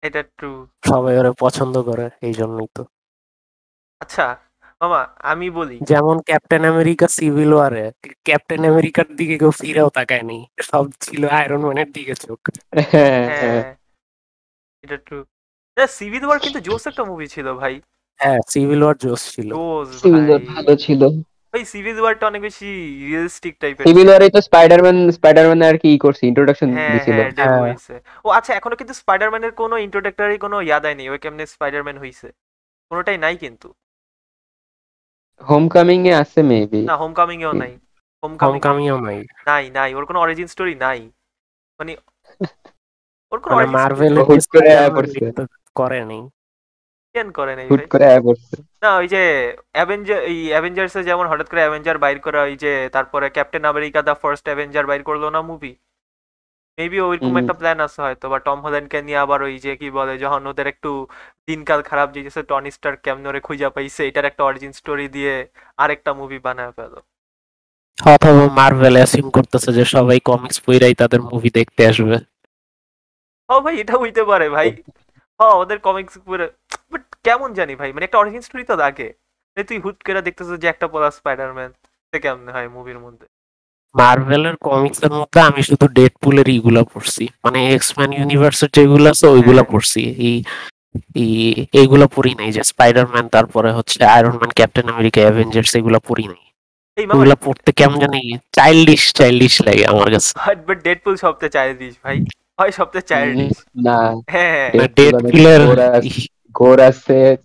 এটা 0.03 0.21
ট্রু 0.37 0.51
সবাই 0.83 1.13
ওরা 1.17 1.31
পছন্দ 1.39 1.75
করে 1.83 2.05
এই 2.21 2.33
জন্যই 2.33 2.69
তো। 2.75 2.83
আচ্ছা 4.01 4.25
মামা 4.81 5.01
আমি 5.23 5.47
বলি। 5.49 5.75
যেমন 5.91 6.15
ক্যাপ্টেন 6.19 6.63
আমেরিকা 6.65 7.07
সিভিল 7.17 7.51
ওয়ারে 7.53 7.85
ক্যাপ্টেন 8.27 8.61
আমেরিকার 8.65 9.07
দিকে 9.15 9.35
কেউ 9.37 9.51
ফিরেও 9.51 9.89
তাকায়নি 9.89 10.39
সব 10.61 10.85
ছিল 11.01 11.21
আয়রন 11.39 11.61
ম্যানের 11.65 11.89
দিকে 11.91 12.13
চোখ। 12.23 12.39
হ্যাঁ 12.73 12.87
হ্যাঁ। 12.91 13.25
হ্যাঁ 13.31 13.61
এটা 14.83 14.97
ট্রু 15.05 15.17
সিভিল 15.87 16.23
ওয়ার 16.25 16.39
কিন্তু 16.39 16.59
জোস 16.59 16.83
একটা 16.87 17.03
মুভি 17.03 17.27
ছিল 17.27 17.47
ভাই। 17.53 17.73
হ্যাঁ 18.19 18.39
সিভিল 18.47 18.79
ওয়ার 18.83 18.95
জোস 18.97 19.21
ছিল। 19.33 19.49
সিভিল 20.01 20.25
ওয়ার 20.29 20.41
ভালো 20.53 20.73
ছিল। 20.75 21.01
ভাই 21.53 21.63
সিভিল 21.65 21.97
ওয়ারটা 22.01 22.25
অনেক 22.27 22.41
বেশি 22.41 22.69
রিয়েলিস্টিক 23.01 23.53
টাইপের 23.59 23.85
সিভিল 23.87 24.07
ওয়ারে 24.09 24.27
তো 24.29 24.39
স্পাইডারম্যান 24.41 24.97
স্পাইডারম্যান 25.11 25.61
আর 25.63 25.77
কি 25.77 25.89
করছে 25.97 26.23
ইন্ট্রোডাকশন 26.25 26.69
হ্যাঁ 26.69 26.91
দিছিল। 26.93 27.17
হ্যাঁ 27.17 27.31
হ্যাঁ। 27.31 28.01
ও 28.25 28.29
আচ্ছা 28.29 28.51
এখনও 28.53 28.75
কিন্তু 28.75 28.93
স্পাইডারম্যানের 28.93 29.51
কোনো 29.51 29.75
ইন্ট্রোডাক্টরি 29.77 30.37
কোনো 30.37 30.57
ইয়াদ 30.61 30.83
হয়নি 30.85 31.03
ওই 31.09 31.19
কেমনে 31.19 31.45
স্পাইডারম্যান 31.45 31.97
হইছে? 31.97 32.27
কোনোটাই 32.91 33.17
নাই 33.17 33.35
কিন্তু। 33.37 33.67
হোমকামিং 35.41 35.99
এ 36.07 36.13
আছে 36.13 36.39
মেবি 36.43 36.81
না 36.81 36.95
হোমকামিং 36.95 37.37
এও 37.41 37.53
নাই। 37.53 37.73
হোমকামিং 38.23 38.41
হোমকামিংও 38.43 38.97
নাই। 38.99 39.19
নাই 39.47 39.69
নাই 39.69 39.89
ওর 39.93 40.05
কোনো 40.05 40.19
অরিজিন 40.19 40.47
স্টোরি 40.47 40.75
নাই। 40.75 40.99
মানে 41.79 41.91
ওর 43.31 43.39
কোনো 43.39 43.55
মানে 43.55 43.67
মার্ভেল 43.67 44.13
হুট 44.17 44.43
করে 44.53 44.69
পড়ছে। 44.95 45.25
করে 45.79 46.01
নাই। 46.09 46.21
কেন 47.15 47.27
করে 47.37 47.53
নাই 47.57 47.65
হুট 47.71 47.83
করে 47.93 48.05
আয়া 48.11 48.21
পড়ছে 48.25 48.55
না 48.83 48.89
ওই 49.01 49.07
যে 49.13 49.21
অ্যাভেঞ্জার 49.75 50.19
এই 50.31 50.39
অ্যাভেঞ্জার্স 50.53 50.95
যেমন 51.09 51.25
হঠাৎ 51.31 51.47
করে 51.51 51.61
অ্যাভেঞ্জার 51.65 51.97
বাইর 52.03 52.17
করা 52.25 52.39
ওই 52.47 52.55
যে 52.63 52.71
তারপরে 52.95 53.27
Captain 53.35 53.63
America 53.71 53.99
the 54.07 54.13
First 54.21 54.45
Avenger 54.49 54.85
বাইর 54.89 55.01
করল 55.09 55.23
না 55.35 55.41
মুভি 55.49 55.73
মেবি 56.77 56.99
ওইরকম। 57.07 57.33
একটা 57.41 57.55
প্ল্যান 57.59 57.79
আছে 57.85 57.99
হয়তো 58.05 58.25
বা 58.31 58.37
টম 58.47 58.59
হল্যান্ডকে 58.65 58.99
নিয়ে 59.07 59.19
আবার 59.25 59.39
ওই 59.47 59.55
যে 59.65 59.73
কি 59.79 59.87
বলে 59.97 60.13
যখন 60.23 60.41
ওদের 60.51 60.67
একটু 60.73 60.91
দিনকাল 61.47 61.79
খারাপ 61.89 62.07
যেতেছে 62.15 62.41
টনি 62.49 62.71
স্টার 62.75 62.93
কেমন 63.05 63.23
ওরে 63.29 63.39
খুঁজা 63.47 63.69
পাইছে 63.75 64.01
এটার 64.09 64.25
একটা 64.29 64.41
অরিজিন 64.49 64.71
স্টোরি 64.79 65.07
দিয়ে 65.15 65.33
আরেকটা 65.83 66.11
মুভি 66.19 66.39
বানায় 66.45 66.73
ফেলো। 66.77 66.99
অথবা 67.97 68.43
মার্ভেল 68.59 68.95
অ্যাসিউম 68.99 69.27
করতেছে 69.37 69.69
যে 69.77 69.83
সবাই 69.95 70.19
কমিক্স 70.29 70.57
পইরাই 70.65 70.95
তাদের 71.01 71.21
মুভি 71.29 71.49
দেখতে 71.59 71.81
আসবে। 71.91 72.15
ও 73.49 73.55
ভাই 73.65 73.75
এটা 73.83 73.95
হইতে 74.01 74.21
পারে 74.29 74.47
ভাই। 74.55 74.69
হ্যাঁ 75.39 75.55
ওদের 75.61 75.77
কমিক্স 75.87 76.13
পুরো 76.25 76.45
বাট 76.91 77.03
কেমন 77.25 77.49
জানি 77.59 77.73
ভাই? 77.75 77.89
মানে 77.93 78.05
একটা 78.05 78.19
অরিজিন 78.21 78.41
স্টোরি 78.47 78.63
তো 78.69 78.75
এই 79.57 79.65
তুই 79.69 79.77
হুট 79.83 79.97
করে 80.05 80.21
দেখতেছিস 80.27 80.57
যে 80.63 80.67
একটা 80.73 80.85
পলা 80.93 81.09
স্পাইডারম্যান 81.17 81.71
সে 82.09 82.17
কেমনে 82.25 82.51
হয় 82.55 82.67
মুভির 82.75 82.99
মধ্যে? 83.05 83.25
মার্ভেলের 83.95 84.55
কমিক্স 84.67 84.99
এর 85.03 85.13
মধ্যে 85.19 85.39
আমি 85.39 85.61
শুধু 85.69 85.85
ডেডপুলের 85.97 86.47
ইগুলা 86.57 86.81
পড়ছি। 86.93 87.23
মানে 87.43 87.59
এক্সম্যান 87.75 88.11
ইউনিভার্সের 88.13 88.69
যেগুলো 88.77 89.07
আছে 89.09 89.25
ওইগুলা 89.27 89.61
হ্যাঁ। 89.61 89.71
পড়ছি। 89.71 90.01
এই 90.27 90.35
এইগুলো 91.73 92.05
পড়ি 92.15 92.31
নাই। 92.39 92.49
যে 92.51 92.61
স্পাইডারম্যান 92.63 93.25
তারপরে 93.35 93.69
হচ্ছে 93.77 93.97
Iron 94.15 94.35
Man 94.39 94.51
Captain 94.57 94.87
America 94.95 95.19
Avengers 95.25 95.71
এগুলো 95.79 95.97
পড়ি 96.07 96.25
নাই। 96.31 96.43
ওগুলো 96.97 97.35
পড়তে 97.45 97.69
কেমন 97.79 97.97
জানি 98.03 98.21
চাইল্ডিশ 98.57 99.03
চাইল্ডিশ 99.13 99.53
লাগে 99.67 99.83
আমার 99.93 100.07
কাছে। 100.13 100.31
বাট 100.67 100.77
ডেডপুল 100.87 101.13
সবচেয়ে 101.25 101.53
চাইল্ডিশ 101.57 101.93
ভাই। 102.03 102.17
হয় 102.59 102.71
সবচেয়ে 102.71 103.01
চাইল্ডিশ 103.01 103.57
না। 103.85 103.97
হ্যাঁ 104.29 104.51
হ্যাঁ। 104.53 104.87
ডেড 104.87 105.13
গোর 105.65 105.79
আছে। 105.79 106.27
গোর 106.51 106.77
আছে 106.79 107.37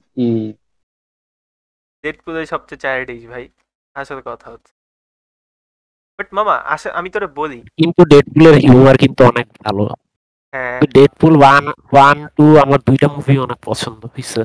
সবচেয়ে 2.47 2.79
চাইল্ডিশ 2.79 3.27
ভাই। 3.27 3.49
আসল 3.97 4.21
কথা 4.25 4.51
হচ্ছে। 4.51 4.73
বাট 6.19 6.29
মামা 6.33 6.55
আসে 6.75 6.89
আমি 6.91 7.09
তোরে 7.11 7.27
বলি। 7.27 7.59
কিন্তু 7.77 8.05
ডেডপুলের 8.05 8.55
হিউমার 8.55 8.97
কিন্তু 8.99 9.25
অনেক 9.25 9.47
ভালো। 9.65 9.85
হ্যাঁ। 10.55 10.81
ডেডপুল 10.81 11.37
ওয়ান 11.37 11.65
ওয়ান 11.93 12.27
টু 12.37 12.59
আমার 12.59 12.81
দুইটা 12.87 13.09
মুভি 13.09 13.35
অনেক 13.39 13.59
পছন্দ 13.65 14.07
হয়েছে 14.07 14.43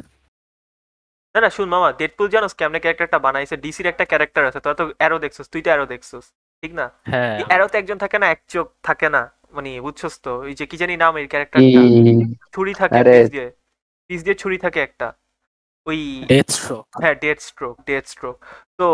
না 1.35 1.39
না 1.41 1.49
শুন 1.49 1.69
মামা 1.69 1.91
ডেডপুল 1.91 2.27
জানোস 2.29 2.53
কেমনে 2.53 2.79
ক্যারেক্টারটা 2.79 3.19
বানাইছে? 3.19 3.57
ডিসির 3.57 3.85
একটা 3.85 4.05
ক্যারেক্টার 4.05 4.43
আছে 4.45 4.59
তোরা 4.59 4.75
তো 4.75 4.85
অ্যারো 4.97 5.19
দেখছস 5.19 5.49
তুই 5.49 5.61
তো 5.61 5.69
অ্যারো 5.69 5.85
দেখছস 5.85 6.25
ঠিক 6.63 6.73
না? 6.73 6.89
হ্যাঁ। 7.03 7.43
অ্যারোতে 7.47 7.77
একজন 7.77 7.97
থাকে 7.97 8.19
না 8.19 8.27
এক 8.31 8.41
চোখ 8.47 8.67
থাকে 8.83 9.09
না। 9.09 9.38
মানে 9.51 9.79
উচ্ছস্ত 9.79 10.23
তো 10.23 10.31
ওই 10.39 10.53
যে 10.55 10.65
কি 10.65 10.77
জানি 10.77 10.93
নাম 10.97 11.13
এর 11.17 11.27
ক্যারেক্টারটা 11.27 11.81
ছুরি 12.53 12.73
থাকে 12.73 12.95
আরে- 12.95 13.13
পিস 13.13 13.29
দিয়ে 13.31 13.47
পিস 14.09 14.19
দিয়ে 14.23 14.35
ছুরি 14.35 14.57
থাকে 14.57 14.79
একটা। 14.79 15.07
ওই 15.87 15.99
ডেথ 16.27 16.47
স্ট্রোক 16.49 16.85
হ্যাঁ 17.01 17.15
ডেথ 17.15 17.39
স্ট্রোক 17.39 17.75
ডেথ 17.85 18.05
স্ট্রোক 18.07 18.37
তো 18.79 18.85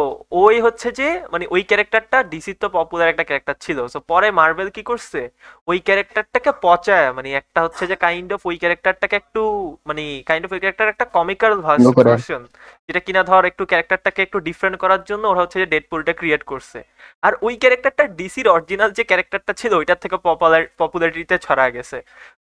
ওই 0.42 0.56
হচ্ছে 0.66 0.88
যে 1.00 1.08
মানে 1.34 1.46
ওই 1.56 1.62
ক্যারেক্টারটা 1.70 2.18
ডিসির 2.34 2.58
তো 2.64 2.68
পপুলার 2.78 3.12
একটা 3.14 3.26
ক্যারেক্টার 3.28 3.56
ছিল। 3.66 3.78
সো 3.94 4.00
পরে 4.12 4.28
মার্বেল 4.40 4.70
কি 4.76 4.82
করছে? 4.90 5.20
ওই 5.68 5.78
ক্যারেক্টারটাকে 5.88 6.52
পচায় 6.66 7.08
মানে 7.18 7.30
একটা 7.42 7.60
হচ্ছে 7.66 7.84
যে 7.92 7.96
কাইন্ড 8.06 8.30
অফ 8.36 8.42
ওই 8.50 8.56
ক্যারেক্টারটাকে 8.62 9.16
একটু 9.22 9.42
মানে 9.90 10.04
কাইন্ড 10.30 10.44
অফ 10.46 10.52
ওই 10.56 10.60
ক্যারেক্টার 10.62 10.92
একটা 10.94 11.06
কমিক্যাল 11.18 11.54
ভার্সন 11.66 12.42
যেটা 12.88 13.02
কিনা 13.08 13.22
ধর 13.30 13.44
একটু 13.52 13.64
ক্যারেক্টারটাকে 13.72 14.22
একটু 14.28 14.38
ডিফারেন্ট 14.48 14.78
করার 14.84 15.02
জন্য 15.10 15.24
ওরা 15.32 15.42
হচ্ছে 15.44 15.58
যে 15.64 15.68
ডেডপুলটা 15.74 16.14
ক্রিয়েট 16.20 16.44
করছে। 16.52 16.80
আর 17.26 17.34
ওই 17.48 17.54
ক্যারেক্টারটা 17.62 18.04
ডিসির 18.20 18.48
অরিজিনাল 18.56 18.90
যে 18.98 19.04
ক্যারেক্টারটা 19.10 19.54
ছিল 19.62 19.72
ওইটার 19.80 20.00
থেকে 20.04 20.18
পপুলার 20.28 20.64
পপুলারিটিতে 20.82 21.36
ছড়া 21.46 21.66
গেছে। 21.76 21.98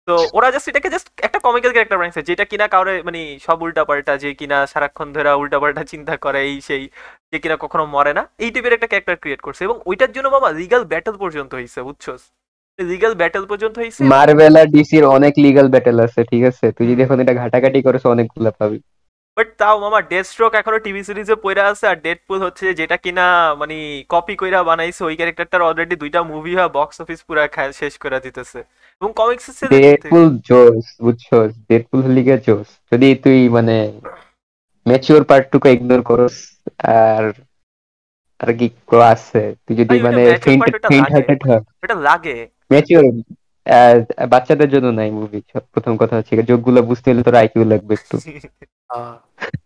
তো 0.08 0.14
ওরা 0.36 0.48
জাস্ট 0.54 0.66
এটাকে 0.70 0.88
জাস্ট 0.94 1.08
একটা 1.26 1.38
কমিক্যাল 1.46 1.72
ক্যারেক্টার 1.74 1.98
বানিয়েছে 2.00 2.22
যেটা 2.30 2.44
কিনা 2.50 2.66
কাউরে 2.74 2.92
মানে 3.08 3.20
সব 3.46 3.58
উল্টাপাল্টা 3.66 4.12
যে 4.22 4.30
কিনা 4.40 4.58
সারাক্ষণ 4.72 5.08
ধরে 5.16 5.30
উল্টাপাল্টা 5.42 5.82
চিন্তা 5.92 6.14
করে 6.24 6.40
এই 6.48 6.56
সেই। 6.68 6.82
যে 7.32 7.38
কিনা 7.42 7.56
কখনো 7.64 7.84
মরে 7.94 8.12
না 8.18 8.22
এই 8.44 8.50
টাইপের 8.54 8.76
একটা 8.76 8.88
ক্যারেক্টার 8.90 9.20
ক্রিয়েট 9.22 9.40
করছে 9.46 9.62
এবং 9.66 9.76
ওইটার 9.90 10.10
জন্য 10.16 10.26
বাবা 10.36 10.48
লিগাল 10.60 10.82
ব্যাটল 10.92 11.14
পর্যন্ত 11.22 11.50
হয়েছে 11.58 11.78
বুঝছস 11.88 12.22
লিগাল 12.78 13.12
ব্যাটল 13.20 13.44
পর্যন্ত 13.50 13.74
হয়েছে 13.80 14.00
মার্ভেল 14.12 14.54
আর 14.60 14.68
ডিসির 14.76 15.04
অনেক 15.16 15.34
লিগাল 15.44 15.66
ব্যাটেল 15.74 15.96
আছে 16.06 16.20
ঠিক 16.30 16.42
আছে? 16.50 16.66
তুই 16.76 16.86
যদি 16.90 17.00
এখন 17.06 17.18
এটা 17.22 17.34
ঘাটাঘাটি 17.42 17.78
করিস 17.86 18.04
অনেকগুলো 18.14 18.50
পাবি। 18.60 18.78
বাট 19.36 19.48
তাও 19.60 19.76
মামা 19.84 20.00
ডেথ 20.10 20.26
স্ট্রোক 20.32 20.52
এখনও 20.60 20.80
টিভি 20.86 21.02
সিরিজে 21.08 21.36
পড়ে 21.44 21.62
আছে 21.70 21.84
আর 21.90 21.96
ডেডপুল 22.06 22.38
হচ্ছে 22.46 22.66
যেটা 22.80 22.96
কিনা 23.04 23.26
মানে 23.60 23.76
কপি 24.12 24.34
কইরা 24.40 24.60
বানাইছে 24.70 25.02
ওই 25.08 25.14
ক্যারেক্টারটার 25.18 25.66
অলরেডি 25.68 25.96
দুইটা 26.02 26.20
মুভি 26.32 26.52
হয় 26.58 26.70
বক্স 26.78 26.96
অফিস 27.02 27.20
পুরা 27.26 27.42
শেষ 27.80 27.94
করে 28.02 28.18
দিতেছে। 28.26 28.60
এবং 29.02 29.10
কমিক্স 29.20 29.46
ডেডপুল 29.74 30.26
জোস 30.48 30.86
বুঝছস 31.04 31.50
ডেডপুল 31.68 32.00
লিগে 32.16 32.36
জোস 32.46 32.68
যদি 32.92 33.08
তুই 33.24 33.38
মানে 33.56 33.76
ম্যাচিওর 34.86 35.24
পার্টটুকু 35.24 35.66
ইগনোর 35.68 36.02
করস 36.02 36.36
আর 36.96 37.24
আর 38.40 38.50
কি 38.58 38.66
আছে? 39.12 39.42
তুই 39.64 39.74
যদি 39.76 39.96
মানে 40.00 40.22
ফেইন্ট 40.38 40.64
ফেইন্ট 40.88 41.08
হার্টেড 41.12 41.40
হয় 41.48 41.62
এটা 41.82 41.96
লাগে। 42.08 42.36
ম্যাচিওর 42.72 43.06
বাচ্চাদের 44.28 44.68
জন্য 44.70 44.88
নাই 44.88 45.10
মুভি 45.10 45.40
প্রথম 45.72 45.92
কথা 45.96 46.14
হচ্ছে 46.16 46.32
যোগগুলো 46.42 46.82
বুঝতে 46.82 47.06
হলে 47.10 47.22
তোর 47.22 47.34
আইকিউ 47.34 47.64
লাগবে 47.64 47.92
একটু। 47.94 48.16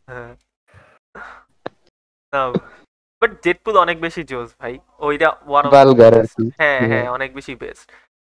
হ্যাঁ। 0.08 0.32
বাট 3.22 3.30
ডেডপুল 3.44 3.74
অনেক 3.76 3.96
বেশি 4.00 4.22
জোস 4.24 4.50
ভাই। 4.60 4.74
ওইটা 4.98 5.28
ওয়ান 5.46 5.64
Vulgar 5.74 6.14
হ্যাঁ 6.58 6.80
হ্যাঁ। 6.90 7.06
অনেক 7.10 7.30
বেশি 7.34 7.54
বেস্ট 7.54 7.86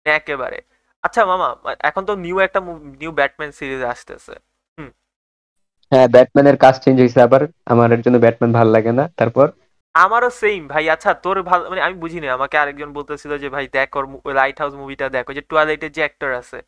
একেবারে। 0.05 0.59
আচ্ছা 1.03 1.21
মামা 1.25 1.47
এখন 1.79 2.05
তো 2.05 2.13
নিউ 2.15 2.35
একটা 2.39 2.59
নিউ 3.01 3.11
ব্যাটম্যান 3.11 3.51
সিরিজ 3.51 3.81
আসতেছে। 3.83 4.35
হ্যাঁ 5.93 6.07
ব্যাটম্যানের 6.07 6.57
কাজ 6.57 6.75
চেঞ্জ 6.83 6.97
হয়েছে 6.99 7.19
আবার। 7.21 7.41
আমার 7.65 7.87
এর 7.91 8.01
জন্য 8.01 8.17
ব্যাটম্যান 8.17 8.51
ভালো 8.51 8.69
লাগে 8.71 8.91
না। 8.91 9.03
তারপর? 9.17 9.47
আমারও 9.95 10.29
সেম 10.41 10.61
ভাই। 10.67 10.85
আচ্ছা 10.89 11.11
তোর 11.13 11.37
ভালো 11.43 11.63
মানে 11.69 11.81
আমি 11.81 11.93
বুঝিনি 11.93 12.27
আমাকে 12.27 12.55
আরেকজন 12.57 12.89
বলতেছিল 12.93 13.31
যে 13.37 13.47
ভাই 13.49 13.65
দেখ 13.67 13.89
ওর 13.95 14.05
লাইট 14.33 14.57
হাউস 14.59 14.73
মুভিটা 14.73 15.05
দেখ। 15.09 15.25
যে 15.31 15.41
টুয়ালাইটের 15.41 15.91
যে 15.91 16.01
অ্যাক্টর 16.01 16.31
আছে 16.33 16.59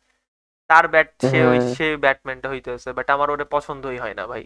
তার 0.70 0.88
ব্যাট 0.88 1.08
সে 1.30 1.38
ওই 1.50 1.58
হ্যাঁ। 1.58 1.74
সে 1.74 1.86
ব্যাটম্যানটা 1.96 2.48
হইতেছে। 2.48 2.88
বাট 2.92 3.06
আমার 3.10 3.28
ওটা 3.30 3.44
পছন্দই 3.50 3.98
হয় 3.98 4.14
না 4.14 4.26
ভাই। 4.26 4.44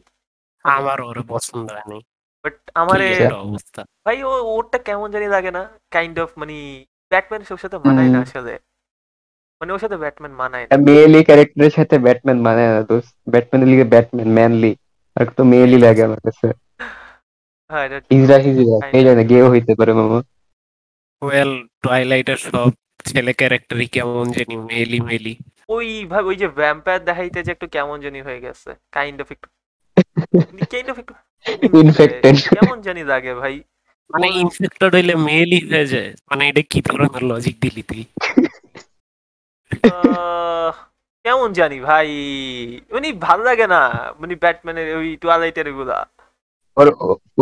আমার 0.64 0.98
ওরে 1.00 1.22
পছন্দ 1.28 1.66
হয়নি। 1.72 1.98
বাট 2.44 2.54
আমারে 2.74 3.08
অবস্থা? 3.46 3.80
ভাই 4.06 4.22
ও 4.22 4.32
ওরটা 4.56 4.78
কেমন 4.78 5.08
জানি 5.10 5.26
লাগে 5.26 5.50
না। 5.50 5.62
কাইন্ড 5.90 6.16
অফ 6.18 6.30
মানে 6.36 6.56
ব্যাটম্যান 7.12 7.42
ওর 7.50 7.58
সাথে 7.58 7.76
মানায় 7.78 8.08
না 8.08 8.20
আসলে। 8.20 8.54
মানে 9.60 9.70
ওর 9.72 9.80
সাথে 9.80 9.96
ব্যাটম্যান 9.96 10.34
মানায় 10.34 10.64
না। 10.64 10.76
মেয়েলি 10.86 11.20
ক্যারেক্টারের 11.24 11.72
সাথে 11.72 11.96
ব্যাটম্যান 11.98 12.38
মানায় 12.40 12.70
না 12.72 12.80
দোস্ত। 12.82 13.10
ব্যাটম্যানের 13.32 13.68
লিগে 13.68 13.86
ব্যাটম্যান 13.94 14.30
ম্যানলি 14.32 14.72
আর 15.16 15.26
তো 15.36 15.42
মেয়েলি 15.44 15.78
লাগে 15.78 16.02
আমার 16.04 16.20
কাছে। 16.20 16.46
হ্যাঁ 17.70 17.84
এটা 17.86 17.98
হিজরা 18.10 18.36
হিজরা 18.38 18.76
এই 18.92 19.02
জানে 19.04 19.22
গেও 19.24 19.46
হইতে 19.50 19.72
পারে 19.74 19.92
মামা। 19.92 20.18
ওয়েল 21.22 21.52
টয়লাইটের 21.82 22.40
সব 22.46 22.70
ছেলে 23.04 23.32
ক্যারেক্টারই 23.32 23.86
কেমন 23.86 24.24
জানি 24.32 24.54
মেলি 24.70 24.98
মেলি 25.00 25.34
ওই 25.68 25.88
ভাবে 26.06 26.26
ওই 26.26 26.36
যে 26.36 26.48
ভ্যাম্পায়ার 26.58 27.00
দেখাইতে 27.04 27.38
যে 27.42 27.50
একটু 27.52 27.66
কেমন 27.66 27.96
জানি 28.00 28.20
হয়ে 28.22 28.40
গেছে। 28.40 28.70
কাইন্ড 28.92 29.18
অফ 29.20 29.28
একটু 29.32 29.48
কাইন্ড 30.72 30.88
অফ 30.90 30.98
একটু 30.98 31.14
Infected. 31.80 32.34
কেমন 32.54 32.76
জানি 32.82 33.02
লাগে 33.04 33.32
ভাই। 33.34 33.54
মানে 34.10 34.26
ইনফেক্টেড 34.42 34.90
হইলে 34.94 35.14
মেলি 35.28 35.58
হয়ে 35.70 35.86
যায়। 35.86 36.10
মানে 36.30 36.42
এটা 36.48 36.62
কি 36.62 36.78
ধরনের 36.82 37.22
লজিক 37.24 37.56
দিলি 37.60 37.82
তুই? 37.82 38.02
কেমন 41.24 41.48
জানি 41.52 41.78
ভাই? 41.80 42.08
মানে 42.92 43.08
ভালো 43.26 43.42
লাগে 43.48 43.66
না 43.74 43.80
মানে 44.20 44.34
ব্যাটম্যানের 44.42 44.88
ওই 44.96 45.08
টুয়ালাইটের 45.22 45.66
এগুলা। 45.72 45.98
ওর 46.76 46.88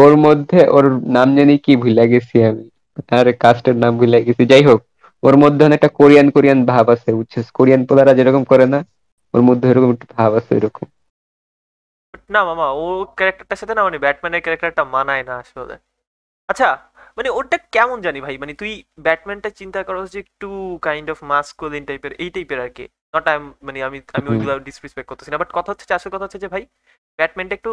ওর 0.05 0.15
মধ্যে 0.17 0.61
ওর 0.77 0.85
নাম 1.17 1.29
জানি 1.37 1.55
কি 1.65 1.73
ভুলে 1.83 2.05
গেছি 2.13 2.37
আমি। 2.51 2.65
আর 3.11 3.27
কাস্টের 3.43 3.77
নাম 3.83 3.93
ভুলে 3.99 4.19
গেছি। 4.27 4.43
যাই 4.53 4.65
হোক 4.69 4.81
ওর 5.23 5.35
মধ্যে 5.43 5.63
অনেকটা 5.69 5.89
কোরিয়ান 5.99 6.27
কোরিয়ান 6.35 6.59
ভাব 6.73 6.87
আছে 6.95 7.11
বুঝছিস? 7.19 7.47
কোরিয়ান 7.59 7.83
পোলারা 7.89 8.13
যেরকম 8.19 8.43
করে 8.51 8.67
না 8.75 8.81
ওর 9.35 9.43
মধ্যে 9.49 9.67
এরকম 9.71 9.91
একটু 9.95 10.07
ভাব 10.17 10.31
আছে 10.39 10.53
এরকম 10.59 10.87
না 12.35 12.41
মামা 12.45 12.67
ও 12.83 12.85
ক্যারেক্টারটার 13.17 13.61
সাথে 13.61 13.75
না 13.75 13.83
মানে 13.87 13.99
ব্যাটম্যানের 14.05 14.43
ক্যারেক্টারটা 14.45 14.83
মানায় 14.95 15.25
না 15.29 15.35
আসলে। 15.43 15.77
আচ্ছা 16.49 16.69
মানে 17.19 17.29
ওটা 17.39 17.57
কেমন 17.75 17.99
জানি 18.07 18.19
ভাই? 18.27 18.35
মানে 18.43 18.53
তুই 18.61 18.73
ব্যাটম্যানটা 19.07 19.51
চিন্তা 19.61 19.81
করো 19.89 20.01
যে 20.13 20.19
একটু 20.25 20.49
কাইন্ড 20.87 21.09
অফ 21.15 21.19
মাস্কুলিন 21.33 21.85
টাইপের 21.89 22.13
এই 22.23 22.31
টাইপের 22.37 22.59
আর 22.65 22.71
কি। 22.77 22.85
নট 23.15 23.25
আই 23.33 23.37
মানে 23.67 23.79
আমি 23.89 23.99
আমি। 24.19 24.27
ওইগুলো 24.33 24.53
ডিসরেসপেক্ট 24.69 25.09
করতেছি 25.11 25.31
না। 25.33 25.39
বাট 25.43 25.51
কথা 25.59 25.71
হচ্ছে 25.73 25.97
আসল 25.99 26.11
কথা 26.15 26.25
হচ্ছে 26.27 26.43
যে 26.45 26.49
ভাই 26.55 26.63
ব্যাটম্যানটা 27.19 27.55
একটু 27.59 27.71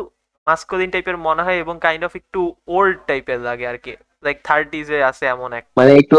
মাস্কুলিন 0.47 0.89
টাইপের 0.93 1.17
মনে 1.27 1.41
হয় 1.45 1.58
এবং 1.63 1.75
কাইন্ড 1.86 2.03
অফ 2.08 2.13
একটু 2.21 2.39
ওল্ড 2.75 2.97
টাইপের 3.10 3.39
লাগে 3.47 3.65
আর 3.71 3.77
কি। 3.86 3.93
লাইক 4.25 4.38
থার্টিজে 4.43 4.97
আছে 5.10 5.23
এমন 5.36 5.49
এক 5.60 5.63
মানে 5.79 5.91
একটু 6.01 6.17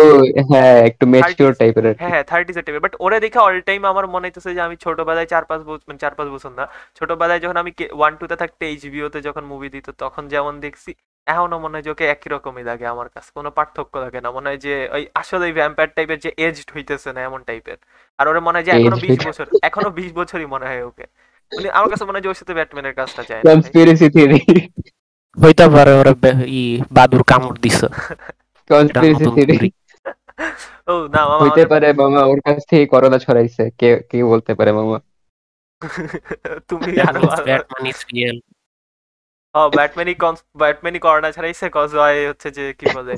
হ্যাঁ 0.51 0.77
একটু 0.91 1.05
ম্যাচিওর 1.13 1.53
টাইপের 1.61 1.85
হ্যাঁ 2.01 2.13
হ্যাঁ 2.13 2.25
থার্টি 2.31 2.53
টাইপের 2.57 2.85
বাট 2.87 2.95
ওরে 3.05 3.19
দেখে 3.25 3.39
অল 3.39 3.57
টাইম 3.69 3.81
আমার 3.93 4.07
মনে 4.15 4.27
হইতেছে 4.27 4.51
যে 4.57 4.61
আমি 4.61 4.77
ছোটবেলায় 4.85 5.29
চার 5.33 5.45
পাঁচ 5.51 5.61
বছর 5.69 5.85
মানে 5.89 6.01
চার 6.05 6.15
পাঁচ 6.19 6.29
বছর 6.29 6.53
না 6.61 6.65
ছোটবেলায় 6.99 7.41
যখন 7.45 7.57
আমি 7.63 7.71
ওয়ান 7.93 8.13
টু 8.13 8.19
টুতে 8.21 8.37
থাকতে 8.43 8.63
এইচবিও 8.67 9.07
তে 9.09 9.19
যখন 9.29 9.45
মুভি 9.53 9.69
দিত 9.75 9.87
তখন 10.05 10.23
যেমন 10.29 10.55
দেখছি 10.61 10.91
এখনও 11.27 11.59
মনে 11.59 11.75
হয় 11.77 11.83
যে 11.83 11.91
ওকে 11.91 12.07
একই 12.07 12.29
রকমই 12.29 12.63
লাগে 12.63 12.87
আমার 12.87 13.09
কাছে। 13.09 13.31
কোনো 13.35 13.51
পার্থক্য 13.51 13.99
লাগে 13.99 14.21
না। 14.21 14.31
মনে 14.31 14.49
হয় 14.49 14.57
যে 14.57 14.89
ওই 14.93 15.07
আসলে 15.15 15.53
ভ্যাম্পায়ার 15.53 15.91
টাইপের 15.95 16.19
যে 16.19 16.31
এজড 16.39 16.69
হইতেছে 16.75 17.13
না 17.13 17.21
এমন 17.21 17.43
টাইপের 17.43 17.79
আর 18.19 18.29
ওরা 18.29 18.41
মনে 18.41 18.59
হয় 18.59 18.65
যে 18.65 18.73
এখনও 18.73 18.97
বিশ 18.97 19.27
বছর 19.27 19.47
এখনও 19.63 19.91
বিশ 19.91 20.13
বছরই 20.13 20.47
মনে 20.47 20.67
হয় 20.67 20.83
ওকে। 20.85 21.05
মানে 21.53 21.71
আমার 21.71 21.91
কাছে 21.91 22.05
মনে 22.05 22.13
হয় 22.13 22.23
যে 22.23 22.29
ওর 22.29 22.35
সাথে 22.35 22.55
ব্যাটম্যানের 22.55 22.95
কাজটা 22.95 23.23
যায় 23.29 23.43
না। 23.45 23.55
কনস্পিরেসি 23.55 24.11
থিওরি 24.11 24.41
হইতে 25.37 25.69
পারে 25.69 25.93
ওরা 25.93 26.13
ই 26.47 26.63
বাদুর 26.93 27.23
কামড় 27.23 27.57
দিছে। 27.61 27.87
কনস্পিরেসি 28.71 29.25
থিওরি 29.35 29.69
ও 30.89 31.09
না 31.09 31.23
মামা 31.27 31.45
হইতে 31.45 31.67
পারে 31.67 31.93
মামা 31.93 32.21
ওর 32.23 32.41
কাছ 32.41 32.59
থেকে 32.71 32.87
করোনা 32.87 33.19
ছড়াইছে। 33.19 33.71
কে 33.71 34.03
কে 34.11 34.25
বলতে 34.25 34.55
পারে 34.55 34.73
মামা? 34.73 34.99
তুমি 36.69 37.01
আরও 37.01 37.21
means 37.21 37.31
ভালো- 37.31 37.47
Batman 37.47 38.56
ও 39.59 39.61
ব্যাটম্যানই 39.77 40.17
ব্যাটম্যানই 40.63 41.01
করোনা 41.07 41.31
ছাড়াইছে 41.37 41.67
কজ 41.79 41.91
হয় 42.03 42.19
হচ্ছে 42.31 42.49
যে 42.57 42.65
কি 42.81 42.87
বলে 42.97 43.15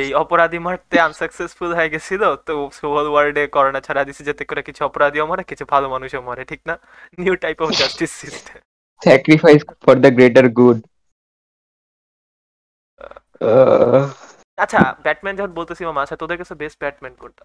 এই 0.00 0.08
অপরাধী 0.22 0.58
মারতে 0.66 0.96
আনসাকসেসফুল 1.06 1.70
হয়ে 1.78 1.92
গেছিল 1.94 2.22
তো 2.46 2.52
হোল 2.92 3.06
ওয়ার্ল্ডে 3.12 3.42
করোনা 3.56 3.80
ছাড়া 3.86 4.02
দিছে 4.08 4.22
যাতে 4.28 4.42
করে 4.50 4.62
কিছু 4.68 4.80
অপরাধীও 4.88 5.24
মরে 5.30 5.42
কিছু 5.50 5.64
ভালো 5.72 5.86
মানুষও 5.94 6.22
মরে 6.28 6.42
ঠিক 6.50 6.60
না? 6.68 6.74
New 7.18 7.34
type 7.44 7.58
of 7.64 7.68
justice 7.80 8.12
system 8.22 8.58
sacrifice 9.02 9.60
for 9.84 9.94
the 10.04 10.10
greater 10.16 10.46
good 10.58 10.78
আচ্ছা 14.58 14.80
ব্যাটম্যান 15.04 15.34
যখন 15.38 15.52
বলতেছি 15.58 15.82
মামা 15.84 16.00
আচ্ছা 16.04 16.16
তোদের 16.16 16.38
কাছে 16.40 16.54
বেস্ট 16.54 16.78
ব্যাটম্যান 16.82 17.14
কোনটা? 17.22 17.44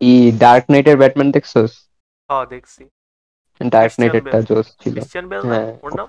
ই 0.00 0.12
ডার্ক 0.44 0.64
নাইটের 0.72 0.96
ব্যাটম্যান 0.96 1.28
দেখছস? 1.36 1.72
হ্যাঁ 2.30 2.44
দেখছি। 2.46 2.82
ডার্ক 3.60 3.92
নাইটেরটা 4.00 4.38
জোস 4.48 4.66
ছিল। 4.82 4.94
ক্রিশ্চিয়ান 4.94 5.26
বেল 5.28 5.42
হ্যাঁ। 5.50 5.70
ওর 5.82 5.92
নাম? 5.98 6.08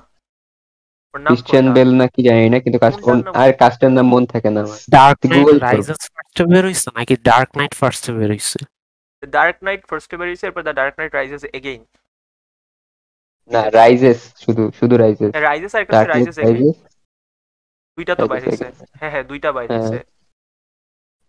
ক্রিশ্চিয়ান? 1.15 1.65
বেল 1.75 1.89
নাকি 2.01 2.19
জানি 2.27 2.45
না 2.53 2.57
কিন্তু 2.63 2.77
কাস্ট 2.83 2.99
কোনটার 3.05 3.25
নাম? 3.27 3.39
আর 3.41 3.49
কাস্টের 3.61 3.91
নাম 3.97 4.07
মন 4.13 4.23
থাকে 4.33 4.49
না 4.55 4.59
আমার। 4.65 4.79
ডার্ক 4.95 5.19
নাইট 5.31 5.45
করো। 5.47 5.59
রাইজেস 5.67 6.01
ফার্স্টে 6.07 6.43
বের 6.51 6.63
হইছে 6.67 6.87
নাকি 6.97 7.13
ডার্ক 7.29 7.49
নাইট 7.59 7.73
ফার্স্টে 7.79 8.11
বের 8.17 8.29
হইছে 8.35 8.59
ডার্ক 9.23 9.57
নাইট 9.67 9.81
ফার্স্টে 9.89 10.15
বেরিয়েছে 10.21 10.45
এরপর 10.47 10.61
the 10.67 10.73
Dark 10.79 10.93
Knight 10.99 11.11
Rises 11.19 11.43
again 11.59 11.81
না 13.51 13.61
রাইজেস 13.79 14.19
শুধু 14.43 14.63
শুধু 14.79 14.95
রাইজেস 15.03 15.31
রাইজেস 15.47 15.71
আর 15.75 15.81
একটা 15.83 15.97
রাইজেস 16.13 16.37
এগেইন 16.43 16.75
দুইটা 17.97 18.13
তো 18.15 18.23
Rises 18.23 18.31
বাইরে 18.31 18.45
হয়েছে 18.47 18.65
হ্যাঁ 18.99 19.11
হ্যাঁ 19.13 19.25
দুইটা 19.31 19.49
বাইরে। 19.57 19.71
হয়েছে 19.75 19.97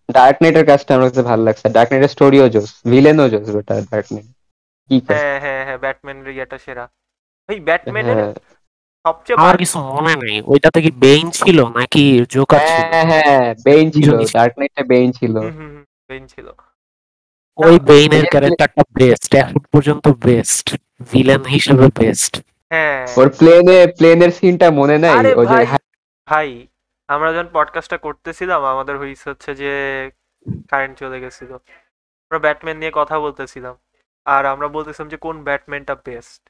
ডার্ক 0.08 0.36
নাইটের 0.42 0.64
কাজটা 0.70 0.90
আমার 0.94 1.08
কাছে 1.08 1.22
ভালো 1.30 1.42
লাগছে। 1.48 1.66
ডার্ক 1.76 1.88
নাইটের 1.92 2.12
স্টোরিও 2.14 2.46
জোস। 2.54 2.70
ভিলেনও 2.92 3.26
জোস 3.32 3.46
ওটা 3.60 3.74
ডার্ক 3.90 4.06
নাইট 4.14 4.26
কি 4.90 4.96
হ্যাঁ 5.10 5.36
হ্যাঁ 5.44 5.60
হ্যাঁ 5.66 5.78
ব্যাটম্যানের 5.84 6.28
ইয়েটা 6.36 6.58
সেরা। 6.64 6.84
ভাই 7.48 7.58
ব্যাটম্যানের 7.68 8.16
হ্যাঁ। 8.18 8.32
সবচেয়ে 9.04 9.36
আমার 9.38 9.56
কিছু 9.56 9.76
মনে 9.92 10.14
নেই। 10.22 10.38
ওইটাতে 10.46 10.78
কি 10.82 10.90
বেইন 11.04 11.26
ছিল 11.30 11.58
নাকি 11.78 12.04
জোকার 12.34 12.60
ছিল? 12.68 12.82
হ্যাঁ 12.92 13.06
হ্যাঁ 13.10 13.46
বেইন 13.64 13.86
ছিল 13.90 14.10
ডার্ক 14.36 14.52
নাইটে 14.58 14.82
বেইন 14.92 15.08
ছিল। 15.12 15.34
বেইন 16.08 16.24
ছিল। 16.26 16.46
ওই 17.58 17.74
বেইনের 17.80 18.24
ক্যারেক্টারটা 18.24 18.82
বেস্ট 18.98 19.30
এখন 19.34 19.60
পর্যন্ত 19.72 20.04
বেস্ট 20.26 20.66
ভিলেন 21.10 21.42
হিসেবে 21.44 21.86
বেস্ট 22.00 22.32
হ্যাঁ। 22.70 23.00
ওর 23.18 23.28
প্লেনে 23.38 23.78
প্লেনের 23.98 24.30
সিনটা 24.30 24.68
মনে 24.70 24.96
নাই? 24.98 25.14
আরে 25.18 25.30
ও 25.34 25.42
যে 25.44 25.56
ভাই 26.28 26.48
আমরা 27.08 27.28
যখন 27.32 27.48
পডকাস্টটা 27.52 27.98
করতেছিলাম 27.98 28.60
আমাদের 28.64 28.94
হয়েছে 28.96 29.26
হচ্ছে 29.30 29.50
যে 29.54 29.72
কারেন্ট 30.70 30.94
চলে 30.98 31.18
গেছিল। 31.20 31.50
আমরা 32.24 32.38
ব্যাটম্যান 32.38 32.76
নিয়ে 32.78 32.92
কথা 32.94 33.16
বলতেছিলাম। 33.18 33.74
আর 34.26 34.42
আমরা 34.46 34.66
বলতেছিলাম 34.68 35.08
যে 35.08 35.18
কোন 35.26 35.36
ব্যাটম্যানটা 35.44 35.94
বেস্ট 36.06 36.42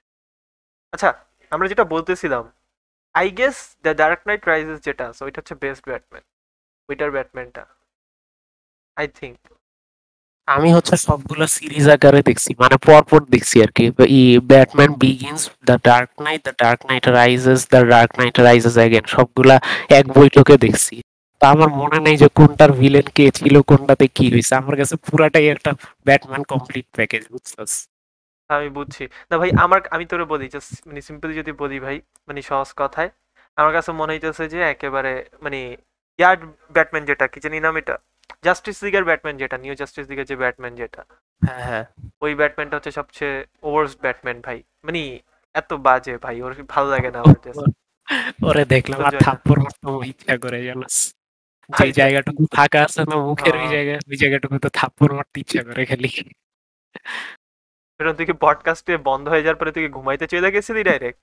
আচ্ছা 0.93 1.11
আমরা 1.55 1.67
যেটা 1.73 1.85
বলতেছিলাম 1.95 2.45
I 3.15 3.27
guess 3.39 3.57
the 3.85 3.93
Dark 4.03 4.21
Knight 4.29 4.43
Rises 4.53 4.79
যেটা 4.87 5.05
আছে 5.11 5.21
ওইটা 5.27 5.39
হচ্ছে 5.41 5.55
বেস্ট 5.65 5.83
ব্যাটম্যান 5.91 6.25
ওইটার 6.89 7.11
ব্যাটম্যানটা 7.17 7.63
আই 8.97 9.07
থিঙ্ক 9.21 9.39
আমি 10.49 10.69
হচ্ছে 10.77 10.95
সবগুলো 11.07 11.45
সিরিজ 11.57 11.87
আকারে 11.95 12.21
দেখছি 12.29 12.51
মানে 12.63 12.77
পরপর 12.89 13.21
দেখছি 13.35 13.57
আর 13.65 13.71
কি। 13.77 13.85
Batman 14.51 14.91
Begins 15.03 15.43
the 15.69 15.77
Dark 15.89 16.11
Knight 16.27 16.41
the 16.47 16.55
Dark 16.63 16.81
Knight 16.91 17.05
Rises 17.19 17.61
the 17.73 17.81
Dark 17.93 18.11
Knight 18.21 18.37
Rises 18.47 18.75
again 18.81 19.05
সবগুলা 19.15 19.57
এক 19.99 20.05
বৈঠকে 20.19 20.55
দেখছি। 20.65 20.95
তা 21.41 21.47
আমার 21.55 21.71
মনে 21.81 21.99
নেই 22.07 22.17
যে 22.23 22.29
কোনটার 22.39 22.71
ভিলেন 22.81 23.07
কে 23.17 23.25
ছিল, 23.39 23.55
কোনটাতে 23.71 24.07
কি 24.17 24.27
হয়েছে। 24.33 24.53
আমার 24.61 24.75
কাছে 24.81 24.95
পুরাটাই 25.07 25.47
একটা 25.55 25.71
ব্যাটম্যান 26.07 26.43
কমপ্লিট 26.53 26.87
প্যাকেজ 26.97 27.23
বুঝছস? 27.33 27.73
আমি 28.55 28.69
বুঝছি। 28.71 29.03
না 29.31 29.35
ভাই 29.39 29.51
আমার 29.59 29.81
আমি 29.91 30.05
তোরে 30.07 30.25
বলি 30.25 30.47
জাস্ট 30.49 30.71
মানে 30.87 31.01
সিম্পলি 31.09 31.33
যদি 31.35 31.53
বলি 31.53 31.79
ভাই 31.81 31.97
মানে 32.29 32.41
সহজ 32.43 32.71
কথায় 32.77 33.11
আমার 33.59 33.73
কাছে 33.73 33.91
মনে 33.93 34.13
হইতেছে 34.13 34.45
যে 34.49 34.59
একেবারে 34.65 35.13
মানে 35.43 35.59
ইয়ার্ড 36.19 36.41
ব্যাটম্যান 36.75 37.05
যেটা 37.05 37.25
কি 37.27 37.39
জানি 37.41 37.57
নাম 37.61 37.75
এটা? 37.77 37.95
জাস্টিস 38.45 38.79
লিগের 38.85 39.05
ব্যাটম্যান 39.05 39.37
যেটা 39.37 39.57
নিউ 39.59 39.75
জাস্টিস 39.75 40.07
লিগের 40.09 40.27
যে 40.27 40.37
ব্যাটম্যান 40.37 40.73
যেটা। 40.75 41.03
হ্যাঁ 41.43 41.65
হ্যাঁ। 41.65 41.85
ওই 42.23 42.33
ব্যাটম্যানটা 42.35 42.75
হচ্ছে 42.77 42.91
সবচেয়ে 42.91 43.35
ওভার্স 43.63 43.93
ব্যাটম্যান 44.03 44.39
ভাই। 44.41 44.59
মানে 44.85 45.01
এত 45.55 45.71
বাজে 45.79 46.15
ভাই 46.17 46.37
ওর 46.43 46.53
ভালো 46.69 46.89
লাগে 46.91 47.11
না 47.11 47.19
আমার। 47.19 47.39
ওরে 48.49 48.65
দেখলাম 48.65 49.01
আর। 49.05 49.15
থাপ্পড় 49.21 49.61
মারতাম 49.61 49.93
ইচ্ছা 50.03 50.35
করে 50.37 50.59
জানাস? 50.65 50.97
যে 51.71 51.87
জায়গাটুকু 51.93 52.43
ফাঁকা 52.55 52.81
আছে 52.83 53.01
না 53.05 53.17
মুখের 53.27 53.55
ওই। 53.57 53.69
জায়গা 53.69 53.95
ওই 54.11 54.17
জায়গাটুকু 54.17 54.57
তো 54.59 54.69
থাপ্পড় 54.69 55.13
মারতে 55.15 55.37
ইচ্ছা 55.41 55.61
করে 55.63 55.83
খালি। 55.87 56.11
এরকম 58.03 58.17
তুই 58.17 58.27
কি 58.27 58.35
পডকাস্টে 58.41 58.97
বন্ধ 58.97 59.25
হয়ে 59.29 59.43
যাওয়ার 59.43 59.57
পরে 59.57 59.71
তুই 59.73 59.89
ঘুমাইতে 59.89 60.27
চলে 60.27 60.49
গেছিলি 60.53 60.85
ডাইরেক্ট 60.85 61.23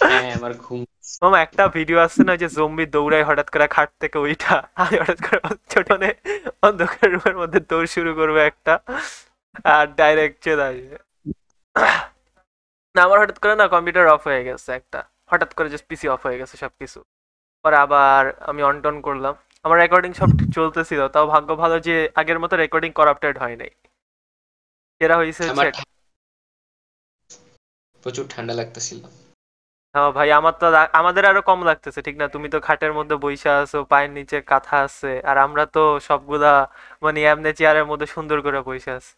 হ্যাঁ 0.00 0.32
আমার 0.34 0.52
ঘুম। 0.58 0.80
মামা 1.22 1.38
একটা 1.42 1.68
ভিডিও 1.68 1.98
আসছে 1.98 2.22
না 2.24 2.34
যে 2.36 2.48
জম্বি 2.48 2.84
দৌড়ায় 2.86 3.24
হঠাৎ 3.24 3.48
করে 3.50 3.66
খাট 3.68 3.90
থেকে 4.00 4.18
ওইটা 4.18 4.54
আমি 4.74 4.96
হঠাৎ 4.98 5.18
করে 5.26 5.38
ছোট 5.68 5.88
অন্ধকার 6.62 7.06
রুমের 7.12 7.36
মধ্যে 7.36 7.60
দৌড় 7.60 7.86
শুরু 7.86 8.10
করবে 8.14 8.40
একটা 8.46 8.74
আর 9.64 9.86
ডাইরেক্ট 9.96 10.36
চলে 10.44 10.62
আসবে 10.62 10.96
না 12.94 13.00
আমার 13.02 13.18
হঠাৎ 13.20 13.38
করে 13.38 13.54
না 13.56 13.68
কম্পিউটার 13.68 14.06
অফ 14.08 14.20
হয়ে 14.26 14.44
গেছে 14.44 14.72
একটা 14.72 15.00
হঠাৎ 15.26 15.54
করে 15.54 15.68
জাস্ট 15.70 15.86
পিসি 15.88 16.06
অফ 16.08 16.20
হয়ে 16.26 16.38
গেছে 16.38 16.56
সবকিছু 16.56 16.98
পরে 17.64 17.76
আবার 17.76 18.22
আমি 18.40 18.62
অন 18.62 18.76
টন 18.80 19.00
করলাম 19.00 19.34
আমার 19.62 19.78
রেকর্ডিং 19.78 20.12
সব 20.12 20.26
চলতেছিল 20.54 21.08
তাও 21.08 21.26
ভাগ্য 21.26 21.56
ভালো 21.56 21.80
যে 21.80 22.08
আগের 22.14 22.38
মতো 22.38 22.54
রেকর্ডিং 22.56 22.90
করাপ্টেড 22.92 23.38
হয় 23.38 23.56
নাই 23.56 23.70
এরা 25.00 25.14
হয়েছে 25.16 25.42
হচ্ছে 25.46 25.68
প্রচুর 28.04 28.24
ঠান্ডা 28.28 28.54
লাগতেছিল। 28.54 28.98
হ্যাঁ 29.94 30.10
ভাই 30.12 30.28
আমার 30.30 30.54
তো 30.60 30.66
আমাদের 30.92 31.24
আরও 31.26 31.42
কম 31.42 31.60
লাগতেছে 31.64 32.00
ঠিক 32.02 32.16
না? 32.16 32.26
তুমি 32.28 32.48
তো 32.48 32.58
খাটের 32.60 32.92
মধ্যে 32.92 33.16
বইসা 33.16 33.52
আছো 33.62 33.78
পায়ের 33.84 34.10
নিচে 34.10 34.36
কাঁথা 34.42 34.76
আছে 34.78 35.12
আর 35.20 35.36
আমরা 35.38 35.64
তো 35.66 35.82
সবগুলা 36.08 36.52
মানে 37.02 37.18
এমনি 37.22 37.50
চেয়ারের 37.58 37.86
মধ্যে 37.86 38.06
সুন্দর 38.06 38.38
করে 38.40 38.58
বইসা 38.60 38.92
আছি। 38.96 39.12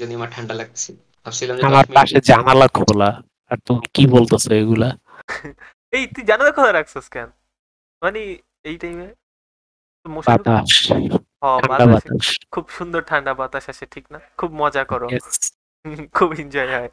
জন্য 0.00 0.12
আমার 0.14 0.30
ঠান্ডা 0.30 0.54
লাগছে 0.54 0.90
ভাবছিলাম 1.26 1.54
আমার 1.70 1.86
পাশে 1.96 2.18
জানালা 2.20 2.68
খোলা 2.68 3.10
আর 3.50 3.58
তুমি 3.66 3.80
কি 3.94 4.02
বলতেছো 4.06 4.50
এগুলা? 4.54 4.88
এই 5.92 6.04
তুই 6.06 6.24
জানালা 6.24 6.52
খোলা 6.52 6.70
রাখছিস 6.72 7.06
কেন? 7.08 7.28
মানে 8.02 8.20
এই 8.64 8.76
টাইমে 8.76 9.08
বাতাস। 10.06 10.92
হ, 11.44 11.46
ঠান্ডা 11.60 11.86
বাতাসে 11.86 12.08
বাতাস। 12.08 12.38
খুব 12.50 12.64
সুন্দর 12.68 13.02
ঠান্ডা 13.02 13.34
বাতাস 13.34 13.68
আসে 13.68 13.86
ঠিক 13.86 14.04
না? 14.12 14.18
খুব 14.36 14.50
মজা 14.54 14.84
করো। 14.84 15.06
খুব 16.12 16.28
এনজয় 16.38 16.66
হয়। 16.66 16.90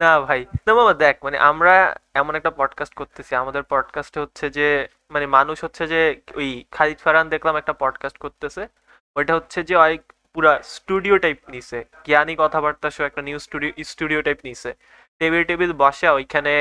না 0.00 0.20
ভাই 0.20 0.40
না 0.66 0.74
মামা 0.74 0.94
দেখ 0.94 1.16
মানে 1.24 1.38
আমরা 1.38 1.72
এমন 2.14 2.34
একটা 2.34 2.50
পডকাস্ট 2.50 2.94
করতেছি। 2.94 3.34
আমাদের 3.34 3.62
পডকাস্টে 3.62 4.20
হচ্ছে 4.20 4.50
যে 4.50 4.88
মানে 5.10 5.26
মানুষ 5.26 5.64
হচ্ছে 5.64 5.86
যে 5.86 6.20
ওই 6.34 6.64
খালিদ 6.70 6.98
ফারহান 6.98 7.28
দেখলাম 7.28 7.56
একটা 7.56 7.72
পডকাস্ট 7.72 8.18
করতেছে। 8.18 8.62
ওইটা 9.16 9.34
হচ্ছে 9.34 9.62
যে 9.62 9.76
ওই 9.76 9.98
পুরা 10.34 10.52
স্টুডিও 10.64 11.18
টাইপ 11.18 11.38
নিছে। 11.50 11.84
জ্ঞানী 12.04 12.34
কথাবার্তা 12.38 12.90
শো 12.90 13.04
একটা 13.04 13.22
নিউ 13.22 13.38
স্টুডিও 13.38 13.72
স্টুডিও 13.84 14.22
টাইপ 14.22 14.38
নিছে। 14.44 14.70
টেবিল 15.20 15.44
টেবিল 15.44 15.72
বসা 15.72 16.12
ওইখানে 16.12 16.52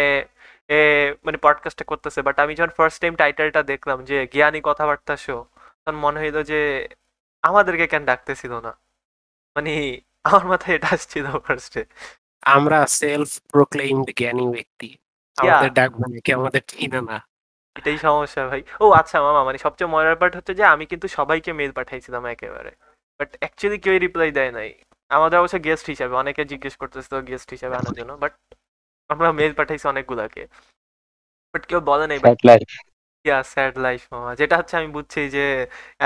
মানে 1.23 1.37
পডকাস্টটা 1.37 1.83
করতেছে 1.83 2.21
বাট 2.21 2.39
আমি 2.39 2.55
যখন 2.55 2.69
ফার্স্ট 2.69 3.01
টাইম 3.01 3.15
টাইটেলটা 3.15 3.63
দেখলাম 3.63 4.05
যে 4.05 4.27
জ্ঞানী 4.27 4.61
কথাবার্তা 4.63 5.17
শো 5.17 5.45
তখন 5.85 5.95
মনে 5.95 6.19
হইল 6.19 6.43
যে 6.43 6.89
আমাদেরকে 7.41 7.87
কেন 7.87 8.05
ডাকতেছিল 8.05 8.53
না? 8.59 8.71
মানে 9.55 10.01
আমার 10.23 10.45
মাথায় 10.45 10.75
এটা 10.75 10.87
আসছিল 10.87 11.39
ফার্স্টে 11.39 11.85
আমরা 12.41 12.87
সেলফ 12.87 13.39
প্রোক্লেইমড 13.51 14.07
জ্ঞানী 14.15 14.47
ব্যক্তি। 14.47 14.97
আমাদের 15.37 15.73
ডাকবো 15.73 16.03
নাকি 16.13 16.33
আমাদের 16.33 16.61
চিনে 16.67 17.01
না? 17.01 17.17
এটাই 17.75 17.97
সমস্যা 17.97 18.47
ভাই। 18.47 18.63
ও 18.79 18.91
আচ্ছা 18.91 19.21
মামা 19.21 19.43
মানে 19.43 19.57
সবচেয়ে 19.57 19.89
মজার 19.89 20.15
পার্ট 20.15 20.35
হচ্ছে 20.35 20.53
যে 20.55 20.63
আমি 20.63 20.85
কিন্তু 20.85 21.07
সবাইকে 21.07 21.53
মেল 21.53 21.71
পাঠাইছিলাম 21.71 22.25
একেবারে। 22.25 22.71
বাট 23.19 23.37
অ্যাকচুয়ালি 23.39 23.79
কেউই 23.79 23.99
রিপ্লাই 23.99 24.31
দেয় 24.31 24.51
নাই। 24.51 24.73
আমাদের 25.09 25.39
অবশ্য 25.39 25.63
গেস্ট 25.63 25.87
হিসাবে 25.87 26.15
অনেকে 26.15 26.45
জিজ্ঞেস 26.45 26.75
করতেছে 26.75 27.07
তো 27.09 27.21
গেস্ট 27.21 27.49
হিসাবে 27.49 27.75
আনার 27.75 27.93
জন্য 27.93 28.13
বাট 28.13 28.33
আমরা 29.09 29.29
মেল 29.39 29.51
পাঠাইছি 29.59 29.85
অনেকগুলাকে। 29.93 30.41
বাট 31.53 31.63
কেউ 31.69 31.79
বলে 31.89 32.05
নাই 32.09 32.17
ইয়া 33.25 33.37
স্যাড 33.53 33.73
লাইফ 33.85 34.01
মামা। 34.13 34.31
যেটা 34.41 34.55
হচ্ছে 34.59 34.75
আমি 34.79 34.89
বুঝছি 34.97 35.19
যে 35.35 35.43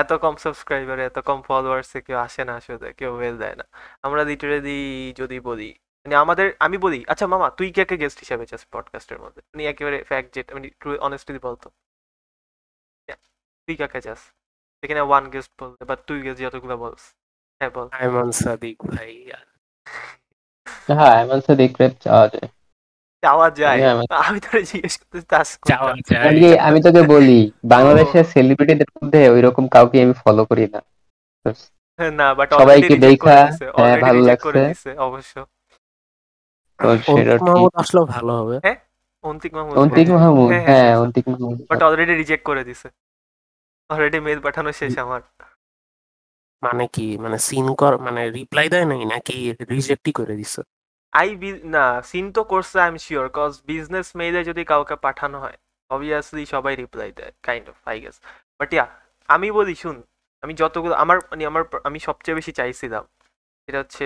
এত 0.02 0.12
কম 0.24 0.36
সাবস্ক্রাইবার 0.46 0.98
এত 1.10 1.18
কম 1.30 1.40
ফলোয়ার্সে 1.48 2.00
কেউ 2.08 2.18
আসে 2.28 2.42
না 2.48 2.54
আসলে 2.60 2.88
কেউ 3.00 3.12
মেল 3.22 3.36
দেয় 3.44 3.56
না। 3.60 3.66
আমরা 4.06 4.22
লিটারেলি 4.30 4.80
যদি 5.22 5.38
বলি 5.50 5.70
মানে 6.06 6.16
আমাদের 6.24 6.48
আমি 6.66 6.78
বলি 6.86 7.00
আচ্ছা 7.12 7.26
মামা 7.34 7.48
তুই 7.58 7.68
কে 7.72 7.84
কে 7.90 7.96
গেস্ট 8.02 8.18
হিসাবে 8.24 8.46
চাস 8.52 8.64
পডকাস্টের 8.74 9.20
মধ্যে? 9.24 9.42
মানে 9.52 9.64
একেবারে 9.72 9.98
ফ্যাক্ট 10.10 10.30
যেটা 10.36 10.52
মানে 10.56 10.68
ট্রু 10.80 10.92
অনেস্টলি 11.08 11.40
বলতো। 11.48 11.68
Yeah, 13.10 13.20
তুই 13.68 13.76
কাকে 13.76 14.00
চাস? 14.02 14.22
এখানে 14.84 15.02
ওয়ান 15.02 15.24
গেস্ট 15.34 15.52
বলতে 15.62 15.82
বা 15.86 15.96
তুই 16.08 16.20
গেস্ট 16.22 16.40
যতগুলো 16.42 16.76
বলস। 16.78 17.04
হ্যাঁ 17.62 17.72
বল। 17.76 17.88
আইমান 18.00 18.30
সাদিক 18.42 18.78
ভাই 18.92 19.12
হ্যাঁ 20.90 21.14
এমন 21.24 21.40
সে 21.46 21.54
দেখতে 21.56 21.84
চাওয়া 22.06 22.28
যায়। 22.28 22.48
চাওয়া 23.24 23.52
যায়। 23.52 23.80
আমি 24.28 24.40
তোরে 24.40 24.64
জিজ্ঞেস 24.64 24.94
করতে 24.98 25.18
যাওয়া 25.70 25.94
যায়। 26.10 26.60
আমি 26.60 26.80
তোকে 26.82 27.02
বলি 27.02 27.52
বাংলাদেশের 27.66 28.24
সেলিব্রিটিদের 28.24 28.90
মধ্যে 28.98 29.30
ওইরকম 29.30 29.68
কাউকে 29.68 29.98
আমি 30.04 30.14
ফলো 30.14 30.46
করি 30.46 30.68
না। 30.68 30.82
না 32.12 32.34
বাট 32.34 32.50
সবাইকে 32.54 32.96
দেখা, 32.96 33.38
হ্যাঁ, 33.78 33.98
ভালো 34.02 34.22
লাগছে। 34.22 34.90
অবশ্য। 34.98 35.34
মাহমুদ 37.42 38.06
ভালো 38.10 38.32
হবে। 38.34 38.58
অন্তিক 39.24 39.54
মাহমুদ 39.54 39.78
অন্তিক 39.78 40.10
মাহমুদ 40.10 40.50
হ্যাঁ, 40.52 40.66
হ্যাঁ 40.66 40.84
হ্যাঁ, 40.84 41.00
Antik 41.00 41.26
Mahmud. 41.30 41.58
But 41.70 41.84
already 41.84 42.14
reject 42.16 42.44
করে 42.46 42.64
দিছে। 42.64 42.88
অলরেডি 43.90 44.20
মেল 44.20 44.40
পাঠানো 44.40 44.72
শেষ 44.72 44.98
আমার। 44.98 45.22
মানে 46.64 46.88
কি 46.88 47.18
মানে 47.18 47.38
সিন 47.40 47.68
কর 47.76 47.98
মানে 47.98 48.22
রিপ্লাই 48.30 48.70
দেয় 48.70 48.86
নাই 48.86 49.06
নাকি 49.06 49.56
রিজেক্টই 49.70 50.12
করে 50.12 50.34
দিছে? 50.36 50.62
আই 51.14 51.30
না 51.76 51.86
সিন 52.02 52.26
তো 52.32 52.42
করছে 52.44 52.78
I 52.80 52.90
am 52.90 52.98
sure 53.06 53.26
cause 53.34 53.54
business 53.66 54.08
মেইলে 54.16 54.40
যদি 54.50 54.62
কাউকে 54.66 54.96
পাঠানো 54.96 55.38
হয় 55.40 55.58
অবভিয়াসলি 55.90 56.44
সবাই 56.46 56.74
রিপ্লাই 56.76 57.10
দেয় 57.12 57.32
kind 57.44 57.66
of 57.70 57.78
I 57.88 57.98
guess 58.02 58.18
but 58.60 58.70
yeah 58.74 58.86
আমি 59.30 59.48
বলি, 59.52 59.74
শুন, 59.76 59.98
আমি 60.44 60.54
যতগুলো, 60.54 60.94
আমার 61.04 61.18
মানে 61.32 61.44
আমার, 61.46 61.64
আমি 61.84 62.00
সবচেয়ে 62.00 62.36
বেশি 62.36 62.52
চাইছিলাম 62.52 63.04
এটা 63.68 63.80
হচ্ছে 63.80 64.06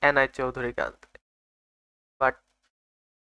NI 0.00 0.28
Chowdhury 0.38 0.72
Kanta 0.72 1.02
but 2.20 2.34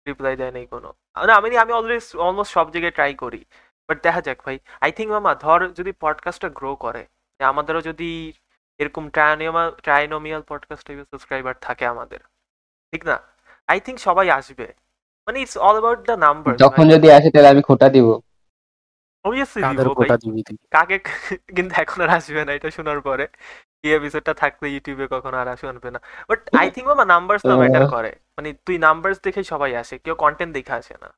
reply 0.07 0.36
দেয় 0.36 0.51
নেই 0.51 0.65
কোনো। 0.65 0.89
না 1.28 1.34
আমি 1.36 1.47
আমি 1.63 1.71
অলওয়েজ 1.80 2.05
অলমোস্ট 2.15 2.51
সব 2.53 2.65
জায়গায় 2.71 2.91
ট্রাই 2.91 3.11
করি। 3.23 3.41
বাট 3.89 3.97
দেখা 4.03 4.21
যাক 4.21 4.39
ভাই 4.45 4.57
আই 4.82 4.91
থিঙ্ক 4.91 5.09
মামা, 5.11 5.32
ধর 5.36 5.59
যদি 5.80 5.91
পডকাস্টটা 6.03 6.49
গ্রো 6.49 6.71
করে 6.76 7.03
আমাদেরও 7.39 7.82
যদি 7.82 8.09
এরকম 8.80 9.03
ট্রায়ানোমিয়াল 9.09 9.69
ট্রায়ানোমিয়াল 9.86 10.41
পডকাস্ট 10.47 10.86
সাবস্ক্রাইবার 11.11 11.55
থাকে 11.61 11.86
আমাদের। 11.93 12.21
ঠিক 12.95 13.03
না? 13.05 13.17
আই 13.69 13.79
থিঙ্ক 13.79 13.97
সবাই 13.99 14.27
আসবে। 14.29 14.67
মানে 15.27 15.37
it's 15.39 15.57
all 15.57 15.75
about 15.75 15.99
the 15.99 16.15
number 16.17 16.51
যখন 16.55 16.89
যদি 16.89 17.07
আসে 17.11 17.29
তাহলে 17.31 17.47
আমি 17.47 17.61
খোটা 17.61 17.87
দিব। 17.89 18.07
অবভিয়াসলি 19.25 19.61
দিব 19.71 19.89
ভাই। 19.93 20.09
কাকে 20.71 20.97
কিন্তু 21.55 21.73
এখন 21.81 21.99
আর 22.01 22.09
আসবে 22.09 22.41
না 22.45 22.51
এটা 22.53 22.69
শোনার 22.71 22.99
পরে। 23.01 23.25
এই 23.83 23.91
এপিসোডটা 23.93 24.33
থাকলে 24.33 24.65
ইউটিউবে 24.69 25.05
কখনো 25.07 25.35
আর 25.37 25.47
শুনবে 25.55 25.89
না। 25.91 25.99
বাট 26.29 26.39
আই 26.57 26.67
থিঙ্ক 26.71 26.87
মামা 26.87 27.05
নাম্বারস 27.05 27.41
না 27.45 27.55
ম্যাটার 27.55 27.85
করে। 27.95 28.11
মানে 28.37 28.53
তুই 28.65 28.77
নাম্বারস 28.77 29.17
দেখে 29.23 29.43
সবাই 29.43 29.75
আসে 29.75 29.97
কেউ 29.97 30.15
কন্টেন্ট 30.15 30.53
দেখে 30.53 30.73
আসে 30.73 30.93
না। 31.01 31.09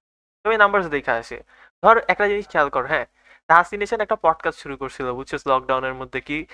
সবাই 0.46 0.58
নাম্বারস 0.58 0.88
দেখে 0.88 1.12
আসে। 1.12 1.38
ধর 1.84 1.98
একটা 2.08 2.28
জিনিস 2.28 2.46
খেয়াল 2.50 2.70
কর 2.70 2.86
হ্যাঁ? 2.86 3.06
তাহসিনেশন 3.50 4.00
একটা 4.02 4.16
পডকাস্ট 4.16 4.60
শুরু 4.60 4.78
করছিল 4.78 5.08
বুঝছস? 5.14 5.48
লকডাউনের 5.48 5.94
মধ্যে 5.94 6.22
কি 6.22 6.46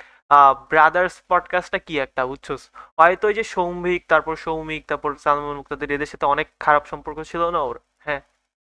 ব্রাদার্স 0.69 1.21
পডকাস্টটা 1.29 1.79
কি 1.79 1.99
একটা, 1.99 2.25
বুঝছস? 2.25 2.69
হয়তো 2.99 3.27
ওই 3.27 3.33
যে 3.33 3.43
সৌমিক 3.43 4.05
তারপর 4.07 4.35
সৌমিক, 4.35 4.85
তারপর 4.87 5.15
সালমান 5.15 5.55
মুক্তাদের 5.55 5.91
এদের 5.91 6.05
সাথে 6.05 6.25
অনেক 6.25 6.47
খারাপ 6.59 6.85
সম্পর্ক 6.85 7.23
ছিল 7.23 7.49
না 7.49 7.61
ওর? 7.61 7.79
হ্যাঁ 7.97 8.21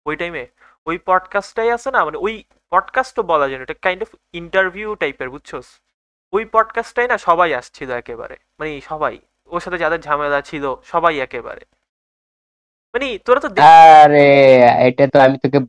ওই 0.06 0.16
টাইমে 0.16 0.48
ওই 0.86 0.98
পডকাস্টটাই 0.98 1.72
আছে 1.72 1.92
না? 1.92 2.06
মানে 2.06 2.18
ওই 2.18 2.44
পডকাস্টও 2.72 3.24
বলা 3.24 3.50
যায় 3.50 3.62
এটা 3.62 3.74
কাইন্ড 3.82 4.04
অফ 4.04 4.16
ইন্টারভিউ 4.34 4.96
টাইপের 4.96 5.30
বুঝছস? 5.30 5.82
ওই 6.34 6.46
পডকাস্টটাই 6.46 7.08
না 7.08 7.18
সবাই 7.18 7.54
আসছিল 7.54 7.92
একেবারে। 7.92 8.38
মানে 8.60 8.82
সবাই। 8.82 9.20
ওর 9.46 9.60
সাথে 9.60 9.78
যাদের 9.78 10.00
ঝামেলা 10.00 10.42
ছিল, 10.42 10.76
সবাই 10.84 11.20
একেবারে। 11.20 11.62
মানে 12.96 13.08
তোরা 13.26 13.40
তো 13.44 13.48
আরে 14.02 14.28
এটা 14.88 15.04
তো 15.14 15.18
আমি 15.26 15.38
তোকে 15.44 15.60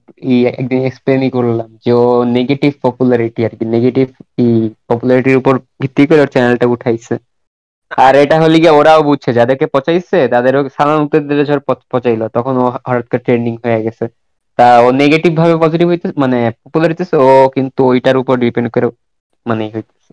একদিন 0.60 0.80
এক্সপ্লেনই 0.88 1.30
করলাম 1.36 1.68
যে 1.84 1.90
ও 2.02 2.04
নেগেটিভ 2.38 2.72
পপুলারিটি 2.84 3.40
আর 3.46 3.52
কি 3.58 3.64
নেগেটিভ 3.76 4.06
পপুলারিটির 4.90 5.36
উপর 5.42 5.54
ভিত্তি 5.80 6.02
করে 6.08 6.20
ওর 6.24 6.30
চ্যানেলটা 6.34 6.66
উঠাইছে। 6.74 7.14
আর 8.04 8.12
এটা 8.24 8.36
হলে 8.42 8.56
গিয়ে 8.62 8.74
ওরাও 8.78 9.00
বুঝছে 9.08 9.30
যাদেরকে 9.38 9.66
পচাইছে 9.74 10.18
তাদেরও 10.34 10.60
সালাম 10.76 10.96
মুক্তাদের 11.02 11.38
ঝড় 11.48 11.62
পচাইলো 11.92 12.26
তখন 12.36 12.54
ও 12.62 12.64
হঠাৎ 12.88 13.06
করে 13.10 13.22
ট্রেন্ডিং 13.26 13.54
হয়ে 13.64 13.80
গেছে। 13.86 14.04
তা 14.58 14.66
ও 14.86 14.88
নেগেটিভ 15.02 15.32
ভাবে 15.40 15.54
পজিটিভ 15.64 15.86
হইতে 15.92 16.06
মানে 16.22 16.38
পপুলার 16.62 16.88
হইতেছে 16.90 17.16
ও 17.28 17.30
কিন্তু 17.56 17.80
ওইটার 17.90 18.16
উপর 18.22 18.34
ডিপেন্ড 18.44 18.68
করে 18.74 18.86
মানে 19.46 19.64
হইতেছে। 19.74 20.10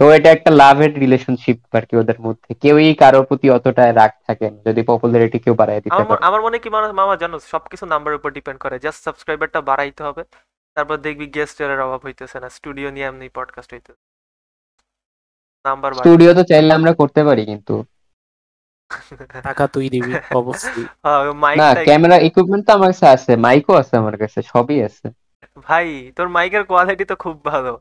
তো 0.00 0.10
এটা 0.10 0.30
একটা 0.30 0.50
লাভের 0.50 0.94
রিলেশনশিপ 0.94 1.60
আর 1.72 1.82
কি 1.82 1.96
ওদের 1.96 2.20
মধ্যে। 2.20 2.54
কেউই 2.54 2.94
কারোর 2.94 3.24
প্রতি 3.24 3.50
অতটা 3.50 3.92
রাগ 3.92 4.10
থাকে 4.26 4.50
না। 4.50 4.70
যদি 4.70 4.82
পপুলারিটি 4.82 5.38
কেউ 5.38 5.54
বাড়ায় 5.54 5.80
দিতে 5.80 5.94
আমার 5.94 6.06
পারে। 6.06 6.14
মনে- 6.14 6.28
আমার 6.28 6.42
মনে 6.42 6.58
কি 6.58 6.68
মানুষ 6.68 6.90
মামা 6.90 7.16
জানো 7.16 7.38
সবকিছু 7.38 7.86
নাম্বারের 7.86 8.16
উপর 8.16 8.30
ডিপেন্ড 8.30 8.60
করে। 8.60 8.78
জাস্ট 8.78 9.04
সাবস্ক্রাইবারটা 9.04 9.60
বাড়াইতে 9.60 10.02
হবে। 10.02 10.24
তারপর 10.74 10.96
দেখবি 10.96 11.26
গেস্টের 11.26 11.80
অভাব 11.80 12.00
হইতেছে 12.04 12.40
না। 12.40 12.48
স্টুডিও 12.48 12.90
নিয়ে 12.90 13.06
এমনি 13.06 13.28
পডকাস্ট 13.28 13.74
হইতেছে। 13.74 14.02
নাম্বার 15.64 15.92
স্টুডিও 15.92 16.34
তো 16.34 16.42
চাইলে 16.42 16.74
আমরা 16.74 16.94
করতে 16.94 17.24
পারি 17.24 17.44
কিন্তু। 17.44 17.84
টাকা 19.42 19.66
তুই 19.66 19.88
দিবি 19.88 20.14
অবশ্যই 20.34 20.84
না 21.56 21.74
ক্যামেরা 21.84 22.16
ইকুইপমেন্ট 22.16 22.66
তো 22.66 22.72
আমার 22.72 22.88
কাছে 22.88 23.06
আছে। 23.06 23.36
মাইকও 23.36 23.74
আছে 23.74 23.96
আমার 23.96 24.16
কাছে 24.16 24.42
সবই 24.42 24.82
আছে। 24.82 25.10
ভাই 25.62 26.12
তোর 26.16 26.28
মাইকের 26.28 26.64
কোয়ালিটি 26.64 27.04
তো 27.04 27.16
খুব 27.16 27.44
ভালো। 27.44 27.80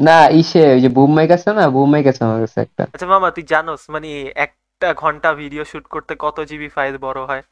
না 0.00 0.16
ইসে 0.40 0.60
ওই 0.74 0.80
যে 0.84 0.90
বুম 0.96 1.10
মাইক 1.16 1.30
আছে 1.36 1.50
না 1.58 1.64
বুম 1.74 1.88
মাইক 1.92 2.06
আছে 2.10 2.22
আমার 2.26 2.40
কাছে 2.44 2.58
একটা। 2.66 2.82
আচ্ছা 2.94 3.08
মামা 3.12 3.28
তুই 3.36 3.44
জানোস 3.52 3.82
মানে 3.94 4.08
একটা 4.44 4.88
ঘণ্টা 5.02 5.28
ভিডিও 5.40 5.62
শুট 5.70 5.84
করতে 5.94 6.12
কত 6.24 6.36
জিবি 6.50 6.68
ফাইল 6.76 6.94
বড় 7.06 7.20
হয়? 7.30 7.42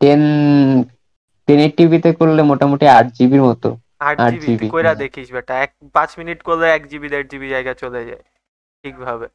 টেন 0.00 0.22
টেন 1.48 1.60
টিভিতে 1.76 2.10
করলে 2.18 2.42
মোটামুটি 2.50 2.84
আট 2.98 3.06
জিবির 3.16 3.42
মতো। 3.48 3.68
আট 4.08 4.16
আট 4.26 4.34
জিবি 4.44 4.66
কইরা 4.74 4.92
দেখিস 5.02 5.28
বেটা 5.36 5.54
এক 5.64 5.70
পাঁচ 5.96 6.10
মিনিট 6.20 6.38
করলে 6.48 6.66
এক 6.76 6.82
জিবি 6.90 7.08
দেড় 7.12 7.26
জিবি 7.32 7.48
জায়গা 7.54 7.72
চলে 7.82 8.00
যায় 8.08 8.24
ঠিকভাবে। 8.84 9.26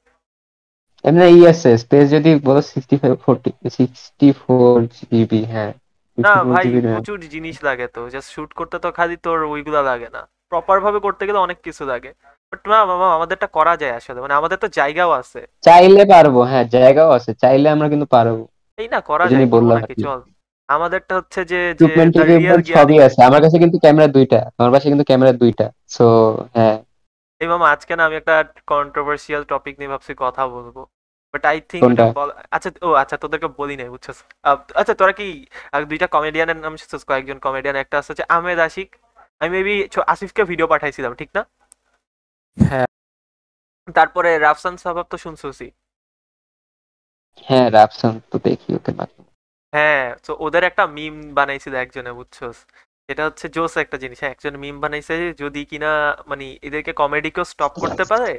এমনি 1.06 1.26
ই 1.38 1.42
আছে 1.52 1.70
স্পেস 1.84 2.06
যদি 2.16 2.32
বলো 2.48 2.62
sixty 2.72 2.96
five 3.02 3.14
forty 3.26 3.50
sixty 3.78 4.28
four 4.42 4.76
GB 4.96 5.42
হ্যাঁ। 5.54 5.72
না 6.18 6.34
ভাই 6.52 6.66
প্রচুর 6.94 7.20
জিনিস 7.36 7.58
লাগে 7.68 7.88
তো 7.96 8.02
জাস্ট 8.14 8.30
শুট 8.36 8.52
করতে 8.60 8.76
তো 8.84 8.90
খালি 8.98 9.16
তোর 9.26 9.40
ওইগুলা 9.54 9.82
লাগে 9.92 10.10
না। 10.18 10.22
প্রপার 10.52 10.78
ভাবে 10.86 11.00
করতে 11.00 11.24
গেলে 11.28 11.40
অনেক 11.40 11.58
কিছু 11.64 11.84
লাগে। 11.86 12.12
বাট 12.54 12.62
না 12.72 12.78
মামা 12.86 13.08
আমাদেরটা 13.18 13.48
করা 13.58 13.74
যায় 13.82 13.94
আসলে। 14.00 14.20
মানে 14.22 14.34
আমাদের 14.40 14.58
তো 14.64 14.68
জায়গাও 14.80 15.12
আছে। 15.22 15.42
চাইলে 15.68 16.04
পারব 16.14 16.36
হ্যাঁ 16.52 16.66
জায়গাও 16.76 17.12
আছে। 17.18 17.32
চাইলে 17.44 17.68
আমরা 17.76 17.88
কিন্তু 17.90 18.08
পারব। 18.16 18.38
এই 18.78 18.88
না 18.88 19.00
করা 19.10 19.26
যায় 19.28 19.48
বললাম। 19.56 19.78
চল। 20.08 20.20
আমাদেরটা 20.70 21.14
হচ্ছে 21.20 21.40
যে 21.52 21.60
যে 21.80 21.86
সবই 22.78 22.98
আছে। 23.08 23.20
আমার 23.30 23.42
কাছে 23.46 23.58
কিন্তু 23.64 23.78
ক্যামেরা 23.84 24.08
দুইটা। 24.08 24.40
আমার 24.60 24.72
কাছে 24.76 24.88
কিন্তু 24.92 25.06
ক্যামেরা 25.10 25.34
দুইটা। 25.44 25.66
সো 25.96 26.06
হ্যাঁ। 26.58 26.78
এই 27.42 27.48
মামা 27.54 27.66
আজকে 27.76 27.94
না 27.98 28.04
আমি 28.06 28.16
একটা 28.22 28.36
কন্ট্রোভার্সিয়াল 28.74 29.42
টপিক 29.52 29.74
নিয়ে 29.80 29.92
ভাবছি 29.94 30.12
কথা 30.24 30.44
বলব। 30.56 30.78
But 31.34 31.44
I 31.52 31.58
think? 31.72 31.84
আচ্ছা 32.56 32.70
ও 32.88 32.90
আচ্ছা 33.02 33.16
তোদেরকে 33.24 33.48
বলি 33.60 33.76
নাই 33.80 33.90
বুঝছস 33.94 34.18
আচ্ছা 34.80 34.94
তোরা 35.00 35.14
কি 35.20 35.28
দুইটা 35.92 36.08
কমেডিয়ানের 36.16 36.58
নাম 36.66 36.74
শুনছিস? 36.82 37.02
কয়েকজন 37.10 37.38
কমেডিয়ান 37.46 37.76
একটা 37.84 37.96
আছে 38.02 38.24
আহমেদ 38.36 38.60
আশিক 38.68 38.90
আমি 39.42 39.50
মেবি 39.50 39.76
আসিফকে 40.08 40.44
ভিডিও 40.44 40.68
পাঠাইছিলাম 40.68 41.14
ঠিক 41.14 41.30
না? 41.36 41.42
হ্যাঁ। 42.58 42.88
তারপরে 43.96 44.30
রাফসান 44.40 44.76
সাহাব 44.78 44.98
তো 45.12 45.18
শুনছোসই। 45.18 45.72
হ্যাঁ 47.48 47.68
রাফসান 47.72 48.14
তো 48.32 48.38
দেখি 48.40 48.70
ওকে 48.76 48.92
মাঝে। 49.00 49.20
হ্যাঁ 49.74 50.16
তো 50.26 50.32
ওদের 50.40 50.64
একটা 50.64 50.84
মিম 50.88 51.16
বানাইছিল 51.34 51.74
একজনে 51.76 52.12
বুঝছস? 52.14 52.58
এটা 53.10 53.24
হচ্ছে 53.26 53.46
জোস 53.50 53.74
একটা 53.78 53.98
জিনিস 53.98 54.18
হ্যাঁ 54.20 54.32
একজন 54.32 54.54
মিম 54.58 54.76
বানাইছে 54.82 55.14
যদি 55.34 55.62
কিনা 55.66 55.92
মানে 56.28 56.46
এদেরকে 56.68 56.92
কমেডি 56.94 57.30
কমেডিকেও 57.30 57.46
স্টপ 57.46 57.74
করতে 57.84 58.04
পারে 58.12 58.32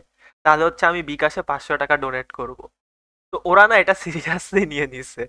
তাহলে 0.45 0.63
হচ্ছে 0.65 0.85
আমি 0.87 1.01
বিকাশে 1.03 1.41
পাঁচশো 1.43 1.75
টাকা 1.77 1.95
ডোনেট 1.97 2.29
করব। 2.33 2.59
তো 3.33 3.37
ওরা 3.45 3.65
না 3.71 3.75
এটা 3.83 3.95
সিরিয়াসলি 3.95 4.63
নিয়ে 4.67 4.87
নিছে। 4.87 5.23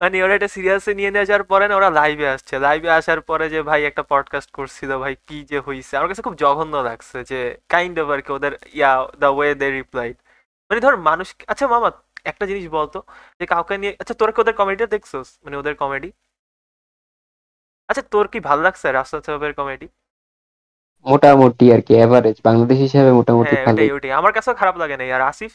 মানে 0.00 0.16
ওরা 0.24 0.34
এটা 0.38 0.48
সিরিয়াসলি 0.56 0.92
নিয়ে 0.98 1.10
নিয়ে 1.14 1.26
যাওয়ার 1.28 1.44
পরে 1.52 1.64
না 1.68 1.74
ওরা 1.80 1.90
লাইভে 1.90 2.26
আসছে। 2.34 2.54
লাইভে 2.66 2.88
আসার 2.98 3.20
পরে 3.28 3.46
যে 3.54 3.60
ভাই 3.68 3.80
একটা 3.90 4.02
পডকাস্ট 4.12 4.50
করছিল 4.58 4.90
ভাই 5.02 5.14
কি 5.26 5.38
যে 5.50 5.58
হইছে? 5.66 5.92
আমার 5.98 6.08
কাছে 6.10 6.22
খুব 6.26 6.36
জঘন্য 6.42 6.74
লাগছে 6.88 7.18
যে 7.30 7.38
কাইন্ড 7.74 7.96
অফ 8.02 8.08
আর 8.14 8.20
কি 8.24 8.30
ওদের 8.38 8.52
yeah 8.78 8.90
the 9.22 9.28
way 9.36 9.50
they 9.60 9.66
reply 9.78 10.08
মানে 10.70 10.80
ধর 10.86 10.94
মানুষ 11.08 11.28
আচ্ছা 11.52 11.64
মামা 11.74 11.88
একটা 12.30 12.44
জিনিস 12.50 12.66
বলতো 12.78 12.98
যে 13.40 13.44
কাউকে 13.52 13.74
নিয়ে 13.82 13.92
আচ্ছা 14.00 14.14
তোর 14.20 14.30
কি 14.34 14.38
ওদের 14.42 14.54
কমেডিটা 14.60 14.86
দেখছোস? 14.94 15.28
মানে 15.44 15.56
ওদের 15.60 15.74
কমেডি 15.82 16.08
আচ্ছা 17.88 18.02
তোর 18.14 18.26
কি 18.32 18.38
ভালো 18.48 18.60
লাগছে 18.66 18.86
রাফসান 18.96 19.20
সাহেবের 19.26 19.52
কমেডি 19.60 19.86
মোটামুটি 21.06 21.66
আর 21.74 21.80
কি 21.86 21.92
এভারেজ 22.04 22.36
বাংলাদেশ 22.48 22.78
হিসেবে 22.86 23.10
মোটামুটি 23.18 23.54
হ্যাঁ 23.54 23.66
ভালো 23.66 23.76
ওটাই 23.78 23.90
ওটাই। 23.96 24.12
আমার 24.20 24.32
কাছেও 24.36 24.54
খারাপ 24.60 24.76
লাগে 24.82 24.96
না। 25.00 25.04
আর 25.16 25.22
আসিফ? 25.30 25.52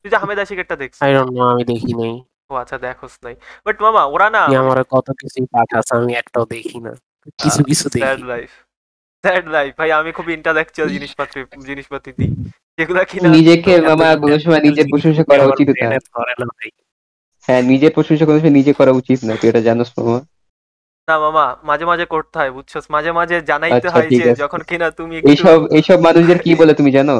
তুই 0.00 0.08
যে 0.12 0.16
আহমেদ 0.20 0.38
আশিকেরটা 0.44 0.76
দেখছিস? 0.82 1.00
আই 1.04 1.10
ডোন্ট 1.16 1.32
নো 1.36 1.42
আমি 1.52 1.64
দেখি 1.72 1.92
নাই। 2.00 2.14
ও 2.50 2.52
আচ্ছা 2.62 2.76
দেখোস 2.86 3.14
নাই। 3.24 3.34
বাট 3.66 3.76
মামা 3.84 4.02
ওরা 4.14 4.28
না 4.34 4.42
আমার 4.62 4.78
কত 4.94 5.06
কিছু 5.20 5.38
পাঠাস 5.54 5.86
আমি 5.96 6.12
একটাও 6.20 6.44
দেখি 6.54 6.78
না। 6.86 6.92
কিছু 7.40 7.60
কিছু 7.68 7.86
স্যাড 8.04 8.20
লাইফ 8.32 8.50
স্যাড 9.24 9.44
লাইফ 9.56 9.70
ভাই 9.80 9.90
আমি 10.00 10.10
খুব 10.18 10.26
ইন্টালেকচুয়াল 10.38 10.88
জিনিসপত্র 10.96 11.34
জিনিসপাতি 11.70 12.10
দিই। 12.18 12.30
যেগুলা 12.78 13.02
কিনা 13.10 13.28
নিজেকে 13.38 13.72
মামা 13.88 14.08
কোনো 14.22 14.36
সময় 14.44 14.62
নিজের 14.68 14.86
প্রশংসা 14.92 15.22
করা 15.30 15.44
উচিত 15.50 15.68
না। 15.82 15.88
হ্যাঁ 17.48 17.62
নিজের 17.72 17.92
প্রশংসা 17.96 18.24
কোনো 18.28 18.38
সময় 18.40 18.54
নিজে 18.58 18.72
করা 18.78 18.92
উচিত 19.00 19.18
না 19.28 19.32
তুই 19.40 19.48
এটা 19.50 19.62
জানোস 19.68 19.90
মামা। 19.96 20.18
না 21.08 21.14
মামা 21.18 21.44
মাঝে 21.68 21.84
মাঝে 21.84 22.04
করতে 22.06 22.34
হয় 22.38 22.50
বুঝছস 22.56 22.84
মাঝে 22.94 23.10
মাঝে 23.12 23.36
জানাইতে 23.50 23.76
আচ্ছা, 23.78 23.90
হয় 23.94 24.06
ঠিক 24.10 24.18
যে 24.18 24.24
আছে। 24.26 24.40
যখন 24.42 24.60
কিনা 24.68 24.86
তুমি 24.98 25.14
একটু 25.16 25.28
এইসব 25.32 25.58
এইসব 25.76 25.98
মানুষদের 26.06 26.38
কি 26.44 26.50
বলে 26.60 26.72
তুমি 26.74 26.90
জানো? 26.98 27.14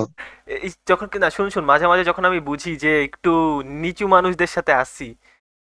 এই 0.56 0.70
যখন 0.90 1.06
কিনা 1.12 1.28
শুন 1.36 1.46
শুন 1.50 1.64
মাঝে 1.64 1.86
মাঝে 1.90 2.04
যখন 2.10 2.24
আমি 2.24 2.40
বুঝি 2.48 2.72
যে 2.84 2.92
একটু 3.04 3.32
নিচু 3.82 4.04
মানুষদের 4.14 4.50
সাথে 4.56 4.72
আসছি 4.74 5.06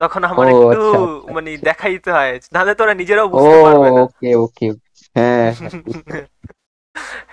তখন 0.01 0.21
আমার 0.23 0.45
ও, 0.45 0.51
একটু 0.53 0.81
আচ্ছা, 0.83 0.97
আচ্ছা, 0.97 1.33
মানে 1.35 1.49
আচ্ছা। 1.51 1.65
দেখাইতে 1.67 2.09
হয়। 2.11 2.33
নাহলে 2.53 2.73
তোরা 2.79 2.93
নিজেরাও 2.93 3.27
ও 3.27 3.31
বুঝতে 3.33 3.57
পারবে 3.65 3.87
না। 3.89 4.01
ওকে 4.03 4.29
ওকে। 4.45 4.67
হ্যাঁ 5.15 5.47
হ্যাঁ, 5.53 5.71
বুঝতে 5.85 6.17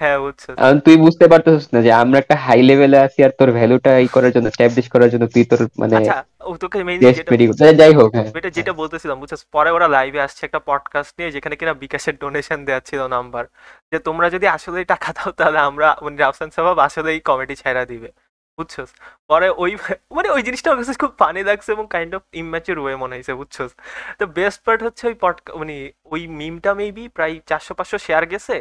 হ্যাঁ 0.04 0.18
বুঝছ। 0.24 0.42
কারণ 0.58 0.76
তুই 0.86 0.96
বুঝতে 1.04 1.24
পারতেছিস 1.32 1.66
না 1.74 1.78
যে 1.86 1.90
আমরা 2.02 2.16
একটা 2.18 2.36
হাই 2.44 2.60
লেভেলে 2.68 2.98
আছি 3.06 3.18
আর 3.26 3.32
তোর 3.38 3.48
ভ্যালুটা 3.58 3.90
ই 3.98 4.08
করার 4.14 4.32
জন্য 4.36 4.46
স্ট্যাবলিশ 4.54 4.86
করার 4.94 5.10
জন্য 5.10 5.24
তুই 5.34 5.44
তোর 5.50 5.60
মানে 5.78 5.94
আচ্ছা 5.98 6.16
ও 6.42 6.52
তোকে 6.62 6.76
মেইনলি 6.88 7.04
যেটা 7.48 7.72
যাই 7.80 7.92
হোক 7.98 8.10
হ্যাঁ। 8.16 8.28
এটা 8.40 8.50
যেটা 8.58 8.72
বলতেছিলাম 8.72 9.16
বুঝছস? 9.22 9.40
পরে 9.52 9.70
ওরা 9.70 9.86
লাইভে 9.88 10.20
আসছে 10.26 10.42
একটা 10.44 10.60
পডকাস্ট 10.70 11.12
নিয়ে 11.18 11.30
যেখানে 11.30 11.54
কিনা 11.56 11.74
বিকাশের 11.84 12.14
ডোনেশন 12.22 12.58
দেওয়া 12.68 12.80
ছিল 12.80 13.00
নাম্বার 13.06 13.44
যে 13.92 13.98
তোমরা 14.08 14.26
যদি 14.30 14.46
আসলে 14.56 14.78
টাকা 14.84 15.10
দাও 15.12 15.30
তাহলে 15.38 15.58
আমরা 15.60 15.88
মানে 16.04 16.16
রাফসান 16.16 16.48
সাহেব 16.50 16.78
আসলে 16.88 17.08
এই 17.12 17.20
কমেডি 17.20 17.54
ছাইরা 17.62 17.84
দিবে 17.92 18.10
বুঝছস? 18.58 18.90
পরে 19.30 19.48
ওই 19.62 19.70
মানে 20.16 20.28
ওই 20.30 20.42
জিনিসটা 20.42 20.68
আমার 20.70 20.80
কাছে 20.82 20.94
খুব 21.02 21.12
ফানি 21.18 21.40
লাগছে 21.42 21.70
এবং 21.72 21.84
কাইন্ড 21.86 22.12
অফ 22.18 22.22
ইম্যাচুর 22.34 22.76
ওয়ে 22.78 22.94
মনে 22.96 23.14
হয়েছে 23.16 23.32
বুঝছস? 23.40 23.70
তো 24.18 24.24
বেস্ট 24.36 24.60
পার্ট 24.66 24.80
হচ্ছে 24.86 25.04
ওই 25.06 25.16
পড 25.22 25.36
মানে 25.60 25.74
ওই 26.12 26.22
মিমটা 26.38 26.72
মেবি 26.74 27.04
প্রায় 27.16 27.34
চারশো 27.46 27.72
পাঁচশো 27.78 27.98
শেয়ার 28.06 28.24
গেছে 28.32 28.56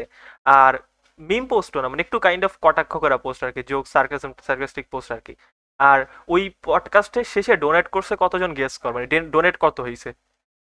আর 0.57 0.73
মিম 1.19 1.43
পোস্টও 1.47 1.79
না 1.81 1.87
মানে 1.89 2.01
একটু 2.01 2.17
কাইন্ড 2.19 2.43
অফ 2.45 2.53
কটাক্ষ 2.61 2.93
করা 2.97 3.17
পোস্ট 3.17 3.41
আর 3.43 3.51
কি 3.51 3.61
জোক 3.63 3.83
সার্কাসম 3.87 4.31
সার্কাস্টিক 4.47 4.85
পোস্ট 4.91 5.09
আর 5.11 5.21
কি। 5.21 5.33
আর 5.79 5.99
ওই 6.27 6.43
পডকাস্টের 6.63 7.25
শেষে 7.25 7.53
ডোনেট 7.57 7.87
করছে 7.87 8.13
কতজন 8.19 8.51
গেস 8.53 8.73
কর 8.77 8.91
মানে 8.93 9.05
ডোনেট 9.29 9.55
কত 9.59 9.77
হয়েছে 9.79 10.09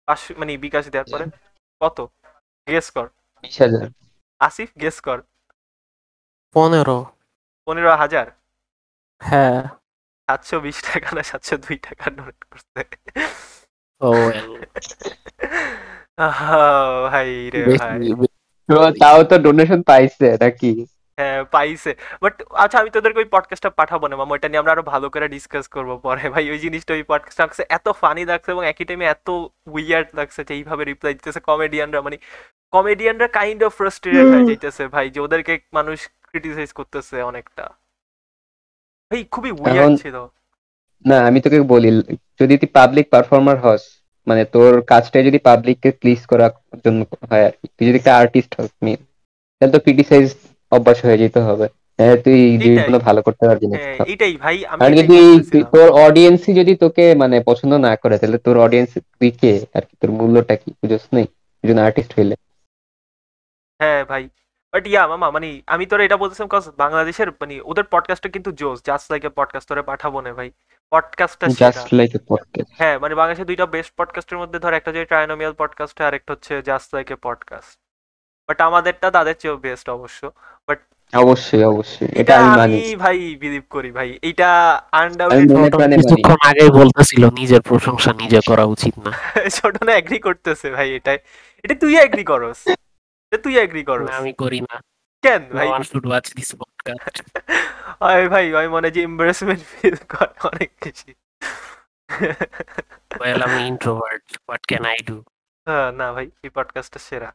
পাঁচশো 0.07 0.31
মানে 0.37 0.51
বিকাশ 0.57 0.83
দেওয়ার 0.89 1.07
পরে? 1.13 1.25
কত? 1.81 1.97
গেস 2.67 2.87
কর 2.91 3.05
আসিফ 4.41 4.69
গেস 4.81 4.97
কর 5.01 5.19
পনেরো। 6.55 6.99
পনেরো 7.67 7.91
হাজার? 7.95 8.25
হ্যাঁ। 9.21 9.59
সাতশো 10.27 10.55
বিশ 10.59 10.77
টাকা 10.87 11.09
না 11.15 11.21
সাতশো 11.23 11.55
দুই 11.57 11.77
টাকা 11.77 12.05
ডোনেট 12.09 12.41
করছে। 12.43 12.81
ও 14.01 14.09
আহ, 16.17 16.49
ভাই 17.05 17.29
রে 17.53 17.61
ভাই। 17.73 17.99
তাও 19.01 19.19
তো 19.23 19.35
ডোনেশন 19.37 19.79
পাইছে 19.83 20.27
নাকি? 20.41 20.71
হ্যাঁ 21.17 21.41
পাইছে। 21.51 21.91
বাট 22.21 22.35
আচ্ছা 22.53 22.77
আমি 22.79 22.89
তোদেরকে 22.89 23.19
ওই 23.19 23.25
পডকাস্টটা 23.25 23.69
পাঠাবো 23.69 24.05
না 24.07 24.15
মামা। 24.15 24.31
ওইটা 24.33 24.47
নিয়ে 24.49 24.59
আমরা 24.59 24.71
আরও 24.71 24.83
ভালো 24.83 25.07
করে 25.09 25.27
ডিসকাস 25.27 25.65
করব 25.67 25.91
পরে। 25.97 26.21
ভাই 26.35 26.45
ওই 26.51 26.59
জিনিসটা 26.59 26.93
ওই 26.93 27.03
পডকাস্ট 27.03 27.37
লাগছে 27.41 27.63
এত 27.69 27.87
ফানি 28.01 28.25
লাগছে 28.25 28.49
এবং 28.51 28.63
একই 28.67 28.85
টাইমে 28.85 29.05
এত 29.05 29.27
উইয়ার্ড 29.67 30.07
লাগছে 30.13 30.41
যে 30.43 30.53
এইভাবে 30.53 30.83
রিপ্লাই 30.83 31.13
দিতেছে 31.13 31.39
কমেডিয়ানরা 31.39 31.99
মানে 32.01 32.17
কমেডিয়ানরা 32.73 33.27
কাইন্ড 33.27 33.63
অফ 33.63 33.71
ফ্রাস্ট্রেটেড 33.77 34.25
হয়ে 34.33 34.45
যাইতেছে 34.45 34.83
ভাই 34.87 35.05
যে 35.09 35.19
ওদেরকে 35.19 35.53
মানুষ 35.73 35.97
ক্রিটিসাইজ 36.29 36.69
করতেছে 36.71 37.15
অনেকটা। 37.21 37.65
ভাই 39.11 39.23
খুবই 39.31 39.51
উইয়ার্ড 39.51 39.93
ছিল। 40.01 40.15
না 41.05 41.17
আমি 41.27 41.39
তোকে 41.41 41.57
বলি 41.61 41.89
যদি 42.39 42.53
তুই 42.57 42.69
পাবলিক 42.73 43.05
পারফর্মার 43.09 43.57
হস 43.59 43.83
মানে 44.27 44.43
তোর 44.51 44.71
কাজটা 44.91 45.17
যদি 45.21 45.39
পাবলিককে 45.47 45.89
প্লিজ 46.01 46.21
করার 46.31 46.51
জন্য 46.85 46.99
হয় 47.29 47.43
আর 47.47 47.53
কি। 47.59 47.65
তুই 47.75 47.85
যদি 47.87 47.97
একটা 47.97 48.13
আর্টিস্ট 48.21 48.51
হস 48.57 48.71
মেন 48.81 48.99
তাহলে 49.57 49.71
তো 49.73 49.79
ক্রিটিসাইজ 49.85 50.25
অভ্যাস 50.71 50.97
হয়ে 51.05 51.21
যেতে 51.23 51.39
হবে। 51.47 51.65
হ্যাঁ 51.99 52.15
তুই 52.25 52.37
জিনিসগুলো 52.63 52.97
ভালো 53.07 53.19
করতে 53.27 53.43
পারবি 53.49 53.67
না। 53.67 53.77
হ্যাঁ 53.77 53.95
এইটাই 54.11 54.33
ভাই 54.43 54.55
আমি 54.71 54.81
আর 54.83 54.91
যদি 54.99 55.17
তোর 55.73 55.87
অডিয়েন্সই 56.05 56.53
যদি 56.59 56.73
তোকে 56.83 57.05
মানে 57.21 57.35
পছন্দ 57.49 57.73
না 57.87 57.93
করে 58.01 58.15
তাহলে 58.17 58.37
তোর 58.45 58.55
অডিয়েন্স 58.65 58.89
তুই 59.13 59.31
কে? 59.41 59.51
আর 59.77 59.83
কি 59.87 59.93
তোর 60.01 60.11
মূল্যটা 60.17 60.55
কি? 60.61 60.69
বুঝছ 60.81 61.05
নেই 61.15 61.25
একজন 61.63 61.77
আর্টিস্ট 61.79 62.11
হইলে। 62.17 62.35
হ্যাঁ 63.79 64.01
ভাই 64.11 64.23
বাট 64.73 64.83
ইয়া 64.87 65.03
মামা 65.11 65.27
মানে 65.35 65.47
আমি 65.67 65.83
তোরা 65.85 66.03
এটা 66.05 66.17
বলতেছিলাম 66.17 66.49
কজ 66.51 66.63
বাংলাদেশের 66.83 67.29
মানে 67.41 67.55
ওদের 67.65 67.85
পডকাস্টটা 67.93 68.29
কিন্তু 68.29 68.49
জোস 68.59 68.77
জাস্ট 68.89 69.05
লাইক 69.11 69.23
এ 69.25 69.31
পডকাস্ট 69.39 69.67
তোরা 69.69 69.83
পাঠাবো 69.89 70.17
না 70.21 70.31
ভাই। 70.39 70.49
পডকাস্টটা 70.91 71.47
জাস্ট 71.47 71.93
লাইক 71.93 72.15
এ 72.15 72.17
পডকাস্ট 72.27 72.71
হ্যাঁ 72.77 72.99
মানে 72.99 73.15
বাংলাদেশের 73.15 73.45
দুইটা 73.45 73.65
বেস্ট 73.65 73.93
পডকাস্টের 73.97 74.37
মধ্যে 74.37 74.59
ধর 74.59 74.73
একটা 74.73 74.91
যে 74.91 75.05
ট্রাইনোমিয়াল 75.05 75.53
পডকাস্ট 75.53 76.01
আর 76.01 76.13
একটা 76.13 76.33
হচ্ছে 76.33 76.61
just 76.61 76.95
like 76.95 77.11
a 77.11 77.15
podcast 77.21 77.79
but 78.47 78.61
আমাদেরটা 78.61 79.11
তাদের 79.11 79.35
চেয়েও 79.39 79.57
বেস্ট 79.57 79.89
অবশ্য। 79.89 80.31
অবশ্যই 81.13 81.63
অবশ্যই। 81.63 82.07
এটা 82.15 82.39
আমি 82.39 82.57
মানি। 82.57 82.95
ভাই 82.95 83.35
বিলিভ 83.35 83.63
করি 83.69 83.91
ভাই। 83.91 84.19
এটা 84.21 84.81
কিছুক্ষণ 85.95 86.35
আগেই 86.41 86.69
বলতেছিল 86.69 87.29
নিজের 87.29 87.61
প্রশংসা 87.61 88.13
নিজে 88.13 88.39
করা 88.47 88.63
উচিত 88.63 88.93
না। 88.99 89.11
ছোট 89.49 89.83
না 89.83 89.93
এগ্রি 89.93 90.19
করতেছে 90.19 90.71
ভাই 90.71 90.95
এটাই। 90.95 91.17
এটা 91.63 91.75
তুই 91.75 91.97
এগ্রি 91.97 92.23
করস। 92.23 92.67
এটা 92.67 93.37
তুই 93.37 93.59
এগ্রি 93.59 93.83
করস। 93.83 94.09
আমি 94.09 94.33
করি 94.33 94.59
না। 94.59 94.81
কেন 95.21 95.43
ভাই? 95.53 95.67
Should 95.67 96.03
watch 96.03 96.27
this 96.27 96.49
podcast. 96.51 96.74
আরে 97.99 98.29
ভাই 98.29 98.55
আমি 98.55 98.67
মনে 98.67 98.91
যে 98.91 99.01
এম্বারেসমেন্ট 99.01 99.63
ফিল 99.63 99.95
করে 99.95 100.47
অনেক 100.47 100.71
বেশি। 100.83 101.13
Well, 103.11 103.39
I'm 103.39 103.53
an 103.53 103.65
introvert. 103.71 104.25
What 104.47 104.61
can 104.71 104.83
I 104.83 104.97
do? 105.07 105.15
হ্যাঁ, 105.67 105.91
না 105.91 106.13
ভাই 106.13 106.31
এই 106.43 106.49
পডকাস্টটা 106.49 106.99
সেরা। 106.99 107.33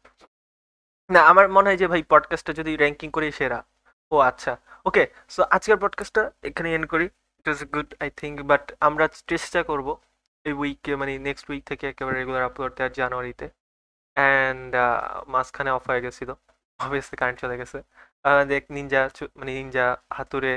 না 1.11 1.21
আমার 1.23 1.49
মনে 1.49 1.69
হয় 1.69 1.77
যে 1.77 1.87
ভাই 1.87 2.03
পডকাস্টটা 2.03 2.53
যদি 2.53 2.77
র্যাঙ্কিং 2.77 3.11
করি 3.11 3.33
সেরা। 3.33 3.65
ও 4.11 4.19
আচ্ছা। 4.19 4.57
ওকে 4.87 5.07
সো 5.29 5.43
আজকের 5.43 5.77
পডকাস্টটা 5.77 6.31
এখানে 6.43 6.75
এন্ড 6.75 6.87
করি। 6.87 7.05
It 7.05 7.49
was 7.49 7.65
good 7.65 7.95
I 8.01 8.11
think 8.11 8.43
but 8.43 8.73
আমরা 8.81 9.09
চেষ্টা 9.27 9.63
করব 9.63 9.97
এই 10.45 10.53
উইকে 10.53 10.97
মানে 10.97 11.19
নেক্সট 11.19 11.51
উইক 11.51 11.65
থেকে 11.65 11.89
একেবারে 11.89 12.19
রেগুলার 12.19 12.45
আপলোড 12.45 12.75
দেওয়ার 12.77 12.93
জানুয়ারিতে। 12.93 13.49
অ্যান্ড 14.15 14.77
মাঝখানে 15.27 15.71
অফ 15.71 15.91
হয়ে 15.91 16.01
গেছিল। 16.01 16.31
অবভিয়াসলি 16.81 17.17
কারেন্ট 17.17 17.41
চলে 17.41 17.59
গেছে। 17.59 17.83
দেখ 18.53 18.63
নিনজা 18.77 19.01
মানে 19.39 19.51
নিনজা 19.59 19.87
হাতুরে 20.17 20.53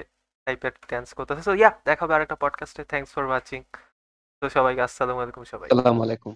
টাইপের 0.47 0.73
ড্যান্স 0.89 1.09
করতেছে। 1.17 1.41
সো 1.47 1.51
ইয়া 1.61 1.71
দেখা 1.87 2.01
হবে 2.05 2.13
আরেকটা 2.17 2.37
পডকাস্টে 2.43 2.83
থ্যাংকস 2.91 3.11
ফর 3.15 3.25
ওয়াচিং 3.29 3.61
তো 4.41 4.45
সবাইকে 4.55 4.81
আসসালামু 4.87 5.19
আলাইকুম 5.23 5.43
সবাই 5.53 5.67
আসসালামু 5.71 6.01
আলাইকুম। 6.05 6.33